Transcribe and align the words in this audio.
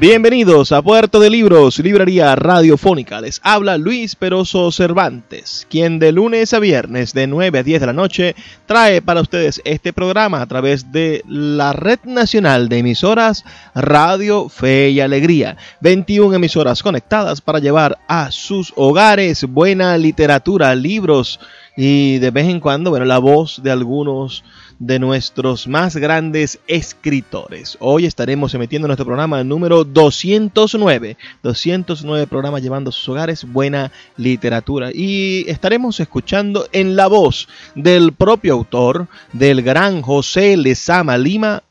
Bienvenidos 0.00 0.70
a 0.70 0.80
Puerto 0.80 1.18
de 1.18 1.28
Libros, 1.28 1.80
Librería 1.80 2.36
Radiofónica. 2.36 3.20
Les 3.20 3.40
habla 3.42 3.78
Luis 3.78 4.14
Peroso 4.14 4.70
Cervantes, 4.70 5.66
quien 5.68 5.98
de 5.98 6.12
lunes 6.12 6.54
a 6.54 6.60
viernes 6.60 7.14
de 7.14 7.26
9 7.26 7.58
a 7.58 7.62
10 7.64 7.80
de 7.80 7.86
la 7.86 7.92
noche 7.92 8.36
trae 8.66 9.02
para 9.02 9.22
ustedes 9.22 9.60
este 9.64 9.92
programa 9.92 10.40
a 10.40 10.46
través 10.46 10.92
de 10.92 11.24
la 11.26 11.72
Red 11.72 11.98
Nacional 12.04 12.68
de 12.68 12.78
Emisoras 12.78 13.44
Radio 13.74 14.48
Fe 14.48 14.90
y 14.90 15.00
Alegría. 15.00 15.56
21 15.80 16.32
emisoras 16.36 16.80
conectadas 16.84 17.40
para 17.40 17.58
llevar 17.58 17.98
a 18.06 18.30
sus 18.30 18.72
hogares 18.76 19.46
buena 19.48 19.98
literatura, 19.98 20.76
libros 20.76 21.40
y 21.76 22.18
de 22.18 22.30
vez 22.30 22.46
en 22.46 22.60
cuando, 22.60 22.90
bueno, 22.90 23.04
la 23.04 23.18
voz 23.18 23.64
de 23.64 23.72
algunos 23.72 24.44
de 24.78 24.98
nuestros 24.98 25.66
más 25.66 25.96
grandes 25.96 26.60
escritores. 26.66 27.76
Hoy 27.80 28.06
estaremos 28.06 28.54
emitiendo 28.54 28.86
nuestro 28.86 29.06
programa 29.06 29.42
número 29.42 29.84
209. 29.84 31.16
209 31.42 32.26
programas 32.26 32.62
llevando 32.62 32.90
a 32.90 32.92
sus 32.92 33.08
hogares 33.08 33.44
buena 33.44 33.90
literatura. 34.16 34.90
Y 34.92 35.44
estaremos 35.48 35.98
escuchando 36.00 36.68
en 36.72 36.96
la 36.96 37.08
voz 37.08 37.48
del 37.74 38.12
propio 38.12 38.54
autor, 38.54 39.08
del 39.32 39.62
gran 39.62 40.02
José 40.02 40.56
Lezama 40.56 41.18
Lima, 41.18 41.62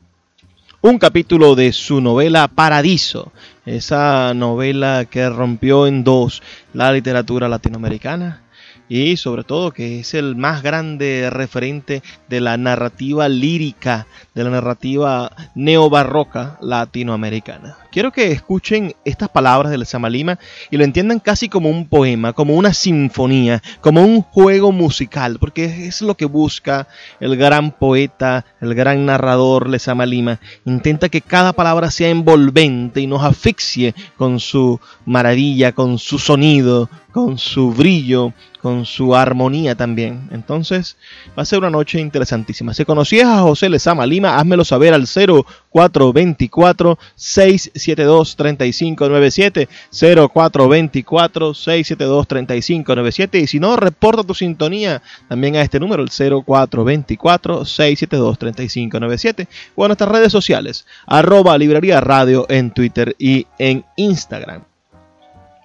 un 0.80 0.98
capítulo 0.98 1.54
de 1.54 1.72
su 1.72 2.00
novela 2.00 2.46
Paradiso, 2.46 3.32
esa 3.66 4.32
novela 4.34 5.06
que 5.10 5.28
rompió 5.28 5.86
en 5.86 6.04
dos 6.04 6.42
la 6.72 6.92
literatura 6.92 7.48
latinoamericana 7.48 8.42
y 8.88 9.16
sobre 9.16 9.44
todo 9.44 9.72
que 9.72 10.00
es 10.00 10.14
el 10.14 10.36
más 10.36 10.62
grande 10.62 11.28
referente 11.30 12.02
de 12.28 12.40
la 12.40 12.56
narrativa 12.56 13.28
lírica, 13.28 14.06
de 14.34 14.44
la 14.44 14.50
narrativa 14.50 15.30
neobarroca 15.54 16.58
latinoamericana. 16.60 17.76
Quiero 17.90 18.12
que 18.12 18.30
escuchen 18.30 18.94
estas 19.04 19.28
palabras 19.30 19.70
del 19.72 19.86
Samalima 19.86 20.38
y 20.70 20.76
lo 20.76 20.84
entiendan 20.84 21.20
casi 21.20 21.48
como 21.48 21.70
un 21.70 21.86
poema, 21.86 22.32
como 22.32 22.54
una 22.54 22.74
sinfonía, 22.74 23.62
como 23.80 24.02
un 24.02 24.22
juego 24.22 24.72
musical, 24.72 25.38
porque 25.40 25.86
es 25.86 26.02
lo 26.02 26.14
que 26.14 26.26
busca 26.26 26.86
el 27.18 27.36
gran 27.36 27.72
poeta, 27.72 28.44
el 28.60 28.74
gran 28.74 29.06
narrador 29.06 29.68
Lezama 29.68 30.04
Lima. 30.04 30.38
Intenta 30.64 31.08
que 31.08 31.22
cada 31.22 31.54
palabra 31.54 31.90
sea 31.90 32.10
envolvente 32.10 33.00
y 33.00 33.06
nos 33.06 33.24
asfixie 33.24 33.94
con 34.16 34.38
su 34.38 34.78
maravilla, 35.06 35.72
con 35.72 35.98
su 35.98 36.18
sonido, 36.18 36.90
con 37.10 37.38
su 37.38 37.72
brillo, 37.72 38.32
con 38.68 38.84
su 38.84 39.16
armonía 39.16 39.74
también. 39.74 40.28
Entonces 40.30 40.98
va 41.30 41.42
a 41.42 41.46
ser 41.46 41.60
una 41.60 41.70
noche 41.70 41.98
interesantísima. 42.00 42.74
Si 42.74 42.84
conocías 42.84 43.26
a 43.26 43.40
José 43.40 43.70
Lezama 43.70 44.04
Lima, 44.04 44.36
házmelo 44.36 44.62
saber 44.62 44.92
al 44.92 45.06
0424 45.06 46.98
672 47.14 48.36
3597 48.36 49.70
0424 49.90 51.54
672 51.54 52.28
3597 52.28 53.38
y 53.38 53.46
si 53.46 53.58
no, 53.58 53.74
reporta 53.76 54.22
tu 54.22 54.34
sintonía 54.34 55.00
también 55.30 55.56
a 55.56 55.62
este 55.62 55.80
número, 55.80 56.02
el 56.02 56.10
0424 56.10 57.64
672 57.64 58.38
3597 58.38 59.48
o 59.76 59.84
a 59.86 59.88
nuestras 59.88 60.10
redes 60.10 60.30
sociales, 60.30 60.84
arroba 61.06 61.56
librería 61.56 62.02
radio 62.02 62.44
en 62.50 62.70
Twitter 62.70 63.16
y 63.18 63.46
en 63.58 63.86
Instagram. 63.96 64.64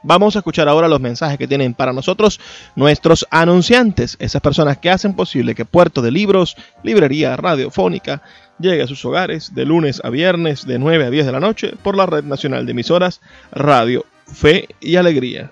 Vamos 0.03 0.35
a 0.35 0.39
escuchar 0.39 0.67
ahora 0.67 0.87
los 0.87 0.99
mensajes 0.99 1.37
que 1.37 1.47
tienen 1.47 1.73
para 1.73 1.93
nosotros 1.93 2.39
nuestros 2.75 3.25
anunciantes, 3.31 4.17
esas 4.19 4.41
personas 4.41 4.77
que 4.77 4.89
hacen 4.89 5.15
posible 5.15 5.55
que 5.55 5.65
Puerto 5.65 6.01
de 6.01 6.11
Libros, 6.11 6.57
Librería 6.83 7.37
Radiofónica, 7.37 8.21
llegue 8.59 8.83
a 8.83 8.87
sus 8.87 9.03
hogares 9.05 9.55
de 9.55 9.65
lunes 9.65 10.01
a 10.03 10.09
viernes 10.09 10.67
de 10.67 10.77
9 10.77 11.05
a 11.05 11.09
10 11.09 11.25
de 11.25 11.31
la 11.31 11.39
noche 11.39 11.73
por 11.81 11.95
la 11.95 12.05
Red 12.05 12.25
Nacional 12.25 12.65
de 12.65 12.71
Emisoras 12.73 13.21
Radio 13.51 14.05
Fe 14.27 14.67
y 14.79 14.97
Alegría. 14.97 15.51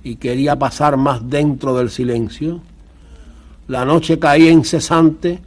y 0.03 0.17
quería 0.17 0.59
pasar 0.59 0.97
más 0.97 1.29
dentro 1.29 1.76
del 1.76 1.91
silencio. 1.91 2.61
La 3.69 3.85
noche 3.85 4.19
caía 4.19 4.50
incesante 4.50 5.41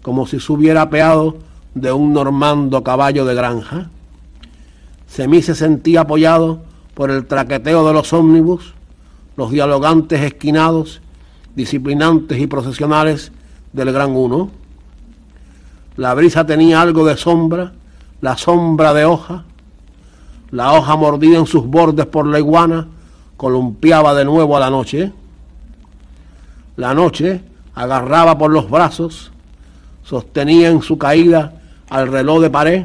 como 0.00 0.26
si 0.26 0.40
se 0.40 0.50
hubiera 0.50 0.82
apeado 0.82 1.36
de 1.74 1.92
un 1.92 2.14
normando 2.14 2.82
caballo 2.82 3.26
de 3.26 3.34
granja. 3.34 3.90
Semí 5.06 5.42
se 5.42 5.54
sentía 5.54 6.02
apoyado 6.02 6.62
por 6.94 7.10
el 7.10 7.26
traqueteo 7.26 7.86
de 7.86 7.92
los 7.92 8.14
ómnibus, 8.14 8.72
los 9.36 9.50
dialogantes 9.50 10.22
esquinados, 10.22 11.02
disciplinantes 11.54 12.40
y 12.40 12.46
procesionales 12.46 13.30
del 13.74 13.92
Gran 13.92 14.16
Uno. 14.16 14.50
La 15.96 16.14
brisa 16.14 16.46
tenía 16.46 16.80
algo 16.80 17.04
de 17.04 17.16
sombra, 17.16 17.72
la 18.20 18.36
sombra 18.36 18.94
de 18.94 19.04
hoja. 19.04 19.44
La 20.50 20.72
hoja 20.72 20.96
mordida 20.96 21.38
en 21.38 21.46
sus 21.46 21.66
bordes 21.66 22.06
por 22.06 22.26
la 22.26 22.38
iguana 22.38 22.88
columpiaba 23.36 24.14
de 24.14 24.24
nuevo 24.24 24.56
a 24.56 24.60
la 24.60 24.70
noche. 24.70 25.12
La 26.76 26.94
noche 26.94 27.42
agarraba 27.74 28.36
por 28.36 28.50
los 28.50 28.70
brazos, 28.70 29.30
sostenía 30.02 30.68
en 30.68 30.82
su 30.82 30.98
caída 30.98 31.54
al 31.88 32.08
reloj 32.08 32.40
de 32.42 32.50
pared, 32.50 32.84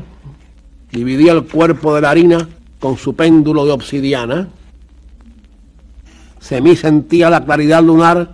dividía 0.92 1.32
el 1.34 1.46
cuerpo 1.46 1.94
de 1.96 2.02
la 2.02 2.12
harina 2.12 2.48
con 2.80 2.98
su 2.98 3.16
péndulo 3.16 3.66
de 3.66 3.72
obsidiana. 3.72 4.48
Semí 6.40 6.76
sentía 6.76 7.30
la 7.30 7.44
claridad 7.44 7.84
lunar 7.84 8.30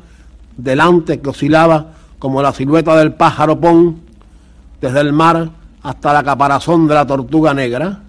delante 0.58 1.22
que 1.22 1.30
oscilaba 1.30 1.94
como 2.20 2.42
la 2.42 2.54
silueta 2.54 2.96
del 2.96 3.14
pájaro 3.14 3.60
pon 3.60 4.11
desde 4.82 5.00
el 5.00 5.14
mar 5.14 5.50
hasta 5.84 6.12
la 6.12 6.24
caparazón 6.24 6.88
de 6.88 6.96
la 6.96 7.06
tortuga 7.06 7.54
negra. 7.54 8.00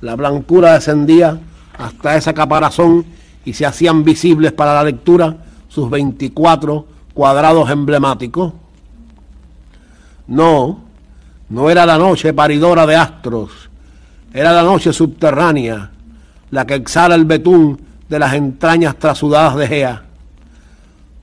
La 0.00 0.14
blancura 0.14 0.74
descendía 0.74 1.38
hasta 1.76 2.16
esa 2.16 2.32
caparazón 2.32 3.04
y 3.44 3.52
se 3.52 3.66
hacían 3.66 4.04
visibles 4.04 4.52
para 4.52 4.74
la 4.74 4.84
lectura 4.84 5.36
sus 5.68 5.90
24 5.90 6.86
cuadrados 7.12 7.68
emblemáticos. 7.70 8.52
No, 10.28 10.80
no 11.48 11.70
era 11.70 11.84
la 11.86 11.98
noche 11.98 12.32
paridora 12.32 12.86
de 12.86 12.96
astros, 12.96 13.50
era 14.32 14.52
la 14.52 14.62
noche 14.62 14.92
subterránea, 14.92 15.90
la 16.50 16.66
que 16.66 16.74
exhala 16.74 17.14
el 17.14 17.24
betún 17.24 17.80
de 18.08 18.18
las 18.18 18.34
entrañas 18.34 18.96
trasudadas 18.96 19.56
de 19.56 19.68
Gea. 19.68 20.02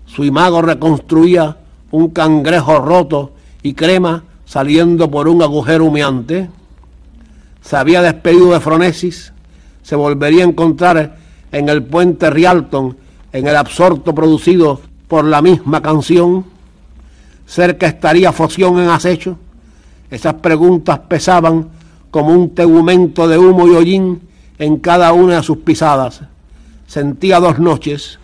Su 0.05 0.23
imago 0.23 0.61
reconstruía 0.61 1.57
un 1.91 2.09
cangrejo 2.09 2.79
roto 2.79 3.33
y 3.61 3.73
crema 3.73 4.23
saliendo 4.53 5.09
por 5.09 5.27
un 5.27 5.41
agujero 5.41 5.85
humeante. 5.85 6.47
Se 7.63 7.75
había 7.75 8.03
despedido 8.03 8.51
de 8.51 8.59
Fronesis, 8.59 9.33
se 9.81 9.95
volvería 9.95 10.43
a 10.43 10.47
encontrar 10.47 11.17
en 11.51 11.69
el 11.69 11.81
puente 11.81 12.29
Rialton, 12.29 12.95
en 13.31 13.47
el 13.47 13.55
absorto 13.55 14.13
producido 14.13 14.79
por 15.07 15.25
la 15.25 15.41
misma 15.41 15.81
canción. 15.81 16.45
Cerca 17.47 17.87
estaría 17.87 18.31
Foción 18.31 18.77
en 18.77 18.89
acecho. 18.89 19.39
Esas 20.11 20.35
preguntas 20.35 20.99
pesaban 20.99 21.69
como 22.11 22.31
un 22.31 22.53
tegumento 22.53 23.27
de 23.27 23.39
humo 23.39 23.67
y 23.67 23.71
hollín 23.71 24.21
en 24.59 24.77
cada 24.77 25.13
una 25.13 25.37
de 25.37 25.43
sus 25.43 25.57
pisadas. 25.57 26.21
Sentía 26.85 27.39
dos 27.39 27.57
noches, 27.57 28.19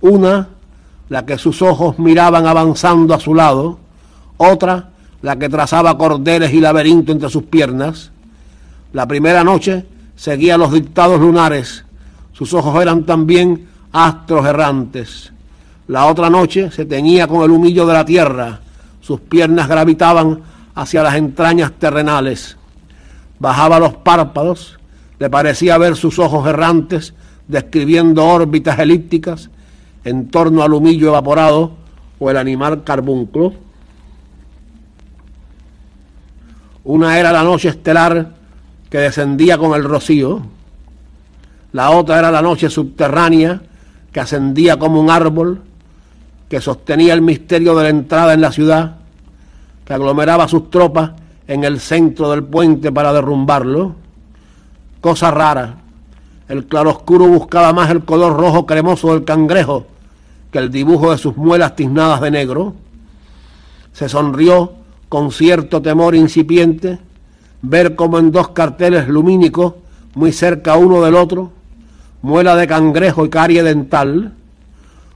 una 0.00 0.50
la 1.08 1.26
que 1.26 1.38
sus 1.38 1.60
ojos 1.60 1.98
miraban 1.98 2.46
avanzando 2.46 3.14
a 3.14 3.18
su 3.18 3.34
lado, 3.34 3.80
otra 4.36 4.89
la 5.22 5.38
que 5.38 5.48
trazaba 5.48 5.96
cordeles 5.96 6.52
y 6.52 6.60
laberinto 6.60 7.12
entre 7.12 7.28
sus 7.28 7.44
piernas. 7.44 8.10
La 8.92 9.06
primera 9.06 9.44
noche 9.44 9.86
seguía 10.16 10.58
los 10.58 10.72
dictados 10.72 11.20
lunares, 11.20 11.84
sus 12.32 12.54
ojos 12.54 12.80
eran 12.80 13.04
también 13.04 13.68
astros 13.92 14.46
errantes. 14.46 15.32
La 15.88 16.06
otra 16.06 16.30
noche 16.30 16.70
se 16.70 16.84
teñía 16.84 17.26
con 17.26 17.42
el 17.42 17.50
humillo 17.50 17.86
de 17.86 17.92
la 17.92 18.04
tierra, 18.04 18.60
sus 19.00 19.20
piernas 19.20 19.68
gravitaban 19.68 20.40
hacia 20.74 21.02
las 21.02 21.16
entrañas 21.16 21.72
terrenales. 21.78 22.56
Bajaba 23.38 23.78
los 23.78 23.94
párpados, 23.94 24.78
le 25.18 25.28
parecía 25.28 25.78
ver 25.78 25.96
sus 25.96 26.18
ojos 26.18 26.46
errantes 26.46 27.14
describiendo 27.48 28.24
órbitas 28.24 28.78
elípticas 28.78 29.50
en 30.04 30.28
torno 30.28 30.62
al 30.62 30.72
humillo 30.72 31.08
evaporado 31.08 31.72
o 32.18 32.30
el 32.30 32.36
animal 32.36 32.84
carbunclo. 32.84 33.52
Una 36.84 37.18
era 37.18 37.32
la 37.32 37.42
noche 37.42 37.68
estelar 37.68 38.34
que 38.88 38.98
descendía 38.98 39.58
con 39.58 39.74
el 39.74 39.84
rocío, 39.84 40.42
la 41.72 41.90
otra 41.90 42.18
era 42.18 42.30
la 42.30 42.42
noche 42.42 42.68
subterránea 42.68 43.60
que 44.12 44.20
ascendía 44.20 44.78
como 44.78 45.00
un 45.00 45.10
árbol, 45.10 45.62
que 46.48 46.60
sostenía 46.60 47.14
el 47.14 47.22
misterio 47.22 47.76
de 47.76 47.84
la 47.84 47.88
entrada 47.90 48.34
en 48.34 48.40
la 48.40 48.50
ciudad, 48.50 48.96
que 49.84 49.94
aglomeraba 49.94 50.48
sus 50.48 50.68
tropas 50.70 51.12
en 51.46 51.62
el 51.62 51.78
centro 51.78 52.30
del 52.30 52.42
puente 52.42 52.90
para 52.90 53.12
derrumbarlo. 53.12 53.94
Cosa 55.00 55.30
rara, 55.30 55.76
el 56.48 56.66
claroscuro 56.66 57.28
buscaba 57.28 57.72
más 57.72 57.90
el 57.90 58.04
color 58.04 58.36
rojo 58.36 58.66
cremoso 58.66 59.12
del 59.12 59.24
cangrejo 59.24 59.86
que 60.50 60.58
el 60.58 60.70
dibujo 60.70 61.12
de 61.12 61.18
sus 61.18 61.36
muelas 61.36 61.76
tiznadas 61.76 62.20
de 62.20 62.32
negro. 62.32 62.74
Se 63.92 64.08
sonrió 64.08 64.72
con 65.10 65.32
cierto 65.32 65.82
temor 65.82 66.14
incipiente 66.14 67.00
ver 67.62 67.96
como 67.96 68.20
en 68.20 68.30
dos 68.30 68.50
carteles 68.50 69.08
lumínicos, 69.08 69.74
muy 70.14 70.30
cerca 70.30 70.76
uno 70.76 71.02
del 71.02 71.16
otro, 71.16 71.50
muela 72.22 72.54
de 72.54 72.68
cangrejo 72.68 73.26
y 73.26 73.28
carie 73.28 73.64
dental, 73.64 74.32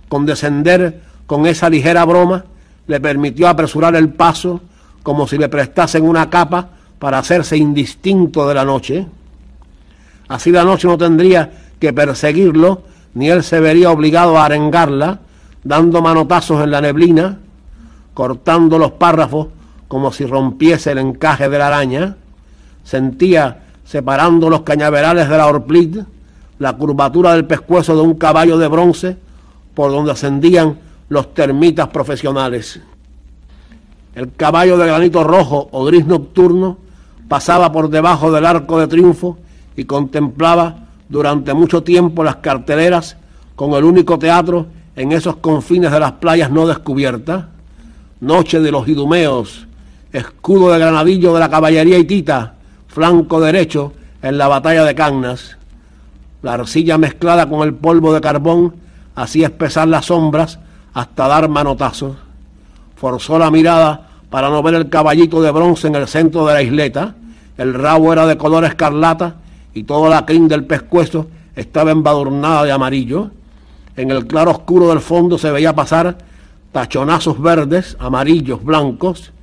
condescender 0.09 1.01
con 1.27 1.47
esa 1.47 1.71
ligera 1.71 2.05
broma, 2.05 2.45
le 2.89 3.01
permitió 3.01 3.49
apresurar 3.49 3.95
el 3.95 4.09
paso 4.09 4.61
como 5.05 5.29
si 5.29 5.39
le 5.39 5.49
prestasen 5.49 6.03
una 6.03 6.29
capa 6.29 6.71
para 6.99 7.19
hacerse 7.19 7.57
indistinto 7.57 8.49
de 8.49 8.55
la 8.55 8.65
noche. 8.65 9.07
Así 10.27 10.51
la 10.51 10.65
noche 10.65 10.89
no 10.89 10.99
tendría 10.99 11.53
que 11.79 11.93
perseguirlo, 11.93 12.83
ni 13.15 13.31
él 13.31 13.45
se 13.45 13.61
vería 13.61 13.93
obligado 13.93 14.39
a 14.39 14.47
arengarla, 14.47 15.21
dando 15.63 16.03
manotazos 16.03 16.65
en 16.65 16.73
la 16.73 16.81
neblina, 16.81 17.39
cortando 18.13 18.77
los 18.77 18.91
párrafos 18.93 19.49
como 19.95 20.11
si 20.11 20.27
rompiese 20.27 20.91
el 20.91 20.99
encaje 20.99 21.49
de 21.49 21.57
la 21.57 21.69
araña. 21.69 22.17
Sentía, 22.83 23.63
separando 23.85 24.51
los 24.51 24.63
cañaverales 24.63 25.29
de 25.29 25.37
la 25.37 25.47
horplit, 25.47 25.99
la 26.59 26.73
curvatura 26.73 27.33
del 27.33 27.45
pescuezo 27.45 27.95
de 27.95 28.03
un 28.03 28.15
caballo 28.15 28.59
de 28.59 28.67
bronce 28.67 29.17
por 29.73 29.93
donde 29.93 30.11
ascendían 30.11 30.81
los 31.09 31.33
termitas 31.33 31.87
profesionales. 31.91 32.81
El 34.17 34.33
caballo 34.33 34.77
de 34.79 34.89
granito 34.89 35.23
rojo 35.23 35.69
o 35.71 35.85
gris 35.85 36.05
nocturno 36.05 36.77
pasaba 37.29 37.71
por 37.71 37.89
debajo 37.89 38.33
del 38.33 38.47
arco 38.47 38.81
de 38.81 38.89
triunfo 38.89 39.39
y 39.77 39.85
contemplaba 39.85 40.89
durante 41.09 41.55
mucho 41.55 41.85
tiempo 41.85 42.25
las 42.25 42.37
carteleras 42.39 43.17
con 43.55 43.75
el 43.75 43.85
único 43.85 44.19
teatro 44.19 44.67
en 44.97 45.13
esos 45.13 45.37
confines 45.37 45.93
de 45.93 46.01
las 46.01 46.15
playas 46.15 46.51
no 46.51 46.67
descubiertas. 46.67 47.45
Noche 48.19 48.59
de 48.59 48.73
los 48.73 48.89
idumeos, 48.89 49.69
escudo 50.15 50.71
de 50.71 50.79
granadillo 50.79 51.35
de 51.35 51.41
la 51.41 51.51
caballería 51.51 51.99
hitita, 51.99 52.55
flanco 52.87 53.41
derecho 53.41 53.93
en 54.23 54.39
la 54.39 54.47
batalla 54.49 54.85
de 54.85 54.95
Cagnas. 54.95 55.57
La 56.43 56.55
arcilla 56.55 56.97
mezclada 56.99 57.49
con 57.49 57.67
el 57.67 57.75
polvo 57.75 58.15
de 58.15 58.21
carbón 58.21 58.75
hacía 59.17 59.49
espesar 59.49 59.89
las 59.89 60.07
sombras 60.07 60.61
hasta 60.93 61.27
dar 61.27 61.49
manotazos. 61.49 62.17
Forzó 62.97 63.39
la 63.39 63.51
mirada 63.51 64.09
para 64.31 64.51
no 64.51 64.63
ver 64.63 64.75
el 64.75 64.89
caballito 64.89 65.43
de 65.43 65.51
bronce 65.51 65.89
en 65.89 65.97
el 65.97 66.07
centro 66.07 66.47
de 66.47 66.55
la 66.55 66.63
isleta. 66.63 67.15
El 67.59 67.75
rabo 67.75 68.13
era 68.13 68.27
de 68.27 68.39
color 68.39 68.65
escarlata 68.65 69.37
y 69.75 69.83
toda 69.83 70.09
la 70.09 70.25
crin 70.25 70.47
del 70.47 70.65
pescuezo 70.65 71.27
estaba 71.57 71.91
embadurnada 71.91 72.63
de 72.63 72.73
amarillo. 72.73 73.31
En 73.97 74.13
el 74.13 74.27
claro 74.27 74.53
oscuro 74.53 74.89
del 74.89 75.01
fondo 75.01 75.39
se 75.39 75.51
veía 75.51 75.75
pasar 75.75 76.19
tachonazos 76.71 77.41
verdes, 77.41 77.97
amarillos, 77.99 78.63
blancos. 78.63 79.34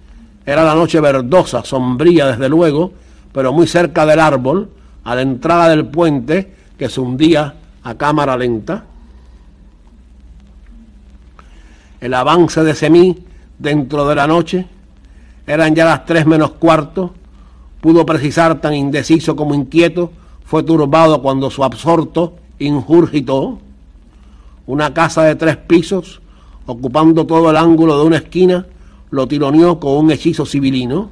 Era 0.51 0.65
la 0.65 0.75
noche 0.75 0.99
verdosa, 0.99 1.63
sombría 1.63 2.27
desde 2.27 2.49
luego, 2.49 2.91
pero 3.31 3.53
muy 3.53 3.67
cerca 3.67 4.05
del 4.05 4.19
árbol, 4.19 4.69
a 5.05 5.15
la 5.15 5.21
entrada 5.21 5.69
del 5.69 5.85
puente, 5.85 6.53
que 6.77 6.89
se 6.89 6.99
hundía 6.99 7.53
a 7.83 7.95
cámara 7.95 8.35
lenta. 8.35 8.83
El 12.01 12.13
avance 12.13 12.65
de 12.65 12.75
Semí 12.75 13.17
dentro 13.59 14.05
de 14.05 14.13
la 14.13 14.27
noche, 14.27 14.67
eran 15.47 15.73
ya 15.73 15.85
las 15.85 16.05
tres 16.05 16.25
menos 16.25 16.51
cuarto, 16.51 17.13
pudo 17.79 18.05
precisar 18.05 18.59
tan 18.59 18.73
indeciso 18.73 19.37
como 19.37 19.55
inquieto, 19.55 20.11
fue 20.43 20.63
turbado 20.63 21.21
cuando 21.21 21.49
su 21.49 21.63
absorto 21.63 22.33
injurgitó. 22.59 23.57
Una 24.67 24.93
casa 24.93 25.23
de 25.23 25.35
tres 25.37 25.55
pisos, 25.55 26.19
ocupando 26.65 27.25
todo 27.25 27.51
el 27.51 27.55
ángulo 27.55 27.97
de 27.97 28.05
una 28.05 28.17
esquina, 28.17 28.65
lo 29.11 29.27
tironeó 29.27 29.79
con 29.79 29.97
un 29.97 30.11
hechizo 30.11 30.45
civilino. 30.45 31.11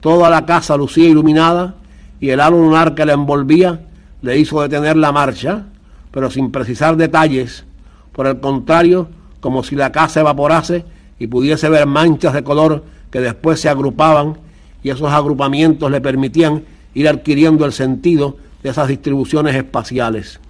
Toda 0.00 0.28
la 0.28 0.44
casa 0.44 0.76
lucía 0.76 1.08
iluminada 1.08 1.76
y 2.20 2.30
el 2.30 2.40
halo 2.40 2.58
lunar 2.58 2.94
que 2.94 3.04
la 3.04 3.12
envolvía 3.12 3.80
le 4.22 4.38
hizo 4.38 4.60
detener 4.62 4.96
la 4.96 5.12
marcha, 5.12 5.66
pero 6.10 6.30
sin 6.30 6.50
precisar 6.50 6.96
detalles. 6.96 7.64
Por 8.12 8.26
el 8.26 8.40
contrario, 8.40 9.08
como 9.40 9.62
si 9.62 9.76
la 9.76 9.92
casa 9.92 10.20
evaporase 10.20 10.84
y 11.18 11.26
pudiese 11.26 11.68
ver 11.68 11.86
manchas 11.86 12.32
de 12.32 12.42
color 12.42 12.84
que 13.10 13.20
después 13.20 13.60
se 13.60 13.68
agrupaban 13.68 14.38
y 14.82 14.90
esos 14.90 15.10
agrupamientos 15.12 15.90
le 15.90 16.00
permitían 16.00 16.64
ir 16.94 17.08
adquiriendo 17.08 17.64
el 17.64 17.72
sentido 17.72 18.36
de 18.62 18.70
esas 18.70 18.88
distribuciones 18.88 19.54
espaciales. 19.54 20.40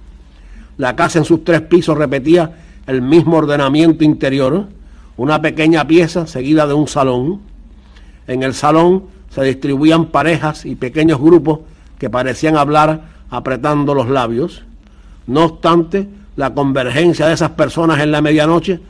La 0.76 0.94
casa 0.96 1.18
en 1.18 1.24
sus 1.24 1.44
tres 1.44 1.62
pisos 1.62 1.96
repetía 1.96 2.52
el 2.86 3.02
mismo 3.02 3.36
ordenamiento 3.36 4.04
interior, 4.04 4.66
una 5.16 5.40
pequeña 5.40 5.86
pieza 5.86 6.26
seguida 6.26 6.66
de 6.66 6.74
un 6.74 6.88
salón. 6.88 7.40
En 8.26 8.42
el 8.42 8.54
salón 8.54 9.04
se 9.30 9.42
distribuían 9.42 10.06
parejas 10.06 10.64
y 10.64 10.74
pequeños 10.74 11.20
grupos 11.20 11.60
que 11.98 12.10
parecían 12.10 12.56
hablar 12.56 13.02
apretando 13.30 13.94
los 13.94 14.08
labios. 14.08 14.62
No 15.26 15.44
obstante, 15.44 16.08
la 16.36 16.54
convergencia 16.54 17.26
de 17.26 17.34
esas 17.34 17.50
personas 17.50 18.00
en 18.00 18.12
la 18.12 18.20
medianoche 18.20 18.80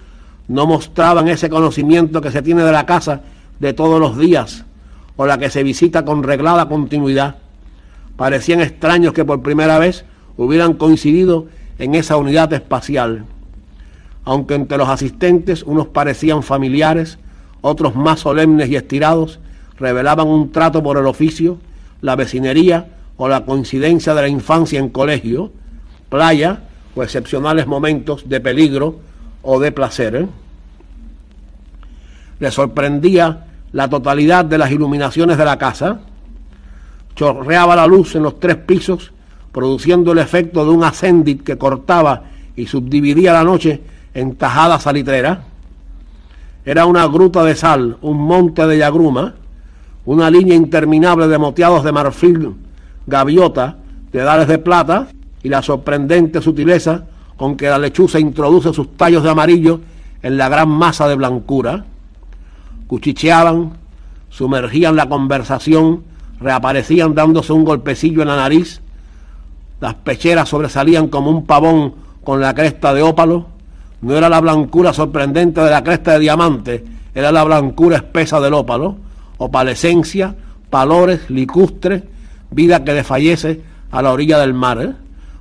no 0.48 0.66
mostraban 0.66 1.28
ese 1.28 1.48
conocimiento 1.48 2.20
que 2.20 2.30
se 2.30 2.42
tiene 2.42 2.62
de 2.62 2.72
la 2.72 2.86
casa 2.86 3.22
de 3.60 3.72
todos 3.72 4.00
los 4.00 4.18
días 4.18 4.64
o 5.16 5.26
la 5.26 5.38
que 5.38 5.50
se 5.50 5.62
visita 5.62 6.04
con 6.04 6.22
reglada 6.22 6.68
continuidad. 6.68 7.36
Parecían 8.16 8.60
extraños 8.60 9.12
que 9.12 9.24
por 9.24 9.42
primera 9.42 9.78
vez 9.78 10.04
hubieran 10.36 10.74
coincidido 10.74 11.46
en 11.78 11.94
esa 11.94 12.16
unidad 12.16 12.52
espacial. 12.52 13.24
Aunque 14.24 14.54
entre 14.54 14.78
los 14.78 14.88
asistentes 14.88 15.62
unos 15.62 15.88
parecían 15.88 16.42
familiares, 16.42 17.18
otros 17.60 17.94
más 17.94 18.20
solemnes 18.20 18.68
y 18.68 18.76
estirados, 18.76 19.38
revelaban 19.78 20.26
un 20.26 20.52
trato 20.52 20.82
por 20.82 20.96
el 20.96 21.06
oficio, 21.06 21.58
la 22.00 22.16
vecinería 22.16 22.88
o 23.16 23.28
la 23.28 23.44
coincidencia 23.44 24.14
de 24.14 24.22
la 24.22 24.28
infancia 24.28 24.78
en 24.78 24.88
colegio, 24.88 25.52
playa 26.08 26.60
o 26.94 27.02
excepcionales 27.02 27.66
momentos 27.66 28.28
de 28.28 28.40
peligro 28.40 28.96
o 29.42 29.60
de 29.60 29.72
placer. 29.72 30.16
¿eh? 30.16 30.26
Le 32.38 32.50
sorprendía 32.50 33.46
la 33.72 33.88
totalidad 33.88 34.44
de 34.44 34.58
las 34.58 34.70
iluminaciones 34.70 35.36
de 35.36 35.44
la 35.44 35.58
casa, 35.58 36.00
chorreaba 37.14 37.76
la 37.76 37.86
luz 37.86 38.14
en 38.14 38.22
los 38.22 38.40
tres 38.40 38.56
pisos, 38.56 39.12
produciendo 39.52 40.12
el 40.12 40.18
efecto 40.18 40.64
de 40.64 40.70
un 40.70 40.84
ascendit 40.84 41.42
que 41.42 41.58
cortaba 41.58 42.24
y 42.56 42.66
subdividía 42.66 43.32
la 43.32 43.44
noche 43.44 43.80
en 44.14 44.36
tajadas 44.36 44.84
salitreras. 44.84 45.40
Era 46.64 46.86
una 46.86 47.06
gruta 47.06 47.44
de 47.44 47.54
sal, 47.54 47.98
un 48.00 48.16
monte 48.18 48.66
de 48.66 48.78
yagruma, 48.78 49.34
una 50.06 50.30
línea 50.30 50.54
interminable 50.54 51.28
de 51.28 51.38
moteados 51.38 51.84
de 51.84 51.92
marfil, 51.92 52.54
gaviota, 53.06 53.76
dedales 54.12 54.48
de 54.48 54.58
plata 54.58 55.08
y 55.42 55.48
la 55.48 55.60
sorprendente 55.60 56.40
sutileza 56.40 57.04
con 57.36 57.56
que 57.56 57.68
la 57.68 57.78
lechuza 57.78 58.18
introduce 58.18 58.72
sus 58.72 58.96
tallos 58.96 59.22
de 59.22 59.30
amarillo 59.30 59.80
en 60.22 60.36
la 60.36 60.48
gran 60.48 60.70
masa 60.70 61.08
de 61.08 61.16
blancura. 61.16 61.84
Cuchicheaban, 62.86 63.72
sumergían 64.30 64.96
la 64.96 65.08
conversación, 65.08 66.04
reaparecían 66.40 67.14
dándose 67.14 67.52
un 67.52 67.64
golpecillo 67.64 68.22
en 68.22 68.28
la 68.28 68.36
nariz, 68.36 68.80
las 69.80 69.94
pecheras 69.94 70.48
sobresalían 70.48 71.08
como 71.08 71.30
un 71.30 71.44
pavón 71.44 71.94
con 72.22 72.40
la 72.40 72.54
cresta 72.54 72.94
de 72.94 73.02
ópalo, 73.02 73.46
no 74.02 74.16
era 74.16 74.28
la 74.28 74.40
blancura 74.40 74.92
sorprendente 74.92 75.60
de 75.60 75.70
la 75.70 75.82
cresta 75.82 76.12
de 76.12 76.20
diamante, 76.20 76.84
era 77.14 77.30
la 77.30 77.44
blancura 77.44 77.96
espesa 77.96 78.40
del 78.40 78.54
ópalo, 78.54 78.96
opalescencia, 79.38 80.34
palores, 80.70 81.30
licustre, 81.30 82.02
vida 82.50 82.84
que 82.84 82.94
desfallece 82.94 83.60
a 83.90 84.02
la 84.02 84.12
orilla 84.12 84.38
del 84.38 84.54
mar. 84.54 84.82
¿eh? 84.82 84.92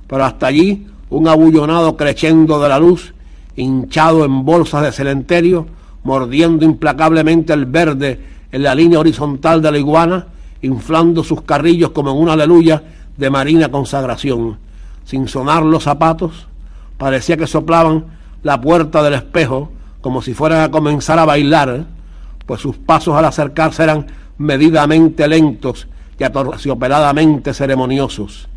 Pero 0.06 0.24
hasta 0.24 0.46
allí 0.46 0.86
un 1.10 1.28
abullonado 1.28 1.96
creciendo 1.96 2.60
de 2.60 2.68
la 2.68 2.78
luz, 2.78 3.14
hinchado 3.56 4.24
en 4.24 4.44
bolsas 4.44 4.82
de 4.82 4.92
cementerio, 4.92 5.66
mordiendo 6.04 6.64
implacablemente 6.64 7.52
el 7.52 7.66
verde 7.66 8.20
en 8.52 8.62
la 8.62 8.74
línea 8.74 9.00
horizontal 9.00 9.60
de 9.60 9.72
la 9.72 9.78
iguana, 9.78 10.26
inflando 10.62 11.24
sus 11.24 11.42
carrillos 11.42 11.90
como 11.90 12.10
en 12.10 12.18
una 12.18 12.34
aleluya 12.34 12.82
de 13.16 13.30
marina 13.30 13.70
consagración. 13.70 14.58
Sin 15.04 15.28
sonar 15.28 15.62
los 15.64 15.84
zapatos, 15.84 16.46
parecía 16.96 17.36
que 17.36 17.46
soplaban 17.46 18.04
la 18.44 18.60
puerta 18.60 19.02
del 19.02 19.14
espejo 19.14 19.72
como 20.00 20.22
si 20.22 20.34
fueran 20.34 20.60
a 20.60 20.70
comenzar 20.70 21.18
a 21.18 21.24
bailar, 21.24 21.86
pues 22.46 22.60
sus 22.60 22.76
pasos 22.76 23.16
al 23.16 23.24
acercarse 23.24 23.82
eran 23.82 24.06
medidamente 24.36 25.26
lentos 25.26 25.88
y 26.18 26.24
atorciopeladamente 26.24 27.54
ceremoniosos. 27.54 28.48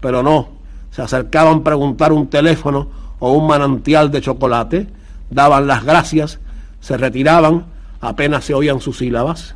Pero 0.00 0.22
no, 0.22 0.50
se 0.90 1.00
acercaban 1.00 1.58
a 1.58 1.64
preguntar 1.64 2.12
un 2.12 2.28
teléfono 2.28 2.88
o 3.18 3.32
un 3.32 3.46
manantial 3.46 4.10
de 4.10 4.20
chocolate, 4.20 4.88
daban 5.30 5.66
las 5.66 5.84
gracias, 5.84 6.38
se 6.80 6.98
retiraban, 6.98 7.64
apenas 8.02 8.44
se 8.44 8.52
oían 8.52 8.80
sus 8.80 8.98
sílabas. 8.98 9.54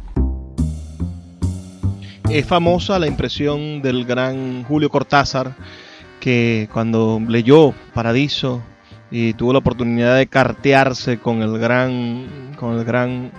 Es 2.30 2.46
famosa 2.46 2.98
la 2.98 3.06
impresión 3.06 3.82
del 3.82 4.06
gran 4.06 4.64
Julio 4.64 4.88
Cortázar, 4.88 5.54
que 6.20 6.70
cuando 6.72 7.20
leyó 7.28 7.74
Paradiso 7.92 8.62
y 9.10 9.34
tuvo 9.34 9.52
la 9.52 9.60
oportunidad 9.60 10.16
de 10.16 10.26
cartearse 10.26 11.18
con 11.18 11.42
el 11.42 11.58
gran, 11.58 12.54
con 12.58 12.78
el 12.78 12.84
gran 12.84 13.32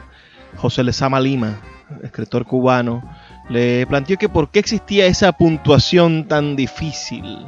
José 0.55 0.83
Lezama 0.83 1.19
Lima, 1.19 1.59
escritor 2.03 2.45
cubano, 2.45 3.03
le 3.49 3.85
planteó 3.87 4.17
que 4.17 4.29
por 4.29 4.49
qué 4.49 4.59
existía 4.59 5.05
esa 5.05 5.31
puntuación 5.33 6.27
tan 6.27 6.55
difícil 6.55 7.47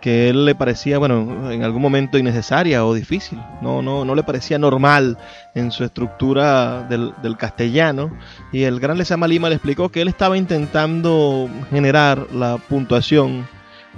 que 0.00 0.30
él 0.30 0.46
le 0.46 0.54
parecía, 0.54 0.98
bueno, 0.98 1.52
en 1.52 1.62
algún 1.62 1.82
momento 1.82 2.18
innecesaria 2.18 2.84
o 2.84 2.94
difícil. 2.94 3.38
No, 3.60 3.82
no, 3.82 4.04
no 4.04 4.14
le 4.14 4.22
parecía 4.22 4.58
normal 4.58 5.18
en 5.54 5.70
su 5.70 5.84
estructura 5.84 6.82
del, 6.84 7.36
castellano. 7.36 8.10
Y 8.52 8.62
el 8.62 8.80
gran 8.80 8.98
Lezama 8.98 9.28
Lima 9.28 9.48
le 9.48 9.56
explicó 9.56 9.90
que 9.90 10.00
él 10.00 10.08
estaba 10.08 10.36
intentando 10.36 11.48
generar 11.70 12.32
la 12.32 12.56
puntuación 12.56 13.46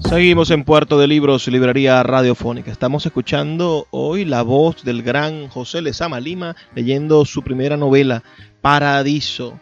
Seguimos 0.00 0.50
en 0.50 0.64
Puerto 0.64 0.98
de 0.98 1.06
Libros, 1.06 1.46
Librería 1.46 2.02
Radiofónica. 2.02 2.72
Estamos 2.72 3.06
escuchando 3.06 3.86
hoy 3.92 4.24
la 4.24 4.42
voz 4.42 4.82
del 4.82 5.04
gran 5.04 5.46
José 5.46 5.82
Lezama 5.82 6.18
Lima 6.18 6.56
leyendo 6.74 7.24
su 7.26 7.44
primera 7.44 7.76
novela, 7.76 8.24
Paradiso 8.60 9.60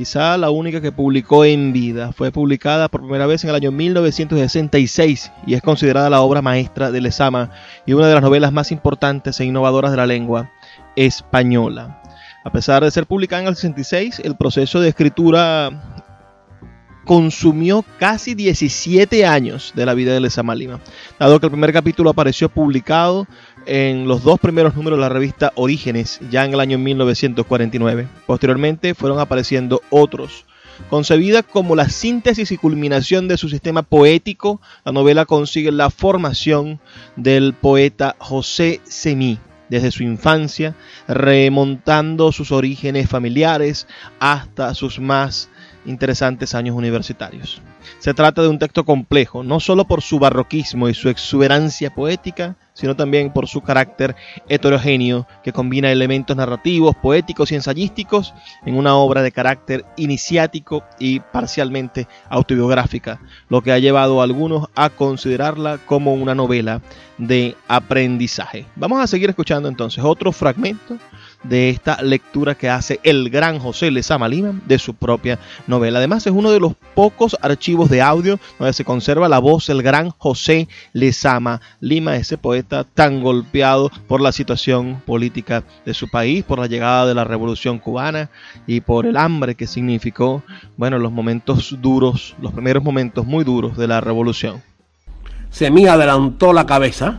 quizá 0.00 0.38
la 0.38 0.48
única 0.48 0.80
que 0.80 0.92
publicó 0.92 1.44
en 1.44 1.74
vida. 1.74 2.12
Fue 2.12 2.32
publicada 2.32 2.88
por 2.88 3.02
primera 3.02 3.26
vez 3.26 3.44
en 3.44 3.50
el 3.50 3.56
año 3.56 3.70
1966 3.70 5.30
y 5.46 5.52
es 5.52 5.60
considerada 5.60 6.08
la 6.08 6.22
obra 6.22 6.40
maestra 6.40 6.90
de 6.90 7.02
Lezama 7.02 7.50
y 7.84 7.92
una 7.92 8.08
de 8.08 8.14
las 8.14 8.22
novelas 8.22 8.50
más 8.50 8.72
importantes 8.72 9.38
e 9.38 9.44
innovadoras 9.44 9.90
de 9.90 9.98
la 9.98 10.06
lengua 10.06 10.50
española. 10.96 12.02
A 12.46 12.50
pesar 12.50 12.82
de 12.82 12.90
ser 12.90 13.04
publicada 13.04 13.42
en 13.42 13.48
el 13.48 13.56
66, 13.56 14.22
el 14.24 14.36
proceso 14.36 14.80
de 14.80 14.88
escritura 14.88 15.70
consumió 17.04 17.84
casi 17.98 18.34
17 18.34 19.26
años 19.26 19.72
de 19.74 19.84
la 19.84 19.92
vida 19.92 20.14
de 20.14 20.20
Lezama 20.20 20.54
Lima, 20.54 20.80
dado 21.18 21.40
que 21.40 21.46
el 21.46 21.52
primer 21.52 21.74
capítulo 21.74 22.08
apareció 22.08 22.48
publicado 22.48 23.26
en 23.66 24.08
los 24.08 24.22
dos 24.22 24.38
primeros 24.40 24.74
números 24.74 24.98
de 24.98 25.02
la 25.02 25.08
revista 25.08 25.52
Orígenes, 25.54 26.20
ya 26.30 26.44
en 26.44 26.54
el 26.54 26.60
año 26.60 26.78
1949. 26.78 28.08
Posteriormente 28.26 28.94
fueron 28.94 29.18
apareciendo 29.18 29.82
otros. 29.90 30.44
Concebida 30.88 31.42
como 31.42 31.76
la 31.76 31.88
síntesis 31.88 32.50
y 32.52 32.56
culminación 32.56 33.28
de 33.28 33.36
su 33.36 33.48
sistema 33.48 33.82
poético, 33.82 34.60
la 34.84 34.92
novela 34.92 35.26
consigue 35.26 35.70
la 35.72 35.90
formación 35.90 36.80
del 37.16 37.54
poeta 37.54 38.16
José 38.18 38.80
Semí 38.84 39.38
desde 39.70 39.92
su 39.92 40.02
infancia, 40.02 40.74
remontando 41.06 42.32
sus 42.32 42.50
orígenes 42.50 43.08
familiares 43.08 43.86
hasta 44.18 44.74
sus 44.74 44.98
más 44.98 45.48
interesantes 45.86 46.54
años 46.54 46.76
universitarios. 46.76 47.62
Se 48.00 48.12
trata 48.12 48.42
de 48.42 48.48
un 48.48 48.58
texto 48.58 48.84
complejo, 48.84 49.42
no 49.42 49.60
solo 49.60 49.86
por 49.86 50.02
su 50.02 50.18
barroquismo 50.18 50.88
y 50.88 50.94
su 50.94 51.08
exuberancia 51.08 51.94
poética, 51.94 52.56
sino 52.80 52.96
también 52.96 53.30
por 53.30 53.46
su 53.46 53.60
carácter 53.60 54.16
heterogéneo 54.48 55.26
que 55.44 55.52
combina 55.52 55.92
elementos 55.92 56.34
narrativos, 56.34 56.96
poéticos 56.96 57.52
y 57.52 57.56
ensayísticos 57.56 58.32
en 58.64 58.76
una 58.76 58.96
obra 58.96 59.22
de 59.22 59.32
carácter 59.32 59.84
iniciático 59.98 60.82
y 60.98 61.20
parcialmente 61.20 62.08
autobiográfica, 62.30 63.20
lo 63.50 63.60
que 63.60 63.72
ha 63.72 63.78
llevado 63.78 64.20
a 64.20 64.24
algunos 64.24 64.68
a 64.74 64.88
considerarla 64.88 65.78
como 65.84 66.14
una 66.14 66.34
novela 66.34 66.80
de 67.18 67.54
aprendizaje. 67.68 68.64
Vamos 68.76 69.00
a 69.00 69.06
seguir 69.06 69.28
escuchando 69.28 69.68
entonces 69.68 70.02
otro 70.02 70.32
fragmento 70.32 70.96
de 71.42 71.70
esta 71.70 72.02
lectura 72.02 72.54
que 72.54 72.68
hace 72.68 73.00
el 73.02 73.30
gran 73.30 73.58
José 73.58 73.90
Lezama 73.90 74.28
Lima 74.28 74.60
de 74.66 74.78
su 74.78 74.94
propia 74.94 75.38
novela. 75.66 75.98
Además 75.98 76.26
es 76.26 76.32
uno 76.32 76.50
de 76.50 76.60
los 76.60 76.74
pocos 76.94 77.36
archivos 77.40 77.88
de 77.88 78.02
audio 78.02 78.38
donde 78.58 78.72
se 78.72 78.84
conserva 78.84 79.28
la 79.28 79.38
voz 79.38 79.66
del 79.66 79.82
gran 79.82 80.10
José 80.10 80.68
Lezama 80.92 81.60
Lima, 81.80 82.16
ese 82.16 82.36
poeta 82.36 82.84
tan 82.84 83.22
golpeado 83.22 83.90
por 84.06 84.20
la 84.20 84.32
situación 84.32 85.02
política 85.06 85.64
de 85.84 85.94
su 85.94 86.08
país, 86.10 86.44
por 86.44 86.58
la 86.58 86.66
llegada 86.66 87.06
de 87.06 87.14
la 87.14 87.24
revolución 87.24 87.78
cubana 87.78 88.30
y 88.66 88.80
por 88.80 89.06
el 89.06 89.16
hambre 89.16 89.54
que 89.54 89.66
significó, 89.66 90.42
bueno, 90.76 90.98
los 90.98 91.12
momentos 91.12 91.76
duros, 91.80 92.36
los 92.40 92.52
primeros 92.52 92.84
momentos 92.84 93.26
muy 93.26 93.44
duros 93.44 93.76
de 93.76 93.86
la 93.86 94.00
revolución. 94.00 94.62
Semí 95.50 95.86
adelantó 95.86 96.52
la 96.52 96.66
cabeza, 96.66 97.18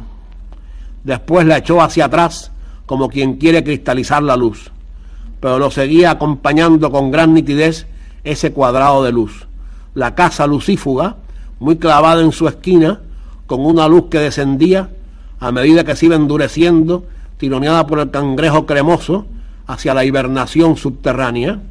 después 1.03 1.45
la 1.45 1.57
echó 1.57 1.81
hacia 1.81 2.05
atrás 2.05 2.51
como 2.91 3.07
quien 3.07 3.35
quiere 3.35 3.63
cristalizar 3.63 4.21
la 4.21 4.35
luz, 4.35 4.69
pero 5.39 5.57
lo 5.57 5.71
seguía 5.71 6.11
acompañando 6.11 6.91
con 6.91 7.09
gran 7.09 7.33
nitidez 7.33 7.87
ese 8.25 8.51
cuadrado 8.51 9.01
de 9.01 9.13
luz. 9.13 9.47
La 9.93 10.13
casa 10.13 10.45
lucífuga, 10.45 11.15
muy 11.61 11.77
clavada 11.77 12.21
en 12.21 12.33
su 12.33 12.49
esquina, 12.49 12.99
con 13.47 13.65
una 13.65 13.87
luz 13.87 14.07
que 14.09 14.19
descendía 14.19 14.89
a 15.39 15.53
medida 15.53 15.85
que 15.85 15.95
se 15.95 16.07
iba 16.07 16.17
endureciendo, 16.17 17.05
tironeada 17.37 17.87
por 17.87 17.99
el 17.99 18.11
cangrejo 18.11 18.65
cremoso 18.65 19.25
hacia 19.67 19.93
la 19.93 20.03
hibernación 20.03 20.75
subterránea, 20.75 21.61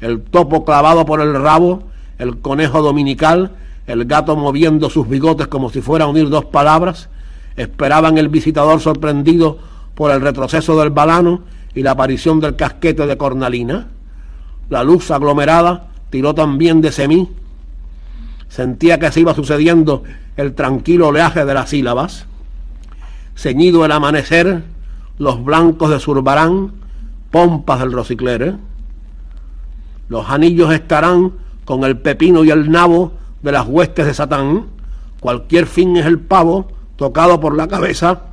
el 0.00 0.22
topo 0.22 0.64
clavado 0.64 1.04
por 1.04 1.20
el 1.20 1.34
rabo, 1.34 1.82
el 2.20 2.38
conejo 2.38 2.82
dominical, 2.82 3.50
el 3.88 4.04
gato 4.04 4.36
moviendo 4.36 4.90
sus 4.90 5.08
bigotes 5.08 5.48
como 5.48 5.70
si 5.70 5.80
fuera 5.80 6.04
a 6.04 6.08
unir 6.08 6.28
dos 6.28 6.44
palabras, 6.44 7.08
esperaban 7.56 8.16
el 8.16 8.28
visitador 8.28 8.80
sorprendido 8.80 9.71
por 9.94 10.10
el 10.10 10.20
retroceso 10.20 10.78
del 10.78 10.90
balano 10.90 11.42
y 11.74 11.82
la 11.82 11.92
aparición 11.92 12.40
del 12.40 12.56
casquete 12.56 13.06
de 13.06 13.16
cornalina. 13.16 13.88
La 14.68 14.84
luz 14.84 15.10
aglomerada 15.10 15.88
tiró 16.10 16.34
también 16.34 16.80
de 16.80 16.92
semí. 16.92 17.30
Sentía 18.48 18.98
que 18.98 19.10
se 19.10 19.20
iba 19.20 19.34
sucediendo 19.34 20.02
el 20.36 20.54
tranquilo 20.54 21.08
oleaje 21.08 21.44
de 21.44 21.54
las 21.54 21.70
sílabas. 21.70 22.26
Ceñido 23.34 23.84
el 23.84 23.92
amanecer, 23.92 24.62
los 25.18 25.42
blancos 25.42 25.90
de 25.90 26.00
Surbarán, 26.00 26.72
pompas 27.30 27.80
del 27.80 27.92
Rosiclere. 27.92 28.56
Los 30.08 30.28
anillos 30.28 30.72
estarán 30.72 31.32
con 31.64 31.84
el 31.84 31.98
pepino 31.98 32.44
y 32.44 32.50
el 32.50 32.70
nabo 32.70 33.14
de 33.42 33.52
las 33.52 33.66
huestes 33.66 34.06
de 34.06 34.14
Satán. 34.14 34.66
Cualquier 35.20 35.66
fin 35.66 35.96
es 35.96 36.04
el 36.04 36.18
pavo 36.18 36.68
tocado 36.96 37.40
por 37.40 37.56
la 37.56 37.68
cabeza 37.68 38.31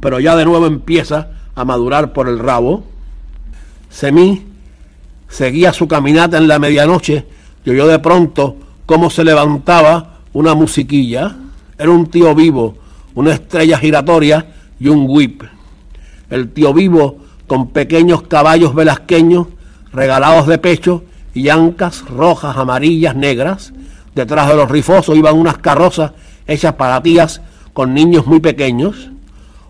pero 0.00 0.20
ya 0.20 0.36
de 0.36 0.44
nuevo 0.44 0.66
empieza 0.66 1.28
a 1.54 1.64
madurar 1.64 2.12
por 2.12 2.28
el 2.28 2.38
rabo. 2.38 2.84
Semí 3.90 4.42
seguía 5.28 5.72
su 5.72 5.88
caminata 5.88 6.38
en 6.38 6.48
la 6.48 6.58
medianoche 6.58 7.26
y 7.64 7.70
oyó 7.70 7.86
de 7.86 7.98
pronto 7.98 8.56
cómo 8.86 9.10
se 9.10 9.24
levantaba 9.24 10.20
una 10.32 10.54
musiquilla. 10.54 11.36
Era 11.78 11.90
un 11.90 12.06
tío 12.06 12.34
vivo, 12.34 12.76
una 13.14 13.32
estrella 13.32 13.78
giratoria 13.78 14.46
y 14.78 14.88
un 14.88 15.06
whip. 15.08 15.42
El 16.30 16.50
tío 16.50 16.72
vivo 16.72 17.18
con 17.46 17.68
pequeños 17.68 18.22
caballos 18.22 18.74
velasqueños 18.74 19.48
regalados 19.92 20.46
de 20.46 20.58
pecho 20.58 21.04
y 21.34 21.48
ancas 21.48 22.04
rojas, 22.08 22.56
amarillas, 22.56 23.14
negras. 23.14 23.72
Detrás 24.14 24.48
de 24.48 24.56
los 24.56 24.70
rifosos 24.70 25.16
iban 25.16 25.36
unas 25.36 25.58
carrozas 25.58 26.12
hechas 26.46 26.74
para 26.74 27.02
tías 27.02 27.40
con 27.72 27.94
niños 27.94 28.26
muy 28.26 28.40
pequeños 28.40 29.10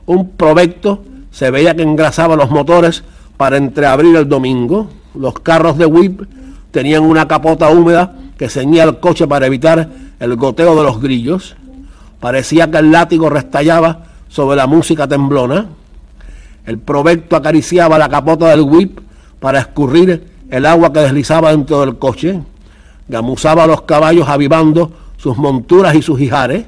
un 0.06 0.30
provecto 0.30 1.04
se 1.30 1.50
veía 1.50 1.74
que 1.74 1.82
engrasaba 1.82 2.36
los 2.36 2.50
motores 2.50 3.04
para 3.36 3.56
entreabrir 3.56 4.16
el 4.16 4.28
domingo. 4.28 4.88
Los 5.14 5.34
carros 5.40 5.78
de 5.78 5.86
whip 5.86 6.22
tenían 6.70 7.02
una 7.02 7.26
capota 7.26 7.70
húmeda 7.70 8.16
que 8.38 8.48
ceñía 8.48 8.84
el 8.84 8.98
coche 8.98 9.26
para 9.26 9.46
evitar 9.46 9.88
el 10.20 10.36
goteo 10.36 10.76
de 10.76 10.82
los 10.82 11.00
grillos. 11.00 11.56
Parecía 12.20 12.70
que 12.70 12.78
el 12.78 12.90
látigo 12.90 13.28
restallaba 13.30 14.04
sobre 14.28 14.56
la 14.56 14.66
música 14.66 15.06
temblona. 15.06 15.66
El 16.66 16.78
provecto 16.78 17.36
acariciaba 17.36 17.98
la 17.98 18.08
capota 18.08 18.48
del 18.48 18.62
whip 18.62 19.00
para 19.40 19.60
escurrir 19.60 20.32
el 20.50 20.66
agua 20.66 20.92
que 20.92 21.00
deslizaba 21.00 21.50
dentro 21.50 21.80
del 21.80 21.98
coche. 21.98 22.40
Gamuzaba 23.08 23.64
a 23.64 23.66
los 23.66 23.82
caballos 23.82 24.28
avivando 24.28 24.92
sus 25.16 25.36
monturas 25.36 25.94
y 25.94 26.02
sus 26.02 26.20
hijares. 26.20 26.64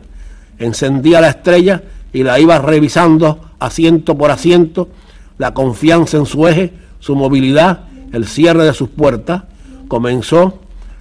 Encendía 0.58 1.20
la 1.20 1.28
estrella 1.28 1.82
y 2.16 2.22
la 2.22 2.40
iba 2.40 2.58
revisando 2.58 3.40
asiento 3.58 4.16
por 4.16 4.30
asiento, 4.30 4.88
la 5.36 5.52
confianza 5.52 6.16
en 6.16 6.24
su 6.24 6.48
eje, 6.48 6.72
su 6.98 7.14
movilidad, 7.14 7.80
el 8.10 8.26
cierre 8.26 8.64
de 8.64 8.72
sus 8.72 8.88
puertas, 8.88 9.42
comenzó 9.86 10.60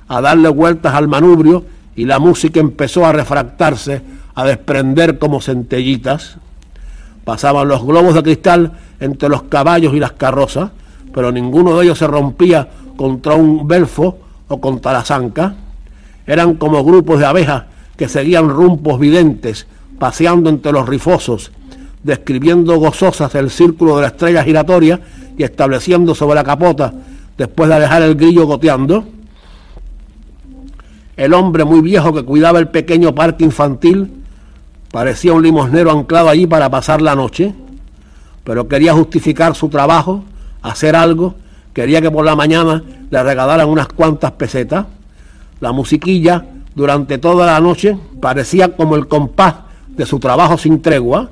a 0.10 0.20
darle 0.20 0.50
vueltas 0.50 0.94
al 0.94 1.08
manubrio 1.08 1.64
y 1.96 2.04
la 2.04 2.20
música 2.20 2.60
empezó 2.60 3.06
a 3.06 3.14
refractarse, 3.14 4.02
a 4.36 4.44
desprender 4.44 5.18
como 5.18 5.40
centellitas. 5.40 6.36
Pasaban 7.24 7.70
los 7.70 7.86
globos 7.86 8.14
de 8.14 8.22
cristal 8.22 8.74
entre 9.00 9.30
los 9.30 9.44
caballos 9.44 9.94
y 9.94 10.02
las 10.02 10.12
carrozas, 10.12 10.72
pero 11.14 11.32
ninguno 11.32 11.78
de 11.78 11.86
ellos 11.86 11.98
se 11.98 12.08
rompía 12.08 12.68
contra 12.98 13.36
un 13.36 13.66
belfo 13.66 14.18
o 14.50 14.60
contra 14.60 14.92
la 14.92 15.06
zanca. 15.06 15.56
Eran 16.28 16.56
como 16.56 16.84
grupos 16.84 17.20
de 17.20 17.26
abejas 17.26 17.64
que 17.96 18.10
seguían 18.10 18.50
rumpos 18.50 19.00
videntes 19.00 19.66
paseando 20.00 20.50
entre 20.50 20.72
los 20.72 20.88
rifosos, 20.88 21.52
describiendo 22.04 22.78
gozosas 22.78 23.34
el 23.36 23.50
círculo 23.50 23.96
de 23.96 24.04
la 24.04 24.08
estrella 24.10 24.44
giratoria 24.44 25.00
y 25.38 25.44
estableciendo 25.44 26.14
sobre 26.14 26.36
la 26.36 26.44
capota, 26.44 26.94
después 27.38 27.70
de 27.70 27.80
dejar 27.80 28.02
el 28.04 28.16
grillo 28.16 28.46
goteando. 28.46 29.06
El 31.18 31.34
hombre 31.34 31.64
muy 31.64 31.82
viejo 31.82 32.14
que 32.14 32.24
cuidaba 32.24 32.60
el 32.60 32.68
pequeño 32.68 33.16
parque 33.16 33.44
infantil 33.44 34.12
parecía 34.92 35.34
un 35.34 35.44
limosnero 35.44 35.92
anclado 35.92 36.30
allí 36.30 36.46
para 36.48 36.70
pasar 36.70 37.02
la 37.02 37.16
noche, 37.16 37.54
pero 38.44 38.68
quería 38.68 38.94
justificar 38.94 39.56
su 39.56 39.70
trabajo, 39.70 40.24
hacer 40.62 40.96
algo, 40.96 41.36
quería 41.74 42.02
que 42.02 42.12
por 42.12 42.24
la 42.24 42.36
mañana 42.36 42.84
le 43.10 43.24
regalaran 43.24 43.68
unas 43.68 43.88
cuantas 43.88 44.32
pesetas. 44.34 44.86
La 45.60 45.72
musiquilla 45.72 46.46
durante 46.76 47.18
toda 47.18 47.46
la 47.46 47.60
noche 47.60 47.98
parecía 48.22 48.76
como 48.76 48.96
el 48.96 49.08
compás 49.08 49.65
de 49.96 50.06
su 50.06 50.20
trabajo 50.20 50.58
sin 50.58 50.82
tregua, 50.82 51.30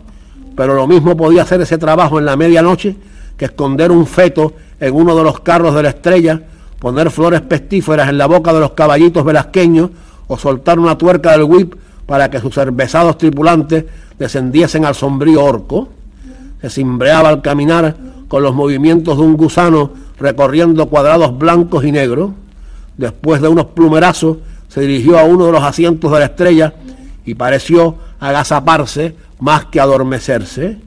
pero 0.56 0.74
lo 0.76 0.88
mismo 0.88 1.18
podía 1.18 1.42
hacer 1.42 1.62
ese 1.62 1.78
trabajo 1.78 2.20
en 2.20 2.26
la 2.26 2.36
medianoche 2.36 2.96
que 3.38 3.46
esconder 3.46 3.92
un 3.92 4.06
feto 4.06 4.54
en 4.80 4.94
uno 4.94 5.16
de 5.16 5.24
los 5.24 5.40
carros 5.40 5.76
de 5.76 5.84
la 5.84 5.90
estrella, 5.90 6.42
poner 6.80 7.10
flores 7.10 7.42
pestíferas 7.42 8.10
en 8.10 8.18
la 8.18 8.28
boca 8.28 8.54
de 8.54 8.60
los 8.60 8.72
caballitos 8.72 9.24
velasqueños 9.24 9.90
o 10.28 10.38
soltar 10.38 10.80
una 10.80 10.98
tuerca 10.98 11.32
del 11.32 11.44
whip 11.44 11.76
para 12.06 12.30
que 12.30 12.40
sus 12.40 12.54
cervezados 12.54 13.18
tripulantes 13.18 13.86
descendiesen 14.20 14.86
al 14.86 14.96
sombrío 14.96 15.44
orco. 15.44 15.90
Se 16.62 16.70
cimbreaba 16.70 17.30
al 17.30 17.42
caminar 17.42 17.96
con 18.28 18.44
los 18.44 18.54
movimientos 18.54 19.18
de 19.18 19.24
un 19.24 19.36
gusano 19.36 19.92
recorriendo 20.20 20.88
cuadrados 20.88 21.38
blancos 21.38 21.84
y 21.86 21.92
negros. 21.92 22.32
Después 22.98 23.42
de 23.42 23.48
unos 23.48 23.66
plumerazos, 23.68 24.38
se 24.68 24.82
dirigió 24.82 25.18
a 25.18 25.24
uno 25.24 25.48
de 25.48 25.52
los 25.52 25.64
asientos 25.64 26.12
de 26.12 26.20
la 26.20 26.26
estrella 26.26 26.74
y 27.26 27.36
pareció 27.36 27.98
agazaparse 28.20 29.16
más 29.40 29.66
que 29.66 29.80
adormecerse. 29.80 30.78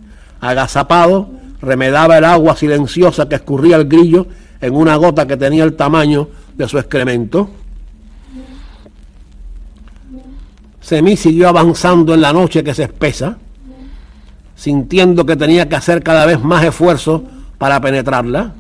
Agazapado, 0.40 1.30
remedaba 1.60 2.18
el 2.18 2.24
agua 2.24 2.56
silenciosa 2.56 3.28
que 3.28 3.36
escurría 3.36 3.76
el 3.76 3.88
grillo 3.88 4.26
en 4.60 4.74
una 4.74 4.96
gota 4.96 5.26
que 5.26 5.36
tenía 5.36 5.64
el 5.64 5.74
tamaño 5.74 6.28
de 6.56 6.68
su 6.68 6.78
excremento. 6.78 7.50
Semí 10.80 11.16
siguió 11.16 11.48
avanzando 11.48 12.14
en 12.14 12.20
la 12.20 12.32
noche 12.32 12.62
que 12.62 12.72
se 12.72 12.84
espesa, 12.84 13.38
sintiendo 14.54 15.26
que 15.26 15.36
tenía 15.36 15.68
que 15.68 15.76
hacer 15.76 16.02
cada 16.02 16.26
vez 16.26 16.40
más 16.42 16.64
esfuerzo 16.64 17.24
para 17.58 17.80
penetrarla. 17.80 18.52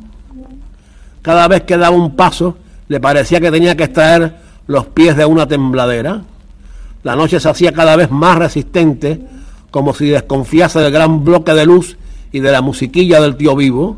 Cada 1.22 1.48
vez 1.48 1.62
que 1.62 1.76
daba 1.76 1.96
un 1.96 2.16
paso, 2.16 2.56
le 2.88 3.00
parecía 3.00 3.40
que 3.40 3.50
tenía 3.50 3.76
que 3.76 3.84
extraer 3.84 4.36
los 4.66 4.86
pies 4.86 5.16
de 5.16 5.24
una 5.24 5.46
tembladera. 5.46 6.22
La 7.06 7.14
noche 7.14 7.38
se 7.38 7.48
hacía 7.48 7.70
cada 7.70 7.94
vez 7.94 8.10
más 8.10 8.36
resistente, 8.36 9.20
como 9.70 9.94
si 9.94 10.08
desconfiase 10.08 10.80
del 10.80 10.90
gran 10.90 11.24
bloque 11.24 11.54
de 11.54 11.64
luz 11.64 11.96
y 12.32 12.40
de 12.40 12.50
la 12.50 12.62
musiquilla 12.62 13.20
del 13.20 13.36
tío 13.36 13.54
vivo. 13.54 13.96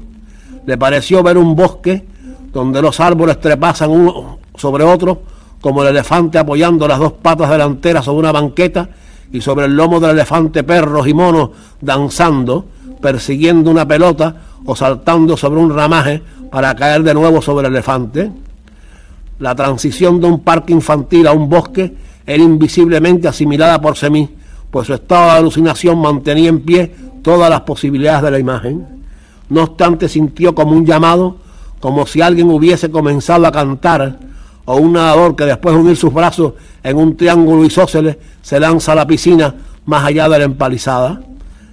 Le 0.66 0.76
pareció 0.76 1.22
ver 1.22 1.38
un 1.38 1.56
bosque 1.56 2.04
donde 2.52 2.82
los 2.82 3.00
árboles 3.00 3.40
trepasan 3.40 3.88
uno 3.88 4.40
sobre 4.56 4.84
otro, 4.84 5.22
como 5.62 5.82
el 5.82 5.88
elefante 5.88 6.36
apoyando 6.36 6.86
las 6.86 6.98
dos 6.98 7.14
patas 7.14 7.48
delanteras 7.48 8.04
sobre 8.04 8.18
una 8.18 8.32
banqueta 8.32 8.90
y 9.32 9.40
sobre 9.40 9.64
el 9.64 9.74
lomo 9.74 10.00
del 10.00 10.10
elefante 10.10 10.62
perros 10.62 11.08
y 11.08 11.14
monos 11.14 11.48
danzando, 11.80 12.66
persiguiendo 13.00 13.70
una 13.70 13.88
pelota 13.88 14.36
o 14.66 14.76
saltando 14.76 15.34
sobre 15.34 15.60
un 15.60 15.74
ramaje 15.74 16.22
para 16.50 16.76
caer 16.76 17.02
de 17.02 17.14
nuevo 17.14 17.40
sobre 17.40 17.68
el 17.68 17.72
elefante. 17.72 18.30
La 19.38 19.54
transición 19.54 20.20
de 20.20 20.26
un 20.26 20.40
parque 20.40 20.74
infantil 20.74 21.26
a 21.26 21.32
un 21.32 21.48
bosque 21.48 22.07
era 22.28 22.42
invisiblemente 22.42 23.26
asimilada 23.26 23.80
por 23.80 23.96
Semí, 23.96 24.28
pues 24.70 24.86
su 24.86 24.92
estado 24.92 25.32
de 25.32 25.38
alucinación 25.38 25.98
mantenía 25.98 26.50
en 26.50 26.60
pie 26.60 26.94
todas 27.22 27.48
las 27.48 27.62
posibilidades 27.62 28.20
de 28.20 28.30
la 28.30 28.38
imagen. 28.38 28.86
No 29.48 29.62
obstante, 29.62 30.10
sintió 30.10 30.54
como 30.54 30.72
un 30.72 30.84
llamado, 30.84 31.36
como 31.80 32.06
si 32.06 32.20
alguien 32.20 32.50
hubiese 32.50 32.90
comenzado 32.90 33.46
a 33.46 33.50
cantar, 33.50 34.18
o 34.66 34.76
un 34.76 34.92
nadador 34.92 35.36
que 35.36 35.46
después 35.46 35.74
de 35.74 35.80
unir 35.80 35.96
sus 35.96 36.12
brazos 36.12 36.52
en 36.82 36.98
un 36.98 37.16
triángulo 37.16 37.64
isósceles 37.64 38.18
se 38.42 38.60
lanza 38.60 38.92
a 38.92 38.96
la 38.96 39.06
piscina 39.06 39.54
más 39.86 40.04
allá 40.04 40.28
de 40.28 40.38
la 40.38 40.44
empalizada. 40.44 41.22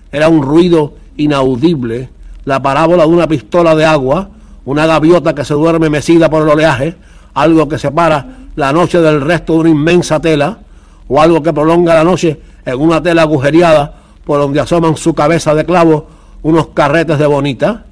Era 0.09 0.29
un 0.29 0.41
ruido 0.41 0.93
inaudible, 1.17 2.07
la 2.45 2.61
parábola 2.61 3.03
de 3.03 3.09
una 3.09 3.27
pistola 3.27 3.75
de 3.75 3.83
agua, 3.83 4.29
una 4.63 4.85
gaviota 4.85 5.35
que 5.35 5.43
se 5.43 5.53
duerme 5.53 5.89
mecida 5.89 6.29
por 6.29 6.43
el 6.43 6.49
oleaje, 6.49 6.95
algo 7.33 7.67
que 7.67 7.77
separa 7.77 8.44
la 8.55 8.71
noche 8.71 8.99
del 9.01 9.21
resto 9.21 9.53
de 9.53 9.59
una 9.59 9.69
inmensa 9.69 10.19
tela, 10.19 10.59
o 11.07 11.21
algo 11.21 11.43
que 11.43 11.53
prolonga 11.53 11.93
la 11.93 12.03
noche 12.03 12.39
en 12.65 12.79
una 12.79 13.01
tela 13.01 13.23
agujereada 13.23 13.93
por 14.25 14.39
donde 14.39 14.59
asoman 14.59 14.97
su 14.97 15.13
cabeza 15.13 15.53
de 15.53 15.65
clavo 15.65 16.07
unos 16.41 16.67
carretes 16.67 17.19
de 17.19 17.27
bonita. 17.27 17.85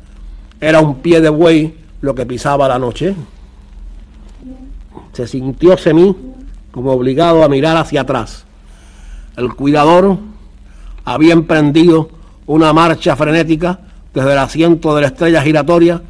Era 0.60 0.80
un 0.80 0.96
pie 0.96 1.22
de 1.22 1.30
buey 1.30 1.78
lo 2.02 2.16
que 2.16 2.26
pisaba 2.26 2.68
la 2.68 2.80
noche 2.80 3.16
se 5.14 5.28
sintió 5.28 5.78
Semí 5.78 6.16
como 6.72 6.92
obligado 6.92 7.44
a 7.44 7.50
mirar 7.50 7.78
hacia 7.78 8.02
atrás. 8.02 8.46
El 9.38 9.54
cuidador 9.54 10.18
había 11.06 11.34
emprendido 11.34 12.10
una 12.48 12.74
marcha 12.74 13.16
frenética 13.16 13.80
desde 14.14 14.34
el 14.34 14.40
asiento 14.40 14.96
de 14.96 15.02
la 15.02 15.08
estrella 15.08 15.42
giratoria, 15.44 16.02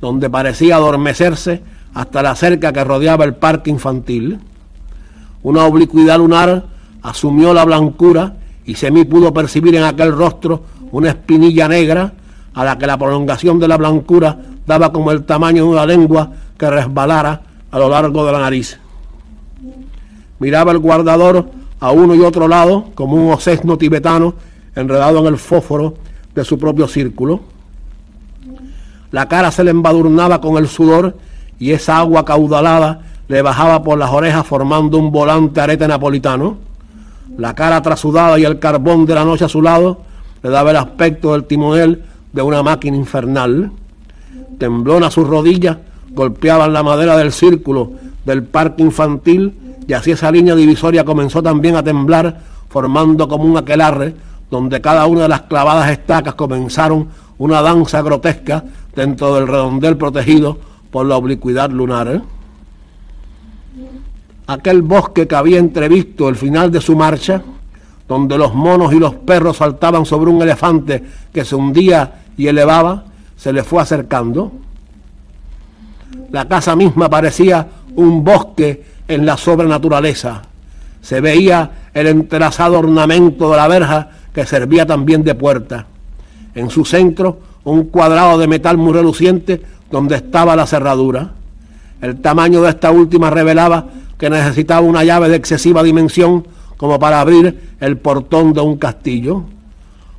donde 0.00 0.28
parecía 0.28 0.76
adormecerse 0.76 1.62
hasta 1.94 2.22
la 2.22 2.34
cerca 2.34 2.72
que 2.72 2.84
rodeaba 2.84 3.24
el 3.24 3.34
parque 3.34 3.70
infantil. 3.70 4.38
Una 5.42 5.64
oblicuidad 5.64 6.18
lunar 6.18 6.64
asumió 7.02 7.52
la 7.52 7.64
blancura 7.64 8.34
y 8.64 8.74
Semí 8.74 9.04
pudo 9.04 9.32
percibir 9.32 9.74
en 9.74 9.84
aquel 9.84 10.12
rostro 10.12 10.62
una 10.92 11.10
espinilla 11.10 11.68
negra 11.68 12.12
a 12.54 12.64
la 12.64 12.78
que 12.78 12.86
la 12.86 12.98
prolongación 12.98 13.58
de 13.58 13.68
la 13.68 13.76
blancura 13.76 14.38
daba 14.66 14.92
como 14.92 15.10
el 15.10 15.24
tamaño 15.24 15.64
de 15.64 15.70
una 15.70 15.86
lengua 15.86 16.30
que 16.56 16.70
resbalara 16.70 17.42
a 17.70 17.78
lo 17.78 17.88
largo 17.88 18.24
de 18.24 18.32
la 18.32 18.38
nariz. 18.40 18.78
Miraba 20.38 20.72
el 20.72 20.78
guardador 20.78 21.50
a 21.80 21.90
uno 21.90 22.14
y 22.14 22.20
otro 22.20 22.46
lado 22.46 22.90
como 22.94 23.16
un 23.16 23.32
osesno 23.32 23.76
tibetano 23.76 24.34
enredado 24.74 25.18
en 25.20 25.26
el 25.26 25.38
fósforo 25.38 25.94
de 26.34 26.44
su 26.44 26.58
propio 26.58 26.86
círculo. 26.86 27.40
La 29.10 29.28
cara 29.28 29.50
se 29.50 29.64
le 29.64 29.70
embadurnaba 29.70 30.40
con 30.40 30.56
el 30.56 30.68
sudor 30.68 31.16
y 31.62 31.70
esa 31.70 31.98
agua 31.98 32.24
caudalada 32.24 33.02
le 33.28 33.40
bajaba 33.40 33.84
por 33.84 33.96
las 33.96 34.10
orejas 34.10 34.44
formando 34.44 34.98
un 34.98 35.12
volante 35.12 35.60
arete 35.60 35.86
napolitano. 35.86 36.56
La 37.38 37.54
cara 37.54 37.80
trasudada 37.80 38.36
y 38.36 38.44
el 38.44 38.58
carbón 38.58 39.06
de 39.06 39.14
la 39.14 39.24
noche 39.24 39.44
a 39.44 39.48
su 39.48 39.62
lado 39.62 40.00
le 40.42 40.50
daba 40.50 40.72
el 40.72 40.76
aspecto 40.78 41.30
del 41.30 41.44
timonel 41.44 42.02
de 42.32 42.42
una 42.42 42.64
máquina 42.64 42.96
infernal. 42.96 43.70
Temblona 44.58 45.08
sus 45.12 45.24
rodillas 45.24 45.76
golpeaban 46.10 46.72
la 46.72 46.82
madera 46.82 47.16
del 47.16 47.30
círculo 47.30 47.92
del 48.24 48.42
parque 48.42 48.82
infantil 48.82 49.54
y 49.86 49.92
así 49.92 50.10
esa 50.10 50.32
línea 50.32 50.56
divisoria 50.56 51.04
comenzó 51.04 51.44
también 51.44 51.76
a 51.76 51.84
temblar, 51.84 52.40
formando 52.70 53.28
como 53.28 53.44
un 53.44 53.56
aquelarre, 53.56 54.16
donde 54.50 54.80
cada 54.80 55.06
una 55.06 55.22
de 55.22 55.28
las 55.28 55.42
clavadas 55.42 55.92
estacas 55.92 56.34
comenzaron 56.34 57.06
una 57.38 57.62
danza 57.62 58.02
grotesca 58.02 58.64
dentro 58.96 59.36
del 59.36 59.46
redondel 59.46 59.96
protegido 59.96 60.71
por 60.92 61.06
la 61.06 61.16
oblicuidad 61.16 61.70
lunar. 61.70 62.22
Aquel 64.46 64.82
bosque 64.82 65.26
que 65.26 65.34
había 65.34 65.58
entrevisto 65.58 66.28
el 66.28 66.36
final 66.36 66.70
de 66.70 66.80
su 66.80 66.94
marcha, 66.94 67.42
donde 68.06 68.36
los 68.36 68.54
monos 68.54 68.92
y 68.92 68.98
los 68.98 69.14
perros 69.14 69.56
saltaban 69.56 70.04
sobre 70.04 70.30
un 70.30 70.42
elefante 70.42 71.02
que 71.32 71.44
se 71.44 71.56
hundía 71.56 72.24
y 72.36 72.46
elevaba, 72.46 73.04
se 73.36 73.52
le 73.52 73.64
fue 73.64 73.80
acercando. 73.80 74.52
La 76.30 76.46
casa 76.46 76.76
misma 76.76 77.08
parecía 77.08 77.66
un 77.96 78.22
bosque 78.22 78.84
en 79.08 79.24
la 79.24 79.38
sobrenaturaleza. 79.38 80.42
Se 81.00 81.22
veía 81.22 81.88
el 81.94 82.06
entrelazado 82.06 82.78
ornamento 82.78 83.50
de 83.50 83.56
la 83.56 83.68
verja 83.68 84.10
que 84.34 84.44
servía 84.44 84.84
también 84.84 85.24
de 85.24 85.34
puerta. 85.34 85.86
En 86.54 86.68
su 86.68 86.84
centro, 86.84 87.38
un 87.64 87.84
cuadrado 87.84 88.38
de 88.38 88.46
metal 88.46 88.76
muy 88.76 88.92
reluciente 88.92 89.62
donde 89.92 90.16
estaba 90.16 90.56
la 90.56 90.66
cerradura. 90.66 91.30
El 92.00 92.20
tamaño 92.20 92.62
de 92.62 92.70
esta 92.70 92.90
última 92.90 93.30
revelaba 93.30 93.86
que 94.18 94.28
necesitaba 94.28 94.80
una 94.80 95.04
llave 95.04 95.28
de 95.28 95.36
excesiva 95.36 95.82
dimensión 95.84 96.46
como 96.76 96.98
para 96.98 97.20
abrir 97.20 97.76
el 97.78 97.98
portón 97.98 98.52
de 98.52 98.60
un 98.60 98.76
castillo. 98.76 99.44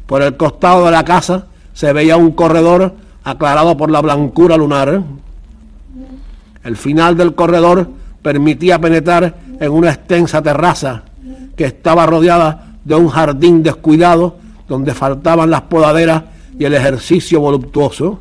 Por 0.05 0.21
el 0.21 0.37
costado 0.37 0.85
de 0.85 0.91
la 0.91 1.03
casa 1.03 1.47
se 1.73 1.91
veía 1.91 2.15
un 2.15 2.31
corredor 2.31 2.93
aclarado 3.23 3.75
por 3.75 3.89
la 3.89 4.01
blancura 4.01 4.55
lunar. 4.55 5.01
El 6.63 6.77
final 6.77 7.17
del 7.17 7.35
corredor 7.35 7.89
permitía 8.21 8.79
penetrar 8.79 9.35
en 9.59 9.71
una 9.71 9.89
extensa 9.89 10.41
terraza 10.41 11.03
que 11.57 11.65
estaba 11.65 12.05
rodeada 12.05 12.75
de 12.85 12.95
un 12.95 13.09
jardín 13.09 13.63
descuidado 13.63 14.37
donde 14.67 14.93
faltaban 14.93 15.49
las 15.49 15.61
podaderas 15.63 16.23
y 16.57 16.63
el 16.65 16.73
ejercicio 16.73 17.39
voluptuoso. 17.39 18.19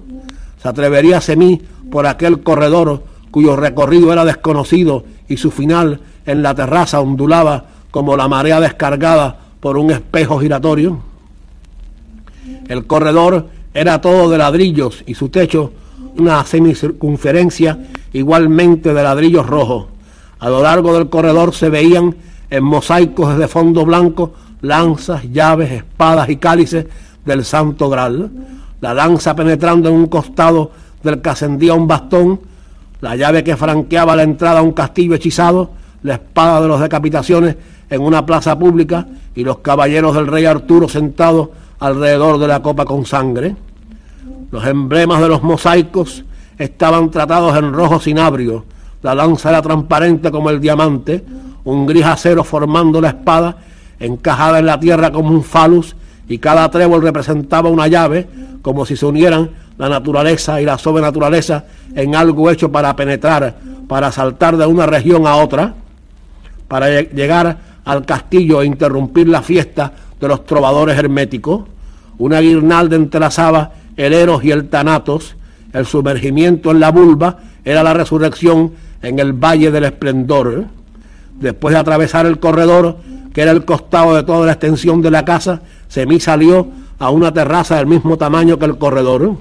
Se 0.62 0.68
atrevería 0.68 1.20
semí 1.20 1.60
por 1.90 2.06
aquel 2.06 2.42
corredor 2.42 3.02
cuyo 3.32 3.56
recorrido 3.56 4.12
era 4.12 4.24
desconocido 4.24 5.04
y 5.28 5.36
su 5.36 5.50
final 5.50 6.00
en 6.24 6.42
la 6.42 6.54
terraza 6.54 7.00
ondulaba 7.00 7.64
como 7.90 8.16
la 8.16 8.28
marea 8.28 8.60
descargada 8.60 9.36
por 9.58 9.76
un 9.76 9.90
espejo 9.90 10.38
giratorio. 10.38 11.00
El 12.68 12.86
corredor 12.86 13.48
era 13.74 14.00
todo 14.00 14.30
de 14.30 14.38
ladrillos 14.38 15.02
y 15.06 15.14
su 15.14 15.28
techo 15.30 15.72
una 16.16 16.44
semicircunferencia 16.44 17.78
igualmente 18.12 18.92
de 18.92 19.02
ladrillos 19.02 19.46
rojos. 19.46 19.86
A 20.38 20.48
lo 20.48 20.62
largo 20.62 20.94
del 20.94 21.08
corredor 21.08 21.54
se 21.54 21.70
veían 21.70 22.14
en 22.50 22.64
mosaicos 22.64 23.38
de 23.38 23.48
fondo 23.48 23.84
blanco 23.84 24.34
lanzas, 24.60 25.24
llaves, 25.32 25.72
espadas 25.72 26.28
y 26.28 26.36
cálices 26.36 26.86
del 27.24 27.44
Santo 27.44 27.88
Graal. 27.88 28.30
La 28.82 28.92
lanza 28.92 29.36
penetrando 29.36 29.88
en 29.88 29.94
un 29.94 30.06
costado 30.08 30.72
del 31.04 31.22
que 31.22 31.28
ascendía 31.28 31.72
un 31.72 31.86
bastón, 31.86 32.40
la 33.00 33.14
llave 33.14 33.44
que 33.44 33.56
franqueaba 33.56 34.16
la 34.16 34.24
entrada 34.24 34.58
a 34.58 34.62
un 34.62 34.72
castillo 34.72 35.14
hechizado, 35.14 35.70
la 36.02 36.14
espada 36.14 36.60
de 36.60 36.66
las 36.68 36.80
decapitaciones 36.80 37.56
en 37.88 38.02
una 38.02 38.26
plaza 38.26 38.58
pública 38.58 39.06
y 39.36 39.44
los 39.44 39.58
caballeros 39.58 40.16
del 40.16 40.26
rey 40.26 40.46
Arturo 40.46 40.88
sentados 40.88 41.50
alrededor 41.78 42.38
de 42.38 42.48
la 42.48 42.60
copa 42.60 42.84
con 42.84 43.06
sangre. 43.06 43.54
Los 44.50 44.66
emblemas 44.66 45.20
de 45.20 45.28
los 45.28 45.44
mosaicos 45.44 46.24
estaban 46.58 47.08
tratados 47.12 47.56
en 47.56 47.72
rojo 47.72 48.00
cinabrio. 48.00 48.64
La 49.00 49.14
lanza 49.14 49.50
era 49.50 49.62
transparente 49.62 50.32
como 50.32 50.50
el 50.50 50.60
diamante, 50.60 51.24
un 51.62 51.86
gris 51.86 52.04
acero 52.04 52.42
formando 52.42 53.00
la 53.00 53.10
espada, 53.10 53.58
encajada 54.00 54.58
en 54.58 54.66
la 54.66 54.80
tierra 54.80 55.12
como 55.12 55.30
un 55.30 55.44
falus, 55.44 55.94
y 56.32 56.38
cada 56.38 56.70
trébol 56.70 57.02
representaba 57.02 57.68
una 57.68 57.88
llave, 57.88 58.26
como 58.62 58.86
si 58.86 58.96
se 58.96 59.04
unieran 59.04 59.50
la 59.76 59.90
naturaleza 59.90 60.62
y 60.62 60.64
la 60.64 60.78
sobrenaturaleza 60.78 61.64
en 61.94 62.16
algo 62.16 62.50
hecho 62.50 62.72
para 62.72 62.96
penetrar, 62.96 63.54
para 63.86 64.10
saltar 64.10 64.56
de 64.56 64.64
una 64.64 64.86
región 64.86 65.26
a 65.26 65.36
otra, 65.36 65.74
para 66.68 67.02
llegar 67.02 67.58
al 67.84 68.06
castillo 68.06 68.62
e 68.62 68.66
interrumpir 68.66 69.28
la 69.28 69.42
fiesta 69.42 69.92
de 70.18 70.26
los 70.26 70.46
trovadores 70.46 70.96
herméticos. 70.96 71.64
Una 72.16 72.40
guirnalda 72.40 72.96
entrelazaba 72.96 73.72
el 73.98 74.14
Eros 74.14 74.42
y 74.42 74.52
el 74.52 74.70
Tanatos, 74.70 75.36
el 75.74 75.84
sumergimiento 75.84 76.70
en 76.70 76.80
la 76.80 76.90
vulva 76.90 77.40
era 77.62 77.82
la 77.82 77.92
resurrección 77.92 78.72
en 79.02 79.18
el 79.18 79.34
valle 79.34 79.70
del 79.70 79.84
esplendor. 79.84 80.64
Después 81.38 81.74
de 81.74 81.80
atravesar 81.80 82.24
el 82.24 82.38
corredor, 82.38 82.96
que 83.32 83.42
era 83.42 83.50
el 83.50 83.64
costado 83.64 84.14
de 84.14 84.22
toda 84.22 84.46
la 84.46 84.52
extensión 84.52 85.00
de 85.00 85.10
la 85.10 85.24
casa, 85.24 85.62
Semí 85.88 86.20
salió 86.20 86.66
a 86.98 87.10
una 87.10 87.32
terraza 87.32 87.76
del 87.76 87.86
mismo 87.86 88.16
tamaño 88.16 88.58
que 88.58 88.64
el 88.64 88.78
corredor. 88.78 89.36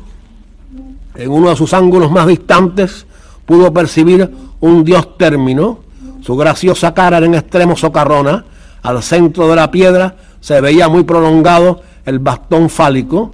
En 1.16 1.32
uno 1.32 1.50
de 1.50 1.56
sus 1.56 1.74
ángulos 1.74 2.12
más 2.12 2.28
distantes 2.28 3.06
pudo 3.46 3.72
percibir 3.74 4.30
un 4.62 4.84
dios 4.84 5.18
término. 5.18 5.80
Su 6.22 6.36
graciosa 6.36 6.94
cara 6.94 7.18
era 7.18 7.26
en 7.26 7.36
extremo 7.36 7.76
socarrona. 7.76 8.46
Al 8.82 9.04
centro 9.04 9.48
de 9.48 9.56
la 9.56 9.70
piedra 9.70 10.16
se 10.40 10.60
veía 10.62 10.88
muy 10.88 11.04
prolongado 11.04 11.82
el 12.06 12.20
bastón 12.20 12.70
fálico. 12.70 13.34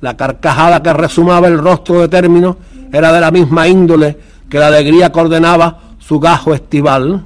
La 0.00 0.16
carcajada 0.16 0.82
que 0.82 0.92
resumaba 0.92 1.46
el 1.46 1.58
rostro 1.58 2.00
de 2.00 2.08
término 2.08 2.56
era 2.92 3.12
de 3.12 3.20
la 3.20 3.30
misma 3.30 3.68
índole 3.68 4.18
que 4.50 4.58
la 4.58 4.66
alegría 4.66 5.10
que 5.10 5.20
ordenaba 5.20 5.78
su 5.98 6.20
gajo 6.20 6.52
estival. 6.52 7.24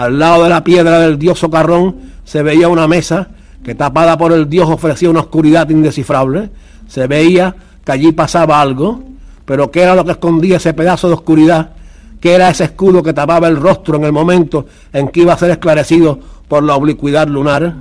Al 0.00 0.18
lado 0.18 0.44
de 0.44 0.48
la 0.48 0.64
piedra 0.64 0.98
del 0.98 1.18
dios 1.18 1.40
socarrón 1.40 1.94
se 2.24 2.42
veía 2.42 2.68
una 2.68 2.88
mesa 2.88 3.28
que 3.62 3.74
tapada 3.74 4.16
por 4.16 4.32
el 4.32 4.48
dios 4.48 4.66
ofrecía 4.70 5.10
una 5.10 5.20
oscuridad 5.20 5.68
indescifrable. 5.68 6.48
Se 6.88 7.06
veía 7.06 7.54
que 7.84 7.92
allí 7.92 8.10
pasaba 8.12 8.62
algo, 8.62 9.02
pero 9.44 9.70
¿qué 9.70 9.82
era 9.82 9.94
lo 9.94 10.06
que 10.06 10.12
escondía 10.12 10.56
ese 10.56 10.72
pedazo 10.72 11.08
de 11.08 11.12
oscuridad? 11.12 11.72
¿Qué 12.18 12.32
era 12.32 12.48
ese 12.48 12.64
escudo 12.64 13.02
que 13.02 13.12
tapaba 13.12 13.46
el 13.46 13.58
rostro 13.58 13.98
en 13.98 14.04
el 14.04 14.12
momento 14.12 14.64
en 14.90 15.08
que 15.08 15.20
iba 15.20 15.34
a 15.34 15.38
ser 15.38 15.50
esclarecido 15.50 16.18
por 16.48 16.62
la 16.62 16.76
oblicuidad 16.76 17.28
lunar? 17.28 17.74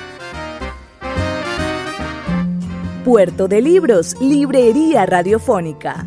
Puerto 3.04 3.48
de 3.48 3.60
Libros, 3.60 4.14
Librería 4.20 5.04
Radiofónica 5.04 6.06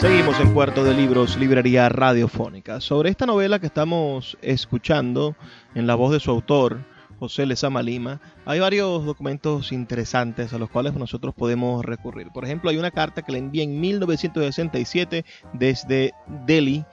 Seguimos 0.00 0.38
en 0.38 0.54
Puerto 0.54 0.84
de 0.84 0.94
Libros, 0.94 1.36
Librería 1.36 1.88
Radiofónica. 1.88 2.80
Sobre 2.80 3.10
esta 3.10 3.26
novela 3.26 3.58
que 3.58 3.66
estamos 3.66 4.38
escuchando 4.42 5.34
en 5.74 5.88
la 5.88 5.96
voz 5.96 6.12
de 6.12 6.20
su 6.20 6.30
autor, 6.30 6.78
José 7.18 7.46
Lezama 7.46 7.82
Lima, 7.82 8.20
hay 8.46 8.60
varios 8.60 9.04
documentos 9.04 9.72
interesantes 9.72 10.52
a 10.52 10.58
los 10.58 10.70
cuales 10.70 10.94
nosotros 10.94 11.34
podemos 11.34 11.84
recurrir. 11.84 12.28
Por 12.28 12.44
ejemplo, 12.44 12.70
hay 12.70 12.76
una 12.76 12.92
carta 12.92 13.22
que 13.22 13.32
le 13.32 13.38
envía 13.38 13.64
en 13.64 13.80
1967 13.80 15.24
desde 15.54 16.12
Delhi 16.46 16.84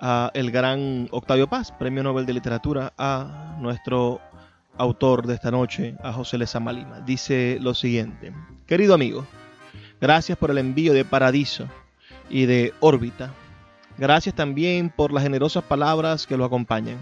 a 0.00 0.30
el 0.32 0.52
gran 0.52 1.08
Octavio 1.10 1.48
Paz, 1.48 1.72
Premio 1.72 2.04
Nobel 2.04 2.26
de 2.26 2.34
Literatura, 2.34 2.92
a 2.96 3.56
nuestro 3.58 4.20
autor 4.78 5.26
de 5.26 5.34
esta 5.34 5.50
noche, 5.50 5.96
a 6.00 6.12
José 6.12 6.38
Lezama 6.38 6.72
Lima. 6.72 7.00
Dice 7.00 7.58
lo 7.60 7.74
siguiente, 7.74 8.32
querido 8.66 8.94
amigo, 8.94 9.26
gracias 10.00 10.38
por 10.38 10.52
el 10.52 10.58
envío 10.58 10.92
de 10.92 11.04
Paradiso 11.04 11.68
y 12.32 12.46
de 12.46 12.74
órbita. 12.80 13.32
Gracias 13.98 14.34
también 14.34 14.90
por 14.90 15.12
las 15.12 15.22
generosas 15.22 15.62
palabras 15.62 16.26
que 16.26 16.36
lo 16.36 16.44
acompañan. 16.44 16.98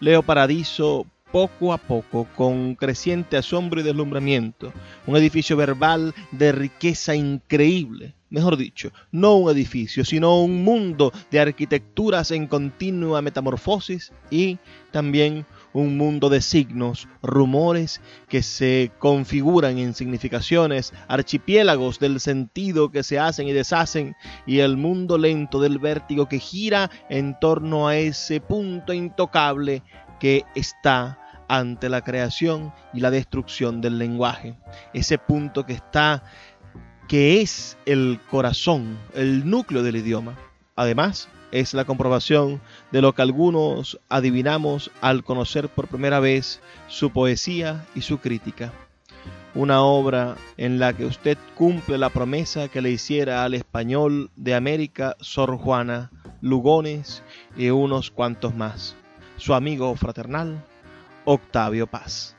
Leo 0.00 0.22
Paradiso 0.22 1.06
poco 1.30 1.72
a 1.72 1.78
poco, 1.78 2.28
con 2.36 2.74
creciente 2.74 3.38
asombro 3.38 3.80
y 3.80 3.84
deslumbramiento, 3.84 4.70
un 5.06 5.16
edificio 5.16 5.56
verbal 5.56 6.14
de 6.30 6.52
riqueza 6.52 7.14
increíble. 7.14 8.14
Mejor 8.28 8.56
dicho, 8.56 8.92
no 9.10 9.36
un 9.36 9.50
edificio, 9.50 10.04
sino 10.04 10.42
un 10.42 10.62
mundo 10.62 11.12
de 11.30 11.40
arquitecturas 11.40 12.30
en 12.30 12.46
continua 12.46 13.22
metamorfosis 13.22 14.12
y 14.30 14.58
también 14.90 15.46
un 15.72 15.96
mundo 15.96 16.28
de 16.28 16.40
signos, 16.40 17.08
rumores 17.22 18.00
que 18.28 18.42
se 18.42 18.92
configuran 18.98 19.78
en 19.78 19.94
significaciones, 19.94 20.92
archipiélagos 21.08 21.98
del 21.98 22.20
sentido 22.20 22.90
que 22.90 23.02
se 23.02 23.18
hacen 23.18 23.48
y 23.48 23.52
deshacen, 23.52 24.14
y 24.46 24.58
el 24.58 24.76
mundo 24.76 25.18
lento 25.18 25.60
del 25.60 25.78
vértigo 25.78 26.28
que 26.28 26.38
gira 26.38 26.90
en 27.08 27.38
torno 27.38 27.88
a 27.88 27.96
ese 27.96 28.40
punto 28.40 28.92
intocable 28.92 29.82
que 30.20 30.44
está 30.54 31.18
ante 31.48 31.88
la 31.88 32.00
creación 32.00 32.72
y 32.94 33.00
la 33.00 33.10
destrucción 33.10 33.80
del 33.80 33.98
lenguaje. 33.98 34.54
Ese 34.94 35.18
punto 35.18 35.66
que 35.66 35.74
está, 35.74 36.24
que 37.08 37.42
es 37.42 37.76
el 37.84 38.20
corazón, 38.30 38.98
el 39.14 39.48
núcleo 39.48 39.82
del 39.82 39.96
idioma. 39.96 40.38
Además, 40.76 41.28
es 41.52 41.74
la 41.74 41.84
comprobación 41.84 42.60
de 42.90 43.02
lo 43.02 43.14
que 43.14 43.22
algunos 43.22 44.00
adivinamos 44.08 44.90
al 45.00 45.22
conocer 45.22 45.68
por 45.68 45.86
primera 45.86 46.18
vez 46.18 46.60
su 46.88 47.10
poesía 47.10 47.84
y 47.94 48.00
su 48.00 48.18
crítica. 48.18 48.72
Una 49.54 49.82
obra 49.82 50.36
en 50.56 50.78
la 50.78 50.94
que 50.94 51.04
usted 51.04 51.36
cumple 51.54 51.98
la 51.98 52.08
promesa 52.08 52.68
que 52.68 52.80
le 52.80 52.90
hiciera 52.90 53.44
al 53.44 53.52
español 53.52 54.30
de 54.34 54.54
América 54.54 55.14
Sor 55.20 55.58
Juana, 55.58 56.10
Lugones 56.40 57.22
y 57.56 57.68
unos 57.68 58.10
cuantos 58.10 58.54
más. 58.54 58.96
Su 59.36 59.52
amigo 59.52 59.94
fraternal, 59.94 60.64
Octavio 61.26 61.86
Paz. 61.86 62.34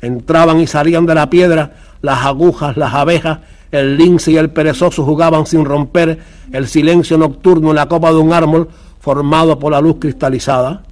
Entraban 0.00 0.60
y 0.60 0.66
salían 0.66 1.06
de 1.06 1.14
la 1.14 1.30
piedra 1.30 1.72
las 2.02 2.24
agujas, 2.24 2.76
las 2.76 2.92
abejas, 2.94 3.38
el 3.70 3.96
lince 3.96 4.32
y 4.32 4.36
el 4.36 4.50
perezoso 4.50 5.04
jugaban 5.04 5.46
sin 5.46 5.64
romper 5.64 6.18
el 6.52 6.68
silencio 6.68 7.18
nocturno 7.18 7.70
en 7.70 7.76
la 7.76 7.86
copa 7.86 8.10
de 8.10 8.18
un 8.18 8.32
árbol 8.32 8.68
formado 9.00 9.58
por 9.58 9.72
la 9.72 9.80
luz 9.80 9.96
cristalizada. 9.98 10.82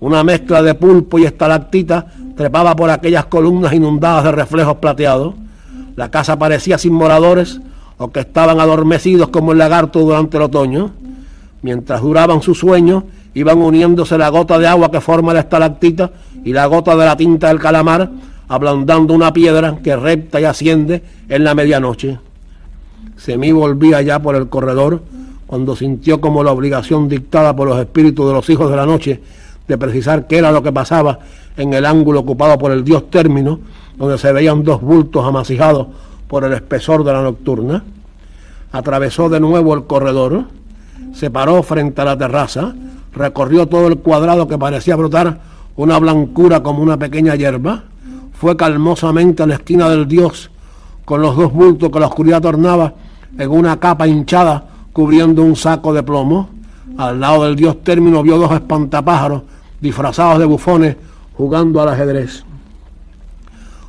Una 0.00 0.24
mezcla 0.24 0.62
de 0.62 0.74
pulpo 0.74 1.18
y 1.18 1.24
estalactita 1.24 2.06
trepaba 2.36 2.74
por 2.74 2.90
aquellas 2.90 3.26
columnas 3.26 3.72
inundadas 3.72 4.24
de 4.24 4.32
reflejos 4.32 4.76
plateados. 4.76 5.34
La 5.96 6.10
casa 6.10 6.38
parecía 6.38 6.78
sin 6.78 6.94
moradores 6.94 7.60
o 7.98 8.10
que 8.10 8.20
estaban 8.20 8.60
adormecidos 8.60 9.28
como 9.28 9.52
el 9.52 9.58
lagarto 9.58 10.00
durante 10.00 10.36
el 10.36 10.44
otoño. 10.44 10.92
Mientras 11.62 12.02
duraban 12.02 12.42
sus 12.42 12.58
sueños, 12.58 13.04
iban 13.34 13.58
uniéndose 13.58 14.18
la 14.18 14.28
gota 14.28 14.58
de 14.58 14.66
agua 14.66 14.90
que 14.90 15.00
forma 15.00 15.34
la 15.34 15.40
estalactita 15.40 16.10
y 16.44 16.52
la 16.52 16.66
gota 16.66 16.96
de 16.96 17.04
la 17.04 17.16
tinta 17.16 17.48
del 17.48 17.60
calamar, 17.60 18.10
ablandando 18.48 19.14
una 19.14 19.32
piedra 19.32 19.78
que 19.82 19.96
repta 19.96 20.40
y 20.40 20.44
asciende 20.44 21.02
en 21.28 21.44
la 21.44 21.54
medianoche. 21.54 22.18
Semí 23.16 23.52
volvía 23.52 24.02
ya 24.02 24.20
por 24.20 24.34
el 24.34 24.48
corredor 24.48 25.02
cuando 25.46 25.76
sintió 25.76 26.20
como 26.20 26.42
la 26.42 26.50
obligación 26.50 27.08
dictada 27.08 27.54
por 27.54 27.68
los 27.68 27.78
espíritus 27.78 28.26
de 28.26 28.32
los 28.32 28.48
hijos 28.50 28.70
de 28.70 28.76
la 28.76 28.86
noche 28.86 29.20
de 29.72 29.78
precisar 29.78 30.26
qué 30.26 30.36
era 30.36 30.52
lo 30.52 30.62
que 30.62 30.70
pasaba 30.70 31.18
en 31.56 31.72
el 31.72 31.86
ángulo 31.86 32.20
ocupado 32.20 32.58
por 32.58 32.72
el 32.72 32.84
dios 32.84 33.08
término, 33.10 33.58
donde 33.96 34.18
se 34.18 34.30
veían 34.30 34.62
dos 34.64 34.82
bultos 34.82 35.24
amasijados 35.24 35.86
por 36.28 36.44
el 36.44 36.52
espesor 36.52 37.04
de 37.04 37.12
la 37.12 37.22
nocturna. 37.22 37.82
Atravesó 38.70 39.30
de 39.30 39.40
nuevo 39.40 39.72
el 39.72 39.84
corredor, 39.84 40.44
se 41.14 41.30
paró 41.30 41.62
frente 41.62 42.02
a 42.02 42.04
la 42.04 42.18
terraza, 42.18 42.74
recorrió 43.14 43.66
todo 43.66 43.88
el 43.88 43.98
cuadrado 43.98 44.46
que 44.46 44.58
parecía 44.58 44.94
brotar 44.94 45.40
una 45.76 45.98
blancura 45.98 46.62
como 46.62 46.82
una 46.82 46.98
pequeña 46.98 47.34
hierba, 47.34 47.84
fue 48.34 48.54
calmosamente 48.54 49.42
a 49.42 49.46
la 49.46 49.54
esquina 49.54 49.88
del 49.88 50.06
dios 50.06 50.50
con 51.06 51.22
los 51.22 51.34
dos 51.34 51.50
bultos 51.50 51.90
que 51.90 51.98
la 51.98 52.08
oscuridad 52.08 52.42
tornaba 52.42 52.92
en 53.38 53.50
una 53.50 53.80
capa 53.80 54.06
hinchada 54.06 54.64
cubriendo 54.92 55.42
un 55.42 55.56
saco 55.56 55.94
de 55.94 56.02
plomo. 56.02 56.50
Al 56.98 57.20
lado 57.20 57.44
del 57.44 57.56
dios 57.56 57.82
término 57.82 58.22
vio 58.22 58.36
dos 58.36 58.52
espantapájaros 58.52 59.42
disfrazados 59.82 60.38
de 60.38 60.46
bufones 60.46 60.96
jugando 61.36 61.82
al 61.82 61.88
ajedrez. 61.88 62.44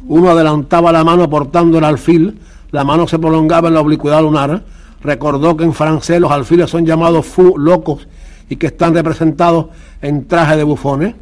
Uno 0.07 0.31
adelantaba 0.31 0.91
la 0.91 1.03
mano 1.03 1.29
portando 1.29 1.77
el 1.77 1.85
alfil, 1.85 2.37
la 2.71 2.83
mano 2.83 3.07
se 3.07 3.19
prolongaba 3.19 3.69
en 3.69 3.75
la 3.75 3.81
oblicuidad 3.81 4.21
lunar. 4.21 4.63
Recordó 5.01 5.55
que 5.55 5.63
en 5.63 5.73
francés 5.73 6.19
los 6.19 6.31
alfiles 6.31 6.69
son 6.69 6.85
llamados 6.85 7.25
fou, 7.25 7.57
locos, 7.57 8.07
y 8.49 8.55
que 8.55 8.67
están 8.67 8.93
representados 8.93 9.67
en 10.01 10.27
traje 10.27 10.57
de 10.57 10.63
bufones. 10.63 11.15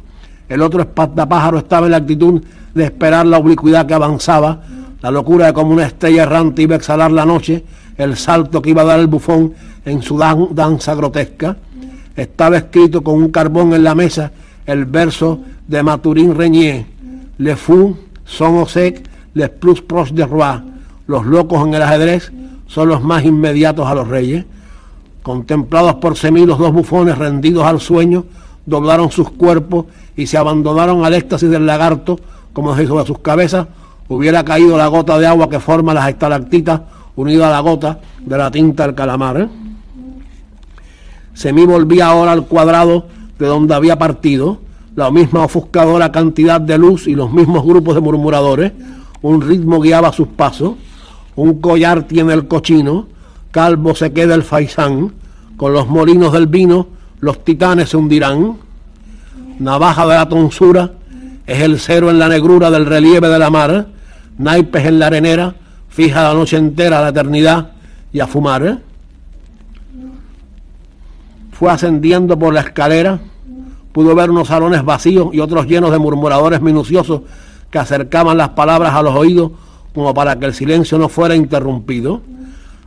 El 0.48 0.62
otro 0.62 0.80
espantapájaro 0.80 1.58
estaba 1.58 1.86
en 1.86 1.92
la 1.92 1.98
actitud 1.98 2.42
de 2.74 2.84
esperar 2.84 3.26
la 3.26 3.38
oblicuidad 3.38 3.86
que 3.86 3.94
avanzaba, 3.94 4.62
la 5.02 5.10
locura 5.10 5.46
de 5.46 5.52
como 5.52 5.72
una 5.72 5.84
estrella 5.84 6.22
errante 6.22 6.62
iba 6.62 6.74
a 6.74 6.78
exhalar 6.78 7.10
la 7.10 7.26
noche, 7.26 7.64
el 7.96 8.16
salto 8.16 8.62
que 8.62 8.70
iba 8.70 8.82
a 8.82 8.86
dar 8.86 9.00
el 9.00 9.06
bufón 9.06 9.52
en 9.84 10.00
su 10.00 10.16
danza 10.16 10.94
grotesca. 10.94 11.56
Estaba 12.16 12.56
escrito 12.56 13.02
con 13.02 13.16
un 13.16 13.30
carbón 13.30 13.74
en 13.74 13.84
la 13.84 13.94
mesa 13.94 14.30
el 14.66 14.84
verso 14.84 15.40
de 15.66 15.82
Maturín 15.82 16.34
Reñé, 16.34 16.86
Le 17.38 17.56
Fou 17.56 17.96
son 18.24 18.66
sec 18.66 19.02
les 19.34 19.48
plus 19.48 19.80
proches 19.80 20.14
de 20.14 20.24
roi. 20.24 20.62
Los 21.06 21.26
locos 21.26 21.66
en 21.66 21.74
el 21.74 21.82
ajedrez 21.82 22.32
son 22.66 22.88
los 22.88 23.02
más 23.02 23.24
inmediatos 23.24 23.86
a 23.86 23.94
los 23.94 24.08
reyes. 24.08 24.44
Contemplados 25.22 25.96
por 25.96 26.16
Semí, 26.16 26.46
los 26.46 26.58
dos 26.58 26.72
bufones 26.72 27.18
rendidos 27.18 27.64
al 27.64 27.80
sueño, 27.80 28.24
doblaron 28.66 29.10
sus 29.10 29.30
cuerpos 29.30 29.86
y 30.16 30.26
se 30.26 30.36
abandonaron 30.36 31.04
al 31.04 31.14
éxtasis 31.14 31.50
del 31.50 31.66
lagarto, 31.66 32.18
como 32.52 32.76
si 32.76 32.86
sobre 32.86 33.06
sus 33.06 33.18
cabezas 33.18 33.66
hubiera 34.08 34.44
caído 34.44 34.76
la 34.76 34.88
gota 34.88 35.18
de 35.18 35.26
agua 35.26 35.48
que 35.48 35.58
forma 35.60 35.94
las 35.94 36.08
estalactitas 36.08 36.82
unida 37.16 37.48
a 37.48 37.50
la 37.50 37.60
gota 37.60 38.00
de 38.20 38.38
la 38.38 38.50
tinta 38.50 38.86
del 38.86 38.94
calamar. 38.94 39.40
¿eh? 39.40 39.48
Semí 41.34 41.64
volvía 41.64 42.06
ahora 42.06 42.32
al 42.32 42.46
cuadrado 42.46 43.06
de 43.42 43.48
donde 43.48 43.74
había 43.74 43.98
partido, 43.98 44.60
la 44.94 45.10
misma 45.10 45.44
ofuscadora 45.44 46.12
cantidad 46.12 46.60
de 46.60 46.78
luz 46.78 47.08
y 47.08 47.14
los 47.14 47.32
mismos 47.32 47.64
grupos 47.64 47.96
de 47.96 48.00
murmuradores, 48.00 48.72
un 49.20 49.40
ritmo 49.40 49.80
guiaba 49.80 50.12
sus 50.12 50.28
pasos, 50.28 50.74
un 51.34 51.60
collar 51.60 52.04
tiene 52.04 52.34
el 52.34 52.46
cochino, 52.46 53.08
calvo 53.50 53.96
se 53.96 54.12
queda 54.12 54.36
el 54.36 54.44
faisán, 54.44 55.12
con 55.56 55.72
los 55.72 55.88
molinos 55.88 56.32
del 56.32 56.46
vino 56.46 56.86
los 57.20 57.44
titanes 57.44 57.90
se 57.90 57.96
hundirán, 57.96 58.58
navaja 59.58 60.06
de 60.06 60.14
la 60.14 60.28
tonsura 60.28 60.92
es 61.46 61.60
el 61.60 61.80
cero 61.80 62.10
en 62.10 62.20
la 62.20 62.28
negrura 62.28 62.70
del 62.70 62.86
relieve 62.86 63.28
de 63.28 63.38
la 63.38 63.50
mar, 63.50 63.88
naipes 64.38 64.86
en 64.86 65.00
la 65.00 65.08
arenera, 65.08 65.54
fija 65.88 66.22
la 66.22 66.34
noche 66.34 66.56
entera 66.56 67.02
la 67.02 67.08
eternidad 67.08 67.72
y 68.12 68.20
a 68.20 68.26
fumar. 68.28 68.78
Fue 71.52 71.70
ascendiendo 71.70 72.38
por 72.38 72.54
la 72.54 72.60
escalera, 72.60 73.20
pudo 73.92 74.14
ver 74.14 74.30
unos 74.30 74.48
salones 74.48 74.84
vacíos 74.84 75.28
y 75.32 75.40
otros 75.40 75.66
llenos 75.66 75.90
de 75.90 75.98
murmuradores 75.98 76.60
minuciosos 76.60 77.22
que 77.70 77.78
acercaban 77.78 78.36
las 78.36 78.50
palabras 78.50 78.94
a 78.94 79.02
los 79.02 79.14
oídos 79.14 79.52
como 79.94 80.14
para 80.14 80.38
que 80.38 80.46
el 80.46 80.54
silencio 80.54 80.98
no 80.98 81.08
fuera 81.08 81.34
interrumpido. 81.34 82.20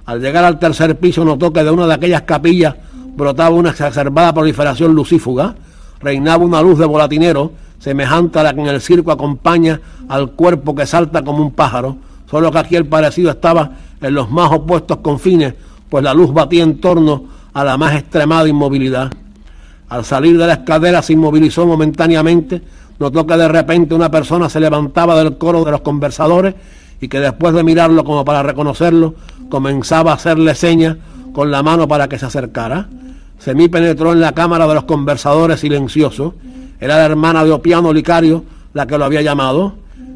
Al 0.06 0.22
llegar 0.22 0.44
al 0.44 0.60
tercer 0.60 0.98
piso 0.98 1.26
notó 1.26 1.52
que 1.54 1.64
de 1.64 1.72
una 1.72 1.88
de 1.88 1.94
aquellas 1.94 2.24
capillas 2.24 2.76
brotaba 3.16 3.56
una 3.56 3.70
exacerbada 3.70 4.34
proliferación 4.34 4.94
lucífuga, 4.94 5.56
reinaba 6.00 6.44
una 6.44 6.62
luz 6.62 6.78
de 6.78 6.86
volatinero 6.86 7.52
semejante 7.80 8.40
a 8.40 8.44
la 8.44 8.54
que 8.54 8.62
en 8.62 8.68
el 8.68 8.82
circo 8.82 9.12
acompaña 9.12 9.80
al 10.10 10.32
cuerpo 10.32 10.76
que 10.76 10.86
salta 10.86 11.24
como 11.24 11.44
un 11.44 11.52
pájaro, 11.52 11.98
solo 12.30 12.52
que 12.52 12.60
aquí 12.60 12.76
el 12.76 12.86
parecido 12.86 13.32
estaba 13.32 13.72
en 14.02 14.14
los 14.14 14.30
más 14.30 14.52
opuestos 14.52 14.98
confines, 14.98 15.54
pues 15.90 16.04
la 16.04 16.14
luz 16.14 16.34
batía 16.34 16.64
en 16.64 16.80
torno 16.80 17.26
a 17.54 17.64
la 17.64 17.78
más 17.78 17.96
extremada 17.96 18.48
inmovilidad. 18.48 19.12
Al 19.90 20.04
salir 20.04 20.38
de 20.38 20.48
la 20.48 20.54
escalera 20.54 21.02
se 21.02 21.14
inmovilizó 21.14 21.66
momentáneamente, 21.66 22.62
notó 23.00 23.26
que 23.26 23.38
de 23.38 23.48
repente 23.48 23.94
una 23.94 24.10
persona 24.10 24.50
se 24.50 24.60
levantaba 24.60 25.16
del 25.18 25.38
coro 25.38 25.64
de 25.64 25.72
los 25.72 25.82
conversadores 25.82 26.56
y 27.00 27.08
que 27.08 27.20
después 27.20 27.54
de 27.54 27.64
mirarlo 27.64 28.04
como 28.04 28.26
para 28.26 28.42
reconocerlo, 28.42 29.16
comenzaba 29.50 30.12
a 30.12 30.16
hacerle 30.16 30.56
señas 30.56 30.98
con 31.34 31.52
la 31.52 31.62
mano 31.62 31.88
para 31.88 32.08
que 32.08 32.18
se 32.18 32.26
acercara. 32.26 32.88
Semí 33.38 33.68
penetró 33.68 34.14
en 34.14 34.22
la 34.22 34.32
cámara 34.32 34.68
de 34.68 34.74
los 34.74 34.86
conversadores 34.86 35.60
silenciosos. 35.60 36.34
Era 36.80 36.98
la 36.98 37.06
hermana 37.06 37.44
de 37.44 37.52
Opiano 37.52 37.94
Licario 37.94 38.44
la 38.74 38.86
que 38.86 38.98
lo 38.98 39.06
había 39.06 39.22
llamado. 39.22 39.74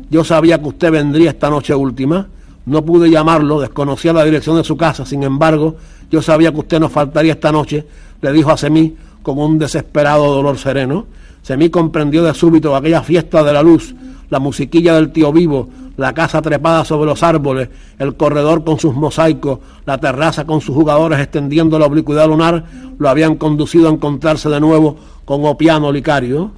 Yo 0.10 0.24
sabía 0.24 0.60
que 0.60 0.68
usted 0.68 0.92
vendría 0.92 1.32
esta 1.32 1.50
noche 1.50 1.74
última. 1.74 2.28
No 2.66 2.84
pude 2.84 3.10
llamarlo, 3.10 3.60
desconocía 3.60 4.14
la 4.14 4.24
dirección 4.24 4.58
de 4.58 4.64
su 4.64 4.76
casa. 4.78 5.06
Sin 5.06 5.24
embargo, 5.24 5.78
yo 6.12 6.22
sabía 6.22 6.52
que 6.52 6.60
usted 6.60 6.80
nos 6.80 6.92
faltaría 6.92 7.34
esta 7.34 7.52
noche, 7.52 7.86
le 8.22 8.32
dijo 8.34 8.52
a 8.52 8.58
Semí 8.58 8.96
con 9.36 9.46
un 9.46 9.60
desesperado 9.60 10.34
dolor 10.34 10.58
sereno. 10.58 11.06
Semí 11.44 11.70
comprendió 11.70 12.24
de 12.24 12.34
súbito 12.34 12.76
aquella 12.76 13.04
fiesta 13.04 13.44
de 13.44 13.54
la 13.54 13.62
luz, 13.62 13.94
la 14.32 14.40
musiquilla 14.40 14.96
del 14.96 15.12
tío 15.12 15.32
vivo, 15.32 15.70
la 15.98 16.14
casa 16.14 16.42
trepada 16.42 16.84
sobre 16.84 17.06
los 17.06 17.22
árboles, 17.22 17.70
el 18.00 18.16
corredor 18.16 18.64
con 18.64 18.80
sus 18.80 18.96
mosaicos, 18.96 19.60
la 19.86 20.00
terraza 20.00 20.46
con 20.46 20.62
sus 20.62 20.74
jugadores 20.74 21.20
extendiendo 21.20 21.78
la 21.78 21.86
oblicuidad 21.86 22.28
lunar, 22.28 22.66
lo 22.98 23.08
habían 23.08 23.36
conducido 23.36 23.88
a 23.88 23.92
encontrarse 23.92 24.50
de 24.50 24.60
nuevo 24.60 24.98
con 25.26 25.46
Opiano 25.46 25.92
Licario. 25.92 26.50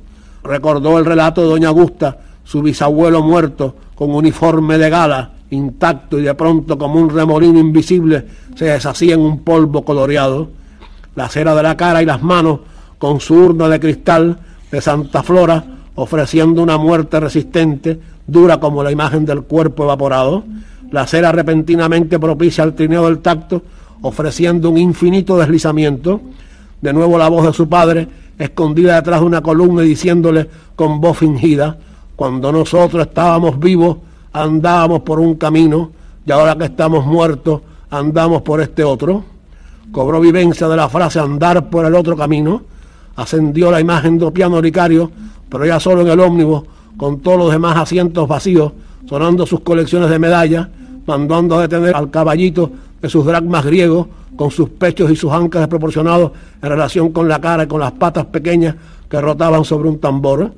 Recordó 0.42 0.98
el 0.98 1.04
relato 1.04 1.42
de 1.42 1.48
Doña 1.48 1.68
Augusta, 1.68 2.20
su 2.46 2.62
bisabuelo 2.62 3.22
muerto, 3.22 3.76
con 3.96 4.16
uniforme 4.16 4.78
de 4.78 4.90
gala, 4.90 5.32
intacto 5.50 6.18
y 6.18 6.22
de 6.22 6.34
pronto 6.36 6.78
como 6.78 7.02
un 7.02 7.10
remolino 7.10 7.60
invisible 7.60 8.26
se 8.56 8.66
deshacía 8.66 9.16
en 9.16 9.20
un 9.20 9.40
polvo 9.40 9.84
coloreado. 9.84 10.61
La 11.16 11.28
cera 11.30 11.54
de 11.56 11.64
la 11.64 11.76
cara 11.76 12.02
y 12.02 12.06
las 12.06 12.22
manos, 12.22 12.60
con 12.98 13.20
su 13.20 13.36
urna 13.36 13.68
de 13.68 13.80
cristal 13.80 14.38
de 14.72 14.82
Santa 14.82 15.24
Flora, 15.24 15.64
ofreciendo 15.96 16.64
una 16.64 16.78
muerte 16.78 17.20
resistente, 17.20 18.00
dura 18.26 18.60
como 18.60 18.84
la 18.84 18.92
imagen 18.92 19.26
del 19.26 19.44
cuerpo 19.44 19.84
evaporado. 19.84 20.44
la 20.92 21.08
cera 21.08 21.32
repentinamente 21.32 22.20
propicia 22.20 22.66
al 22.66 22.74
trineo 22.74 23.06
del 23.06 23.20
tacto, 23.20 23.62
ofreciendo 24.02 24.70
un 24.70 24.78
infinito 24.78 25.38
deslizamiento. 25.38 26.20
De 26.82 26.92
nuevo 26.92 27.18
la 27.18 27.30
voz 27.30 27.46
de 27.46 27.54
su 27.54 27.70
padre, 27.70 28.08
escondida 28.38 28.96
detrás 28.96 29.22
de 29.22 29.26
una 29.26 29.42
columna 29.42 29.84
y 29.84 29.90
diciéndole 29.90 30.50
con 30.76 31.00
voz 31.00 31.20
fingida, 31.20 31.78
cuando 32.16 32.52
nosotros 32.52 33.08
estábamos 33.08 33.58
vivos, 33.60 33.98
andábamos 34.34 35.02
por 35.02 35.20
un 35.20 35.36
camino, 35.36 35.92
y 36.26 36.32
ahora 36.32 36.56
que 36.56 36.66
estamos 36.66 37.06
muertos, 37.06 37.62
andamos 37.90 38.42
por 38.42 38.62
este 38.62 38.84
otro. 38.84 39.24
Cobró 39.92 40.22
vivencia 40.22 40.70
de 40.70 40.78
la 40.78 40.88
frase 40.88 41.20
andar 41.20 41.70
por 41.70 41.86
el 41.86 41.96
otro 41.96 42.16
camino, 42.16 42.62
ascendió 43.18 43.70
la 43.70 43.82
imagen 43.82 44.18
de 44.18 44.32
piano 44.32 44.62
Ricario, 44.62 45.12
pero 45.50 45.66
ya 45.66 45.80
solo 45.82 46.02
en 46.02 46.08
el 46.08 46.20
ómnibus, 46.20 46.64
con 46.96 47.20
todos 47.20 47.38
los 47.38 47.52
demás 47.52 47.76
asientos 47.76 48.26
vacíos, 48.28 48.72
sonando 49.06 49.46
sus 49.46 49.60
colecciones 49.60 50.10
de 50.10 50.18
medallas, 50.18 50.70
mandando 51.06 51.58
a 51.58 51.62
detener 51.64 51.94
al 51.96 52.10
caballito 52.10 52.72
de 53.02 53.10
sus 53.10 53.26
dragmas 53.26 53.66
griegos, 53.66 54.08
con 54.38 54.50
sus 54.50 54.70
pechos 54.70 55.12
y 55.12 55.16
sus 55.18 55.32
ancas 55.32 55.64
desproporcionados 55.64 56.32
en 56.62 56.70
relación 56.70 57.12
con 57.12 57.28
la 57.28 57.42
cara 57.42 57.64
y 57.64 57.68
con 57.68 57.82
las 57.82 57.92
patas 57.92 58.26
pequeñas 58.28 58.76
que 59.10 59.20
rotaban 59.20 59.66
sobre 59.66 59.90
un 59.90 60.00
tambor. 60.00 60.54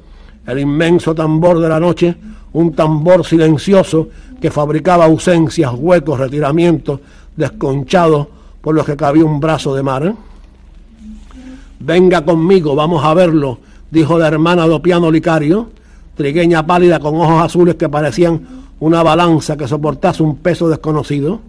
El 0.46 0.60
inmenso 0.60 1.16
tambor 1.16 1.60
de 1.60 1.70
la 1.70 1.80
noche, 1.80 2.16
un 2.52 2.74
tambor 2.74 3.26
silencioso 3.26 4.10
que 4.40 4.52
fabricaba 4.52 5.06
ausencias, 5.06 5.74
huecos, 5.76 6.20
retiramientos, 6.20 7.00
desconchados 7.36 8.28
por 8.64 8.74
los 8.74 8.86
que 8.86 8.96
cabía 8.96 9.26
un 9.26 9.42
brazo 9.42 9.76
de 9.76 9.84
mar. 9.84 10.16
Venga 11.82 12.24
conmigo, 12.24 12.76
vamos 12.76 13.04
a 13.04 13.14
verlo, 13.14 13.60
dijo 13.92 14.18
la 14.18 14.30
hermana 14.30 14.66
de 14.66 14.74
Opiano 14.74 15.12
Licario, 15.12 15.70
trigueña 16.16 16.66
pálida 16.66 16.98
con 17.02 17.16
ojos 17.16 17.44
azules 17.44 17.76
que 17.76 17.90
parecían 17.90 18.64
una 18.80 19.04
balanza 19.04 19.58
que 19.58 19.68
soportase 19.68 20.24
un 20.24 20.38
peso 20.38 20.70
desconocido, 20.70 21.42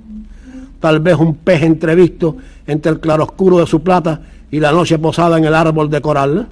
tal 0.80 0.98
vez 0.98 1.16
un 1.16 1.36
pez 1.36 1.62
entrevisto 1.62 2.36
entre 2.66 2.90
el 2.90 2.98
claroscuro 2.98 3.58
de 3.60 3.66
su 3.68 3.80
plata 3.80 4.20
y 4.50 4.58
la 4.58 4.72
noche 4.72 4.98
posada 4.98 5.38
en 5.38 5.44
el 5.44 5.54
árbol 5.54 5.88
de 5.88 6.00
coral. 6.00 6.48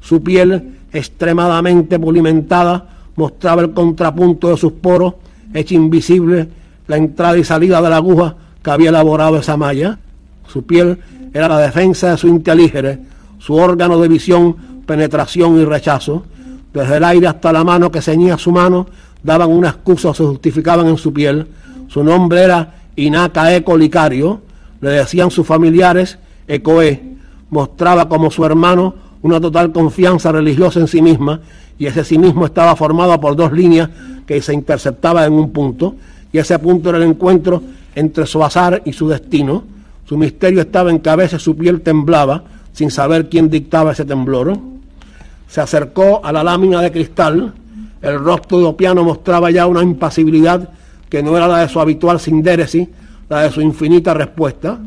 Su 0.00 0.22
piel, 0.22 0.78
extremadamente 0.94 1.98
pulimentada, 1.98 2.88
mostraba 3.16 3.60
el 3.60 3.72
contrapunto 3.72 4.48
de 4.48 4.56
sus 4.56 4.72
poros, 4.72 5.12
hecha 5.52 5.74
invisible 5.74 6.48
la 6.86 6.96
entrada 6.96 7.36
y 7.36 7.44
salida 7.44 7.82
de 7.82 7.90
la 7.90 7.96
aguja 7.96 8.34
que 8.62 8.70
había 8.70 8.88
elaborado 8.88 9.36
esa 9.36 9.58
malla. 9.58 9.98
Su 10.48 10.64
piel 10.64 10.98
era 11.32 11.48
la 11.48 11.58
defensa 11.58 12.10
de 12.10 12.16
su 12.16 12.28
inteligere, 12.28 12.98
su 13.38 13.54
órgano 13.54 13.98
de 14.00 14.08
visión, 14.08 14.56
penetración 14.86 15.60
y 15.60 15.64
rechazo. 15.64 16.24
Desde 16.72 16.96
el 16.96 17.04
aire 17.04 17.26
hasta 17.26 17.52
la 17.52 17.64
mano 17.64 17.90
que 17.90 18.02
ceñía 18.02 18.38
su 18.38 18.52
mano, 18.52 18.86
daban 19.22 19.50
una 19.50 19.68
excusa 19.68 20.10
o 20.10 20.14
se 20.14 20.24
justificaban 20.24 20.86
en 20.86 20.96
su 20.96 21.12
piel. 21.12 21.46
Su 21.88 22.02
nombre 22.02 22.42
era 22.42 22.74
Inaka 22.96 23.54
Eco 23.54 23.76
Licario, 23.76 24.40
le 24.80 24.90
decían 24.90 25.30
sus 25.30 25.46
familiares 25.46 26.18
Ecoe. 26.46 27.16
Mostraba 27.50 28.08
como 28.08 28.30
su 28.30 28.44
hermano 28.44 28.94
una 29.22 29.40
total 29.40 29.72
confianza 29.72 30.32
religiosa 30.32 30.80
en 30.80 30.88
sí 30.88 31.02
misma 31.02 31.40
y 31.78 31.86
ese 31.86 32.04
sí 32.04 32.18
mismo 32.18 32.46
estaba 32.46 32.74
formado 32.76 33.18
por 33.20 33.36
dos 33.36 33.52
líneas 33.52 33.90
que 34.26 34.40
se 34.40 34.54
interceptaban 34.54 35.24
en 35.24 35.32
un 35.34 35.50
punto 35.50 35.94
y 36.32 36.38
ese 36.38 36.58
punto 36.58 36.90
era 36.90 36.98
el 36.98 37.04
encuentro 37.04 37.62
entre 37.94 38.26
su 38.26 38.42
azar 38.42 38.82
y 38.84 38.92
su 38.92 39.08
destino. 39.08 39.64
Su 40.06 40.16
misterio 40.16 40.60
estaba 40.60 40.90
en 40.90 41.00
cabeza, 41.00 41.38
su 41.38 41.56
piel 41.56 41.80
temblaba, 41.80 42.44
sin 42.72 42.90
saber 42.90 43.28
quién 43.28 43.50
dictaba 43.50 43.92
ese 43.92 44.04
temblor. 44.04 44.56
Se 45.48 45.60
acercó 45.60 46.24
a 46.24 46.32
la 46.32 46.44
lámina 46.44 46.80
de 46.80 46.92
cristal, 46.92 47.52
el 48.02 48.20
rostro 48.20 48.58
de 48.58 48.64
Opiano 48.66 49.02
mostraba 49.02 49.50
ya 49.50 49.66
una 49.66 49.82
impasibilidad 49.82 50.68
que 51.08 51.22
no 51.22 51.36
era 51.36 51.48
la 51.48 51.58
de 51.58 51.68
su 51.68 51.80
habitual 51.80 52.20
sindéresis, 52.20 52.88
la 53.28 53.42
de 53.42 53.50
su 53.50 53.60
infinita 53.60 54.14
respuesta. 54.14 54.78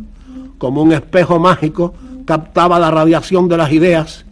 Como 0.58 0.82
un 0.82 0.94
espejo 0.94 1.38
mágico 1.38 1.94
captaba 2.26 2.80
la 2.80 2.92
radiación 2.92 3.50
de 3.50 3.58
las 3.58 3.72
ideas. 3.74 4.26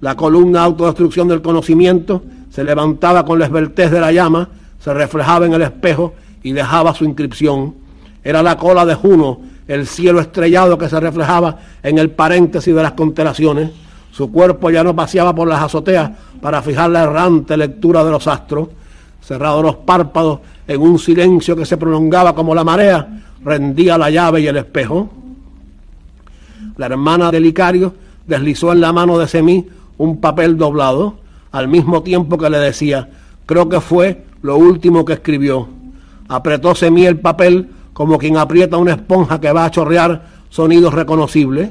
La 0.00 0.14
columna 0.14 0.60
de 0.60 0.66
autodestrucción 0.66 1.26
del 1.26 1.42
conocimiento 1.42 2.22
se 2.50 2.62
levantaba 2.62 3.24
con 3.24 3.40
la 3.40 3.46
esbeltez 3.46 3.90
de 3.90 4.00
la 4.00 4.12
llama, 4.12 4.48
se 4.78 4.94
reflejaba 4.94 5.46
en 5.46 5.54
el 5.54 5.62
espejo 5.62 6.14
y 6.42 6.52
dejaba 6.52 6.94
su 6.94 7.04
inscripción. 7.04 7.74
Era 8.22 8.42
la 8.42 8.56
cola 8.56 8.84
de 8.86 8.94
Juno 8.94 9.53
el 9.66 9.86
cielo 9.86 10.20
estrellado 10.20 10.76
que 10.76 10.88
se 10.88 11.00
reflejaba 11.00 11.58
en 11.82 11.98
el 11.98 12.10
paréntesis 12.10 12.74
de 12.74 12.82
las 12.82 12.92
constelaciones. 12.92 13.70
Su 14.12 14.30
cuerpo 14.30 14.70
ya 14.70 14.84
no 14.84 14.94
paseaba 14.94 15.34
por 15.34 15.48
las 15.48 15.62
azoteas 15.62 16.10
para 16.40 16.62
fijar 16.62 16.90
la 16.90 17.02
errante 17.04 17.56
lectura 17.56 18.04
de 18.04 18.10
los 18.10 18.26
astros. 18.26 18.68
Cerrados 19.20 19.62
los 19.62 19.76
párpados 19.76 20.40
en 20.68 20.80
un 20.80 20.98
silencio 20.98 21.56
que 21.56 21.64
se 21.64 21.76
prolongaba 21.76 22.34
como 22.34 22.54
la 22.54 22.64
marea, 22.64 23.22
rendía 23.42 23.98
la 23.98 24.10
llave 24.10 24.42
y 24.42 24.46
el 24.46 24.56
espejo. 24.56 25.10
La 26.76 26.86
hermana 26.86 27.30
del 27.30 27.46
Icario 27.46 27.94
deslizó 28.26 28.72
en 28.72 28.80
la 28.80 28.92
mano 28.92 29.18
de 29.18 29.28
Semí 29.28 29.66
un 29.98 30.20
papel 30.20 30.56
doblado, 30.56 31.16
al 31.52 31.68
mismo 31.68 32.02
tiempo 32.02 32.36
que 32.36 32.50
le 32.50 32.58
decía, 32.58 33.08
creo 33.46 33.68
que 33.68 33.80
fue 33.80 34.24
lo 34.42 34.56
último 34.56 35.04
que 35.04 35.14
escribió. 35.14 35.68
Apretó 36.28 36.74
Semí 36.74 37.06
el 37.06 37.18
papel 37.18 37.68
como 37.94 38.18
quien 38.18 38.36
aprieta 38.36 38.76
una 38.76 38.92
esponja 38.92 39.40
que 39.40 39.50
va 39.50 39.64
a 39.64 39.70
chorrear 39.70 40.26
sonidos 40.50 40.92
reconocibles. 40.92 41.70